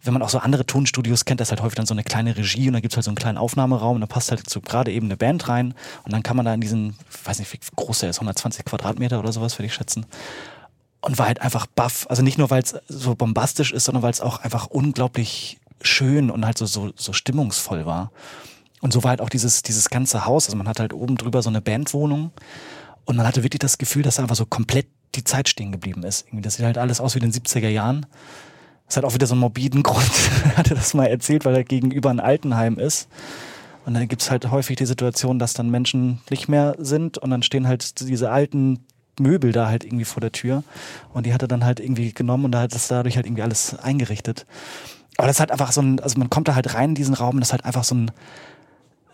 wenn 0.02 0.12
man 0.12 0.20
auch 0.20 0.28
so 0.28 0.36
andere 0.36 0.66
Tonstudios 0.66 1.24
kennt, 1.24 1.40
das 1.40 1.48
ist 1.48 1.52
halt 1.52 1.62
häufig 1.62 1.76
dann 1.76 1.86
so 1.86 1.94
eine 1.94 2.04
kleine 2.04 2.36
Regie 2.36 2.66
und 2.68 2.74
da 2.74 2.80
gibt's 2.80 2.96
halt 2.96 3.04
so 3.04 3.10
einen 3.10 3.16
kleinen 3.16 3.38
Aufnahmeraum 3.38 3.94
und 3.94 4.02
da 4.02 4.06
passt 4.06 4.30
halt 4.30 4.50
so 4.50 4.60
gerade 4.60 4.92
eben 4.92 5.06
eine 5.06 5.16
Band 5.16 5.48
rein 5.48 5.72
und 6.02 6.12
dann 6.12 6.22
kann 6.22 6.36
man 6.36 6.44
da 6.44 6.52
in 6.52 6.60
diesen, 6.60 6.98
ich 7.10 7.26
weiß 7.26 7.38
nicht, 7.38 7.50
wie 7.50 7.58
groß 7.76 8.00
der 8.00 8.10
ist, 8.10 8.18
120 8.18 8.66
Quadratmeter 8.66 9.18
oder 9.18 9.32
sowas, 9.32 9.58
würde 9.58 9.64
ich 9.64 9.72
schätzen. 9.72 10.04
Und 11.00 11.18
war 11.18 11.28
halt 11.28 11.40
einfach 11.40 11.64
baff. 11.64 12.04
Also 12.10 12.22
nicht 12.22 12.36
nur, 12.36 12.50
weil 12.50 12.62
es 12.62 12.74
so 12.88 13.14
bombastisch 13.14 13.72
ist, 13.72 13.86
sondern 13.86 14.02
weil 14.02 14.10
es 14.10 14.20
auch 14.20 14.40
einfach 14.40 14.66
unglaublich 14.66 15.60
schön 15.80 16.30
und 16.30 16.44
halt 16.44 16.58
so, 16.58 16.66
so, 16.66 16.92
so 16.94 17.14
stimmungsvoll 17.14 17.86
war. 17.86 18.12
Und 18.82 18.92
so 18.92 19.02
war 19.02 19.08
halt 19.08 19.22
auch 19.22 19.30
dieses, 19.30 19.62
dieses 19.62 19.88
ganze 19.88 20.26
Haus. 20.26 20.44
Also 20.44 20.58
man 20.58 20.68
hat 20.68 20.78
halt 20.78 20.92
oben 20.92 21.16
drüber 21.16 21.40
so 21.40 21.48
eine 21.48 21.62
Bandwohnung 21.62 22.32
und 23.06 23.16
man 23.16 23.26
hatte 23.26 23.42
wirklich 23.42 23.60
das 23.60 23.78
Gefühl, 23.78 24.02
dass 24.02 24.16
da 24.16 24.22
einfach 24.22 24.36
so 24.36 24.44
komplett 24.44 24.88
die 25.14 25.24
Zeit 25.24 25.48
stehen 25.48 25.72
geblieben 25.72 26.02
ist. 26.02 26.26
Irgendwie, 26.26 26.42
das 26.42 26.54
sieht 26.56 26.64
halt 26.66 26.78
alles 26.78 27.00
aus 27.00 27.14
wie 27.14 27.18
in 27.20 27.30
den 27.30 27.32
70er 27.32 27.68
Jahren. 27.68 28.06
Das 28.86 28.96
hat 28.96 29.04
auch 29.04 29.14
wieder 29.14 29.26
so 29.26 29.34
einen 29.34 29.40
morbiden 29.40 29.82
Grund. 29.84 30.10
er 30.44 30.56
hatte 30.58 30.74
das 30.74 30.94
mal 30.94 31.06
erzählt, 31.06 31.44
weil 31.44 31.54
er 31.56 31.64
gegenüber 31.64 32.10
ein 32.10 32.20
Altenheim 32.20 32.78
ist. 32.78 33.08
Und 33.86 33.94
dann 33.94 34.08
gibt's 34.08 34.30
halt 34.30 34.50
häufig 34.50 34.76
die 34.76 34.86
Situation, 34.86 35.38
dass 35.38 35.52
dann 35.52 35.70
Menschen 35.70 36.20
nicht 36.30 36.48
mehr 36.48 36.74
sind 36.78 37.18
und 37.18 37.30
dann 37.30 37.42
stehen 37.42 37.68
halt 37.68 38.00
diese 38.00 38.30
alten 38.30 38.80
Möbel 39.20 39.52
da 39.52 39.68
halt 39.68 39.84
irgendwie 39.84 40.04
vor 40.06 40.20
der 40.22 40.32
Tür. 40.32 40.64
Und 41.12 41.26
die 41.26 41.34
hat 41.34 41.42
er 41.42 41.48
dann 41.48 41.64
halt 41.64 41.80
irgendwie 41.80 42.12
genommen 42.12 42.46
und 42.46 42.52
da 42.52 42.62
hat 42.62 42.74
das 42.74 42.88
dadurch 42.88 43.16
halt 43.16 43.26
irgendwie 43.26 43.42
alles 43.42 43.78
eingerichtet. 43.78 44.46
Aber 45.18 45.26
das 45.28 45.36
ist 45.36 45.40
halt 45.40 45.50
einfach 45.52 45.70
so 45.72 45.82
ein, 45.82 46.00
also 46.00 46.18
man 46.18 46.30
kommt 46.30 46.48
da 46.48 46.54
halt 46.54 46.74
rein 46.74 46.90
in 46.90 46.94
diesen 46.94 47.14
Raum 47.14 47.34
und 47.36 47.40
das 47.40 47.48
ist 47.48 47.52
halt 47.52 47.64
einfach 47.66 47.84
so 47.84 47.94
ein, 47.94 48.10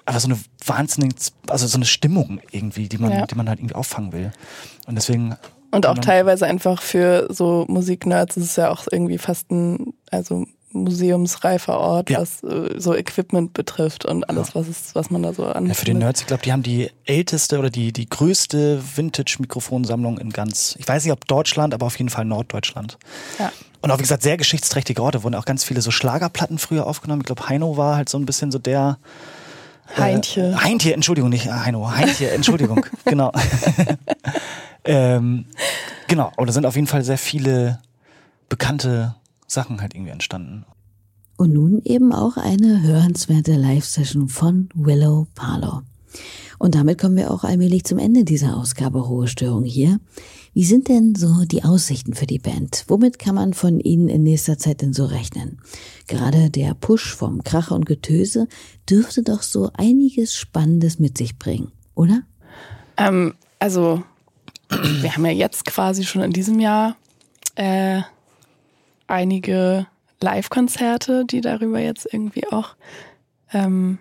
einfach 0.06 0.20
so 0.20 0.28
eine 0.28 0.38
wahnsinnig, 0.64 1.14
also 1.48 1.66
so 1.66 1.76
eine 1.76 1.84
Stimmung 1.84 2.40
irgendwie, 2.52 2.88
die 2.88 2.98
man, 2.98 3.12
Ja. 3.12 3.26
die 3.26 3.34
man 3.34 3.48
halt 3.48 3.58
irgendwie 3.58 3.74
auffangen 3.74 4.12
will. 4.12 4.32
Und 4.86 4.94
deswegen. 4.94 5.34
Und 5.70 5.86
auch 5.86 5.94
dann- 5.94 6.02
teilweise 6.02 6.46
einfach 6.46 6.82
für 6.82 7.28
so 7.30 7.64
Musiknerds 7.68 8.36
ist 8.36 8.44
es 8.44 8.56
ja 8.56 8.70
auch 8.70 8.86
irgendwie 8.90 9.18
fast 9.18 9.50
ein, 9.50 9.92
also 10.10 10.46
museumsreifer 10.72 11.78
Ort, 11.78 12.10
Ja. 12.10 12.20
was 12.20 12.44
äh, 12.44 12.78
so 12.78 12.94
Equipment 12.94 13.52
betrifft 13.54 14.04
und 14.04 14.28
alles, 14.30 14.54
was, 14.54 14.68
ist, 14.68 14.94
was 14.94 15.10
man 15.10 15.22
da 15.22 15.32
so 15.32 15.44
an. 15.46 15.66
Ja, 15.66 15.74
für 15.74 15.84
die 15.84 15.94
Nerds, 15.94 16.20
ich 16.20 16.26
glaube, 16.28 16.42
die 16.44 16.52
haben 16.52 16.62
die 16.62 16.90
älteste 17.04 17.58
oder 17.58 17.70
die, 17.70 17.92
die 17.92 18.08
größte 18.08 18.80
Vintage-Mikrofonsammlung 18.96 20.18
in 20.18 20.30
ganz, 20.30 20.76
ich 20.78 20.86
weiß 20.86 21.02
nicht, 21.04 21.12
ob 21.12 21.26
Deutschland, 21.26 21.74
aber 21.74 21.86
auf 21.86 21.98
jeden 21.98 22.08
Fall 22.10 22.24
Norddeutschland. 22.24 22.98
Ja. 23.40 23.50
Und 23.82 23.90
auch, 23.90 23.98
wie 23.98 24.02
gesagt, 24.02 24.22
sehr 24.22 24.36
geschichtsträchtige 24.36 25.02
Orte, 25.02 25.24
wurden 25.24 25.34
auch 25.34 25.44
ganz 25.44 25.64
viele 25.64 25.80
so 25.80 25.90
Schlagerplatten 25.90 26.58
früher 26.58 26.86
aufgenommen. 26.86 27.22
Ich 27.22 27.26
glaube, 27.26 27.48
Heino 27.48 27.76
war 27.76 27.96
halt 27.96 28.08
so 28.08 28.18
ein 28.18 28.26
bisschen 28.26 28.52
so 28.52 28.58
der. 28.60 28.98
Heintje. 29.98 30.52
Äh, 30.52 30.54
Heintje, 30.54 30.94
Entschuldigung, 30.94 31.30
nicht 31.30 31.50
Heino. 31.50 31.90
Heintje, 31.90 32.30
Entschuldigung, 32.30 32.86
genau. 33.06 33.32
ähm, 34.84 35.46
genau, 36.08 36.32
aber 36.36 36.46
da 36.46 36.52
sind 36.52 36.66
auf 36.66 36.74
jeden 36.74 36.86
Fall 36.86 37.04
sehr 37.04 37.18
viele 37.18 37.80
bekannte 38.48 39.14
Sachen 39.46 39.80
halt 39.80 39.94
irgendwie 39.94 40.12
entstanden. 40.12 40.64
Und 41.36 41.52
nun 41.52 41.80
eben 41.84 42.12
auch 42.12 42.36
eine 42.36 42.82
hörenswerte 42.82 43.52
Live-Session 43.52 44.28
von 44.28 44.68
Willow 44.74 45.26
Parlow. 45.34 45.82
Und 46.58 46.74
damit 46.74 47.00
kommen 47.00 47.16
wir 47.16 47.30
auch 47.30 47.44
allmählich 47.44 47.84
zum 47.84 47.98
Ende 47.98 48.24
dieser 48.24 48.58
Ausgabe 48.58 49.08
Hohe 49.08 49.28
Störung 49.28 49.64
hier. 49.64 49.98
Wie 50.52 50.64
sind 50.64 50.88
denn 50.88 51.14
so 51.14 51.44
die 51.46 51.64
Aussichten 51.64 52.12
für 52.12 52.26
die 52.26 52.38
Band? 52.38 52.84
Womit 52.88 53.18
kann 53.18 53.36
man 53.36 53.54
von 53.54 53.80
Ihnen 53.80 54.08
in 54.08 54.24
nächster 54.24 54.58
Zeit 54.58 54.82
denn 54.82 54.92
so 54.92 55.06
rechnen? 55.06 55.62
Gerade 56.08 56.50
der 56.50 56.74
Push 56.74 57.14
vom 57.14 57.44
Kracher 57.44 57.74
und 57.74 57.86
Getöse 57.86 58.48
dürfte 58.88 59.22
doch 59.22 59.42
so 59.42 59.70
einiges 59.72 60.34
Spannendes 60.34 60.98
mit 60.98 61.16
sich 61.16 61.38
bringen, 61.38 61.72
oder? 61.94 62.22
Ähm, 62.98 63.34
also, 63.58 64.02
wir 64.70 65.14
haben 65.14 65.26
ja 65.26 65.32
jetzt 65.32 65.64
quasi 65.64 66.04
schon 66.04 66.22
in 66.22 66.32
diesem 66.32 66.60
Jahr 66.60 66.96
äh, 67.56 68.02
einige 69.06 69.86
Live-Konzerte, 70.20 71.24
die 71.24 71.40
darüber 71.40 71.80
jetzt 71.80 72.06
irgendwie 72.10 72.46
auch 72.48 72.76
ähm, 73.52 73.98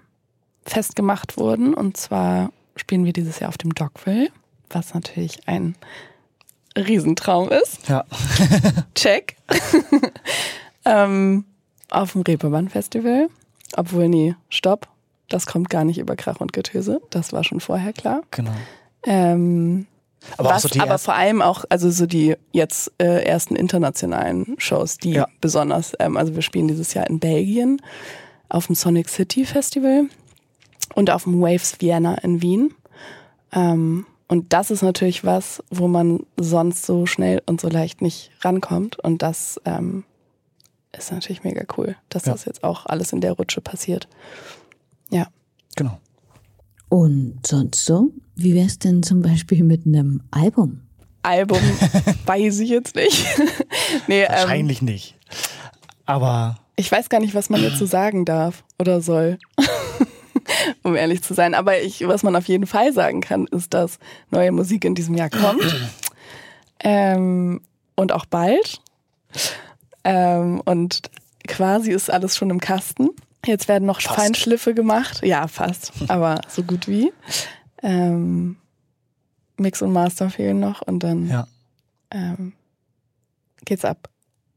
festgemacht 0.65 1.37
wurden. 1.37 1.73
Und 1.73 1.97
zwar 1.97 2.51
spielen 2.75 3.05
wir 3.05 3.13
dieses 3.13 3.39
Jahr 3.39 3.49
auf 3.49 3.57
dem 3.57 3.73
Dockville, 3.73 4.29
was 4.69 4.93
natürlich 4.93 5.47
ein 5.47 5.75
Riesentraum 6.77 7.49
ist. 7.49 7.87
Ja. 7.89 8.05
Check. 8.95 9.35
ähm, 10.85 11.45
auf 11.89 12.13
dem 12.13 12.21
Reeperbahn-Festival. 12.21 13.29
Obwohl, 13.75 14.07
nee, 14.09 14.35
stopp. 14.49 14.87
Das 15.27 15.45
kommt 15.45 15.69
gar 15.69 15.83
nicht 15.83 15.99
über 15.99 16.15
Krach 16.15 16.39
und 16.39 16.53
Getöse. 16.53 17.01
Das 17.11 17.33
war 17.33 17.43
schon 17.43 17.59
vorher 17.59 17.93
klar. 17.93 18.21
Genau. 18.31 18.51
Ähm, 19.03 19.85
Aber 20.37 20.49
was 20.49 20.63
so 20.63 20.79
aber 20.81 20.97
vor 20.97 21.15
allem 21.15 21.41
auch, 21.41 21.65
also 21.69 21.89
so 21.89 22.05
die 22.05 22.35
jetzt 22.51 22.91
äh, 22.99 23.23
ersten 23.23 23.55
internationalen 23.55 24.55
Shows, 24.57 24.97
die 24.97 25.11
Ja. 25.11 25.27
besonders, 25.41 25.93
ähm, 25.99 26.17
also 26.17 26.35
wir 26.35 26.41
spielen 26.41 26.67
dieses 26.67 26.93
Jahr 26.93 27.07
in 27.09 27.19
Belgien 27.19 27.81
auf 28.49 28.67
dem 28.67 28.75
Sonic 28.75 29.09
City 29.09 29.45
Festival 29.45 30.05
und 30.95 31.09
auf 31.09 31.23
dem 31.23 31.41
Waves 31.41 31.79
Vienna 31.79 32.15
in 32.15 32.41
Wien. 32.41 32.73
Ähm, 33.53 34.05
und 34.27 34.53
das 34.53 34.69
ist 34.71 34.83
natürlich 34.83 35.23
was, 35.23 35.63
wo 35.71 35.87
man 35.87 36.25
sonst 36.37 36.85
so 36.85 37.05
schnell 37.05 37.41
und 37.47 37.59
so 37.61 37.67
leicht 37.69 38.01
nicht 38.01 38.31
rankommt. 38.41 38.99
Und 38.99 39.21
das 39.23 39.59
ähm, 39.65 40.03
ist 40.95 41.11
natürlich 41.11 41.43
mega 41.43 41.63
cool, 41.77 41.95
dass 42.09 42.25
Ja. 42.25 42.33
das 42.33 42.45
jetzt 42.45 42.63
auch 42.63 42.85
alles 42.85 43.11
in 43.13 43.21
der 43.21 43.31
Rutsche 43.33 43.61
passiert. 43.61 44.07
Ja. 45.09 45.27
Genau. 45.75 45.97
Und 46.89 47.39
sonst 47.45 47.85
so? 47.85 48.11
Wie 48.41 48.55
wär's 48.55 48.79
denn 48.79 49.03
zum 49.03 49.21
Beispiel 49.21 49.65
mit 49.65 49.85
einem 49.85 50.21
Album? 50.31 50.79
Album 51.23 51.59
weiß 52.25 52.59
ich 52.59 52.69
jetzt 52.69 52.95
nicht. 52.95 53.25
nee, 54.07 54.23
ähm, 54.23 54.29
Wahrscheinlich 54.29 54.81
nicht. 54.81 55.17
Aber 56.05 56.57
Ich 56.77 56.89
weiß 56.89 57.09
gar 57.09 57.19
nicht, 57.19 57.35
was 57.35 57.49
man 57.49 57.61
jetzt 57.61 57.77
so 57.77 57.85
sagen 57.85 58.23
darf 58.23 58.63
oder 58.79 59.01
soll, 59.01 59.39
um 60.83 60.95
ehrlich 60.95 61.21
zu 61.21 61.33
sein. 61.33 61.53
Aber 61.53 61.81
ich, 61.81 62.07
was 62.07 62.23
man 62.23 62.33
auf 62.37 62.47
jeden 62.47 62.65
Fall 62.65 62.93
sagen 62.93 63.19
kann, 63.19 63.45
ist, 63.47 63.73
dass 63.73 63.99
neue 64.31 64.53
Musik 64.53 64.85
in 64.85 64.95
diesem 64.95 65.15
Jahr 65.15 65.29
kommt. 65.29 65.75
ähm, 66.79 67.59
und 67.95 68.13
auch 68.13 68.25
bald. 68.25 68.79
Ähm, 70.05 70.61
und 70.63 71.01
quasi 71.45 71.91
ist 71.91 72.09
alles 72.09 72.37
schon 72.37 72.51
im 72.51 72.61
Kasten. 72.61 73.09
Jetzt 73.45 73.67
werden 73.67 73.85
noch 73.85 73.99
Fast. 73.99 74.15
Feinschliffe 74.15 74.73
gemacht. 74.73 75.25
Ja, 75.25 75.49
fast. 75.49 75.91
Aber 76.07 76.39
so 76.47 76.63
gut 76.63 76.87
wie. 76.87 77.11
Ähm, 77.83 78.57
Mix 79.57 79.81
und 79.81 79.91
Master 79.91 80.29
fehlen 80.29 80.59
noch 80.59 80.81
und 80.81 80.99
dann 81.03 81.27
ja. 81.27 81.47
ähm, 82.11 82.53
geht's 83.65 83.85
ab. 83.85 84.09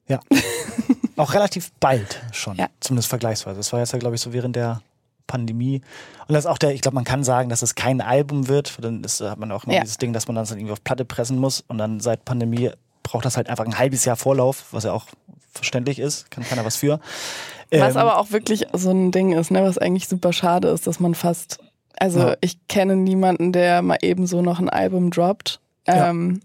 Ja. 0.09 0.21
Auch 1.17 1.35
relativ 1.35 1.71
bald 1.81 2.21
schon, 2.33 2.57
Ja. 2.57 2.69
zumindest 2.81 3.09
vergleichsweise. 3.09 3.57
Das 3.59 3.73
war 3.73 3.81
jetzt 3.81 3.93
ja, 3.93 3.99
glaube 3.99 4.15
ich, 4.17 4.21
so 4.21 4.33
während 4.33 4.57
der 4.57 4.81
Pandemie. 5.27 5.81
Und 6.27 6.35
das 6.35 6.45
ist 6.45 6.51
auch 6.51 6.59
der, 6.59 6.75
ich 6.75 6.81
glaube, 6.81 6.95
man 6.95 7.05
kann 7.05 7.23
sagen, 7.23 7.49
dass 7.49 7.63
es 7.63 7.75
kein 7.75 8.01
Album 8.01 8.49
wird. 8.49 8.77
Dann 8.83 9.05
ist, 9.05 9.21
hat 9.21 9.39
man 9.39 9.53
auch 9.53 9.65
immer 9.65 9.75
Ja. 9.75 9.83
dieses 9.83 9.99
Ding, 9.99 10.13
dass 10.13 10.27
man 10.27 10.35
das 10.37 10.49
dann 10.49 10.59
irgendwie 10.59 10.73
auf 10.73 10.83
Platte 10.83 11.05
pressen 11.05 11.39
muss. 11.39 11.63
Und 11.69 11.79
dann 11.79 12.01
seit 12.01 12.25
Pandemie 12.25 12.71
braucht 13.03 13.25
das 13.25 13.37
halt 13.37 13.49
einfach 13.49 13.65
ein 13.65 13.79
halbes 13.79 14.05
Jahr 14.05 14.17
Vorlauf, 14.17 14.67
was 14.73 14.85
ja 14.85 14.93
auch 14.93 15.07
verständlich 15.53 15.99
ist. 15.99 16.31
Kann 16.31 16.45
keiner 16.45 16.65
was 16.65 16.77
für. 16.77 16.99
Was 17.71 17.95
Ähm, 17.95 17.97
aber 17.99 18.19
auch 18.19 18.31
wirklich 18.31 18.67
so 18.73 18.91
ein 18.91 19.13
Ding 19.13 19.33
ist, 19.33 19.51
ne, 19.51 19.63
was 19.63 19.79
eigentlich 19.79 20.09
super 20.09 20.33
schade 20.33 20.69
ist, 20.69 20.87
dass 20.87 20.99
man 21.01 21.15
fast, 21.15 21.59
also 21.99 22.21
Ja. 22.21 22.37
ich 22.41 22.57
kenne 22.69 22.97
niemanden, 22.97 23.53
der 23.53 23.83
mal 23.83 23.99
eben 24.03 24.27
so 24.27 24.43
noch 24.43 24.59
ein 24.59 24.69
Album 24.69 25.11
droppt. 25.11 25.61
Ja. 25.87 26.11
Ähm, 26.11 26.41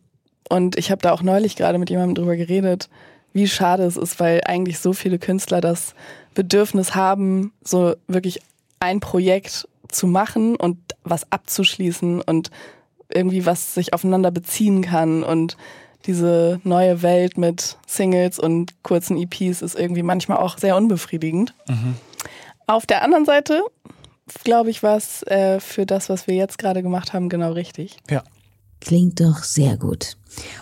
und 0.50 0.78
ich 0.78 0.91
habe 0.91 1.02
da 1.02 1.12
auch 1.12 1.22
neulich 1.22 1.56
gerade 1.56 1.78
mit 1.78 1.89
jemandem 1.89 2.16
drüber 2.16 2.36
geredet, 2.36 2.89
wie 3.34 3.48
schade 3.48 3.84
es 3.84 3.98
ist, 3.98 4.20
weil 4.20 4.41
eigentlich 4.45 4.80
so 4.80 4.93
viele 4.93 5.20
Künstler 5.20 5.62
das 5.62 5.93
Bedürfnis 6.34 6.95
haben, 6.95 7.52
so 7.64 7.95
wirklich 8.08 8.39
ein 8.80 9.00
Projekt 9.00 9.68
zu 9.89 10.08
machen 10.08 10.56
und 10.56 10.78
was 11.04 11.32
abzuschließen 11.32 12.22
und 12.22 12.50
irgendwie 13.10 13.45
was 13.45 13.74
sich 13.74 13.93
aufeinander 13.93 14.32
beziehen 14.32 14.82
kann 14.82 15.24
und 15.24 15.58
diese 16.06 16.60
neue 16.64 17.02
Welt 17.02 17.38
mit 17.38 17.78
Singles 17.86 18.39
und 18.39 18.82
kurzen 18.84 19.18
EPs 19.18 19.62
ist 19.62 19.78
irgendwie 19.78 20.04
manchmal 20.04 20.38
auch 20.38 20.58
sehr 20.58 20.76
unbefriedigend. 20.78 21.54
Auf 22.66 22.86
der 22.86 23.02
anderen 23.02 23.26
Seite, 23.26 23.62
glaube 24.43 24.69
ich, 24.69 24.84
war 24.84 24.97
es 24.97 25.23
äh, 25.23 25.59
für 25.59 25.86
das, 25.86 26.09
was 26.09 26.28
wir 26.28 26.36
jetzt 26.36 26.57
gerade 26.57 26.84
gemacht 26.84 27.13
haben, 27.13 27.30
genau 27.30 27.51
richtig. 27.51 27.97
ja. 28.09 28.23
Klingt 28.80 29.19
doch 29.19 29.43
sehr 29.43 29.75
gut. 29.75 30.17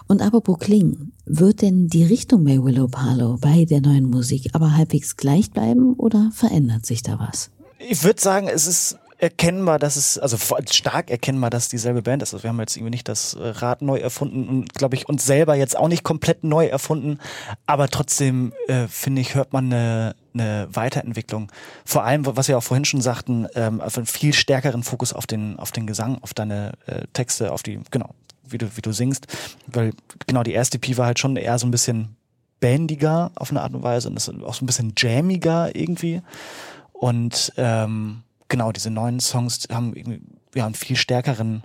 Und 0.07 0.21
apropos 0.21 0.57
klingen, 0.59 1.11
wird 1.25 1.61
denn 1.61 1.87
die 1.87 2.05
Richtung 2.05 2.45
bei 2.45 2.63
Willow 2.63 2.87
Parlow 2.87 3.37
bei 3.37 3.65
der 3.65 3.81
neuen 3.81 4.09
Musik 4.09 4.51
aber 4.53 4.77
halbwegs 4.77 5.17
gleich 5.17 5.51
bleiben 5.51 5.95
oder 5.95 6.31
verändert 6.33 6.85
sich 6.85 7.03
da 7.03 7.19
was? 7.19 7.51
Ich 7.77 8.03
würde 8.03 8.21
sagen, 8.21 8.47
es 8.47 8.67
ist 8.67 8.97
erkennbar, 9.17 9.79
dass 9.79 9.95
es, 9.95 10.17
also 10.17 10.37
stark 10.69 11.09
erkennbar, 11.09 11.49
dass 11.49 11.63
es 11.63 11.69
dieselbe 11.69 12.01
Band 12.01 12.21
ist. 12.21 12.33
Also 12.33 12.43
wir 12.43 12.49
haben 12.49 12.59
jetzt 12.59 12.75
irgendwie 12.75 12.91
nicht 12.91 13.07
das 13.07 13.33
äh, 13.33 13.47
Rad 13.47 13.81
neu 13.81 13.97
erfunden 13.97 14.47
und 14.47 14.73
glaube 14.73 14.95
ich 14.95 15.07
uns 15.07 15.25
selber 15.25 15.55
jetzt 15.55 15.77
auch 15.77 15.87
nicht 15.87 16.03
komplett 16.03 16.43
neu 16.43 16.65
erfunden, 16.65 17.19
aber 17.65 17.87
trotzdem 17.87 18.53
äh, 18.67 18.87
finde 18.87 19.21
ich, 19.21 19.35
hört 19.35 19.53
man 19.53 19.71
eine, 19.71 20.15
eine 20.33 20.67
Weiterentwicklung. 20.71 21.51
Vor 21.85 22.03
allem, 22.03 22.25
was 22.25 22.47
wir 22.47 22.57
auch 22.57 22.63
vorhin 22.63 22.85
schon 22.85 23.01
sagten, 23.01 23.47
ähm, 23.55 23.79
auf 23.79 23.97
einen 23.97 24.05
viel 24.05 24.33
stärkeren 24.33 24.83
Fokus 24.83 25.13
auf 25.13 25.27
den, 25.27 25.57
auf 25.59 25.71
den 25.71 25.87
Gesang, 25.87 26.17
auf 26.21 26.33
deine 26.33 26.73
äh, 26.85 27.03
Texte, 27.13 27.53
auf 27.53 27.63
die, 27.63 27.79
genau, 27.91 28.09
wie 28.43 28.57
du, 28.57 28.75
wie 28.75 28.81
du 28.81 28.91
singst. 28.91 29.27
Weil 29.67 29.93
genau 30.27 30.43
die 30.43 30.53
erste 30.53 30.77
EP 30.77 30.97
war 30.97 31.05
halt 31.05 31.19
schon 31.19 31.37
eher 31.37 31.57
so 31.57 31.65
ein 31.65 31.71
bisschen 31.71 32.17
bandiger 32.59 33.31
auf 33.35 33.51
eine 33.51 33.61
Art 33.61 33.73
und 33.73 33.83
Weise 33.83 34.09
und 34.09 34.17
ist 34.17 34.29
auch 34.29 34.53
so 34.53 34.63
ein 34.63 34.67
bisschen 34.67 34.93
jammiger 34.97 35.73
irgendwie. 35.75 36.21
Und 36.91 37.53
ähm, 37.57 38.23
genau, 38.49 38.71
diese 38.71 38.89
neuen 38.89 39.19
Songs 39.19 39.67
haben 39.71 39.95
irgendwie 39.95 40.21
ja, 40.53 40.65
einen 40.65 40.75
viel 40.75 40.95
stärkeren 40.95 41.63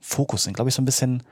Fokus, 0.00 0.44
sind, 0.44 0.54
glaube 0.54 0.68
ich, 0.68 0.74
so 0.74 0.82
ein 0.82 0.84
bisschen 0.84 1.22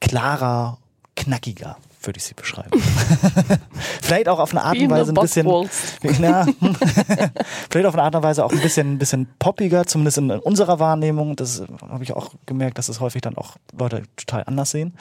klarer, 0.00 0.78
knackiger, 1.16 1.76
würde 2.02 2.18
ich 2.18 2.24
sie 2.24 2.34
beschreiben. 2.34 2.70
Vielleicht 4.02 4.28
auch 4.28 4.38
auf 4.38 4.52
eine 4.52 4.62
Art 4.62 4.78
und 4.78 4.90
Weise 4.90 5.12
ein 5.12 5.20
bisschen. 5.20 5.46
Ja, 6.22 6.46
vielleicht 7.70 7.86
auf 7.86 7.94
eine 7.94 8.02
Art 8.02 8.14
und 8.14 8.22
Weise 8.22 8.44
auch 8.44 8.52
ein 8.52 8.60
bisschen, 8.60 8.92
ein 8.94 8.98
bisschen 8.98 9.28
poppiger, 9.38 9.86
zumindest 9.86 10.18
in 10.18 10.30
unserer 10.30 10.78
Wahrnehmung. 10.78 11.36
Das 11.36 11.62
habe 11.88 12.02
ich 12.02 12.12
auch 12.12 12.34
gemerkt, 12.46 12.78
dass 12.78 12.86
das 12.86 13.00
häufig 13.00 13.22
dann 13.22 13.36
auch 13.36 13.56
Leute 13.76 14.02
total 14.16 14.44
anders 14.46 14.70
sehen. 14.70 14.94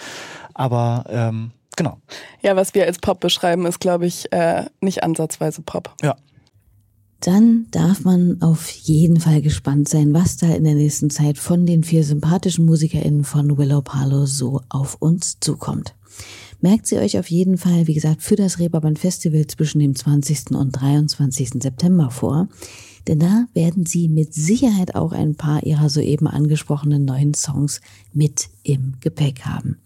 Aber 0.54 1.06
ähm, 1.10 1.52
genau. 1.76 1.98
Ja, 2.42 2.56
was 2.56 2.74
wir 2.74 2.86
als 2.86 3.00
Pop 3.00 3.20
beschreiben, 3.20 3.66
ist, 3.66 3.80
glaube 3.80 4.06
ich, 4.06 4.32
äh, 4.32 4.66
nicht 4.80 5.04
ansatzweise 5.04 5.62
Pop. 5.62 5.94
Ja. 6.02 6.16
Dann 7.22 7.68
darf 7.70 8.04
man 8.04 8.42
auf 8.42 8.68
jeden 8.68 9.20
Fall 9.20 9.44
gespannt 9.44 9.88
sein, 9.88 10.12
was 10.12 10.38
da 10.38 10.48
in 10.56 10.64
der 10.64 10.74
nächsten 10.74 11.12
Zeit 11.12 11.38
von 11.38 11.68
den 11.68 11.84
vier 11.84 12.04
sympathischen 12.04 12.66
MusikerInnen 12.66 13.24
von 13.24 13.60
Willow 13.60 13.82
Parlow 13.82 14.26
so 14.26 14.62
auf 14.70 14.96
uns 14.96 15.38
zukommt. 15.40 15.94
Merkt 16.62 16.88
sie 16.88 16.98
euch 16.98 17.20
auf 17.20 17.30
jeden 17.30 17.60
Fall, 17.60 17.86
wie 17.86 17.94
gesagt, 17.94 18.24
für 18.24 18.36
das 18.36 18.58
Reeperbahn 18.58 18.96
Festival 18.96 19.46
zwischen 19.46 19.80
dem 19.80 19.96
20. 19.96 20.52
und 20.52 20.72
23. 20.72 21.62
September 21.62 22.10
vor. 22.10 22.50
Denn 23.08 23.20
da 23.20 23.46
werden 23.54 23.86
sie 23.86 24.08
mit 24.08 24.34
Sicherheit 24.34 24.96
auch 24.96 25.12
ein 25.12 25.36
paar 25.36 25.64
ihrer 25.64 25.90
soeben 25.90 26.28
angesprochenen 26.28 27.06
neuen 27.06 27.36
Songs 27.36 27.82
mit 28.14 28.50
im 28.64 28.96
Gepäck 29.00 29.42
haben. 29.42 29.78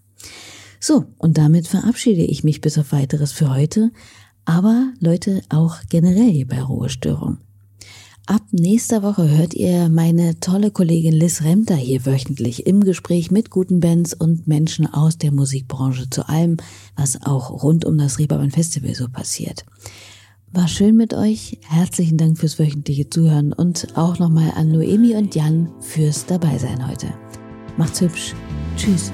So, 0.79 1.05
und 1.17 1.37
damit 1.37 1.67
verabschiede 1.67 2.21
ich 2.21 2.43
mich 2.43 2.61
bis 2.61 2.77
auf 2.77 2.91
weiteres 2.91 3.31
für 3.31 3.53
heute. 3.53 3.91
Aber 4.45 4.93
Leute 4.99 5.41
auch 5.49 5.77
generell 5.89 6.31
hier 6.31 6.47
bei 6.47 6.61
Ruhestörung. 6.61 7.37
Ab 8.27 8.41
nächster 8.51 9.03
Woche 9.03 9.29
hört 9.29 9.53
ihr 9.53 9.87
meine 9.87 10.39
tolle 10.39 10.71
Kollegin 10.71 11.13
Liz 11.13 11.43
Remter 11.43 11.75
hier 11.75 12.07
wöchentlich 12.07 12.65
im 12.65 12.83
Gespräch 12.83 13.29
mit 13.29 13.51
guten 13.51 13.79
Bands 13.79 14.15
und 14.15 14.47
Menschen 14.47 14.91
aus 14.91 15.19
der 15.19 15.31
Musikbranche 15.31 16.09
zu 16.09 16.27
allem, 16.27 16.57
was 16.95 17.21
auch 17.23 17.61
rund 17.61 17.85
um 17.85 17.99
das 17.99 18.17
Reeperbahn 18.17 18.49
Festival 18.49 18.95
so 18.95 19.07
passiert. 19.09 19.63
War 20.51 20.67
schön 20.67 20.95
mit 20.95 21.13
euch. 21.13 21.59
Herzlichen 21.67 22.17
Dank 22.17 22.39
fürs 22.39 22.57
wöchentliche 22.57 23.09
Zuhören 23.09 23.53
und 23.53 23.89
auch 23.95 24.17
nochmal 24.17 24.53
an 24.55 24.69
Noemi 24.69 25.15
und 25.15 25.35
Jan 25.35 25.69
fürs 25.81 26.25
Dabeisein 26.25 26.87
heute. 26.87 27.13
Macht's 27.77 28.01
hübsch. 28.01 28.33
Tschüss. 28.75 29.11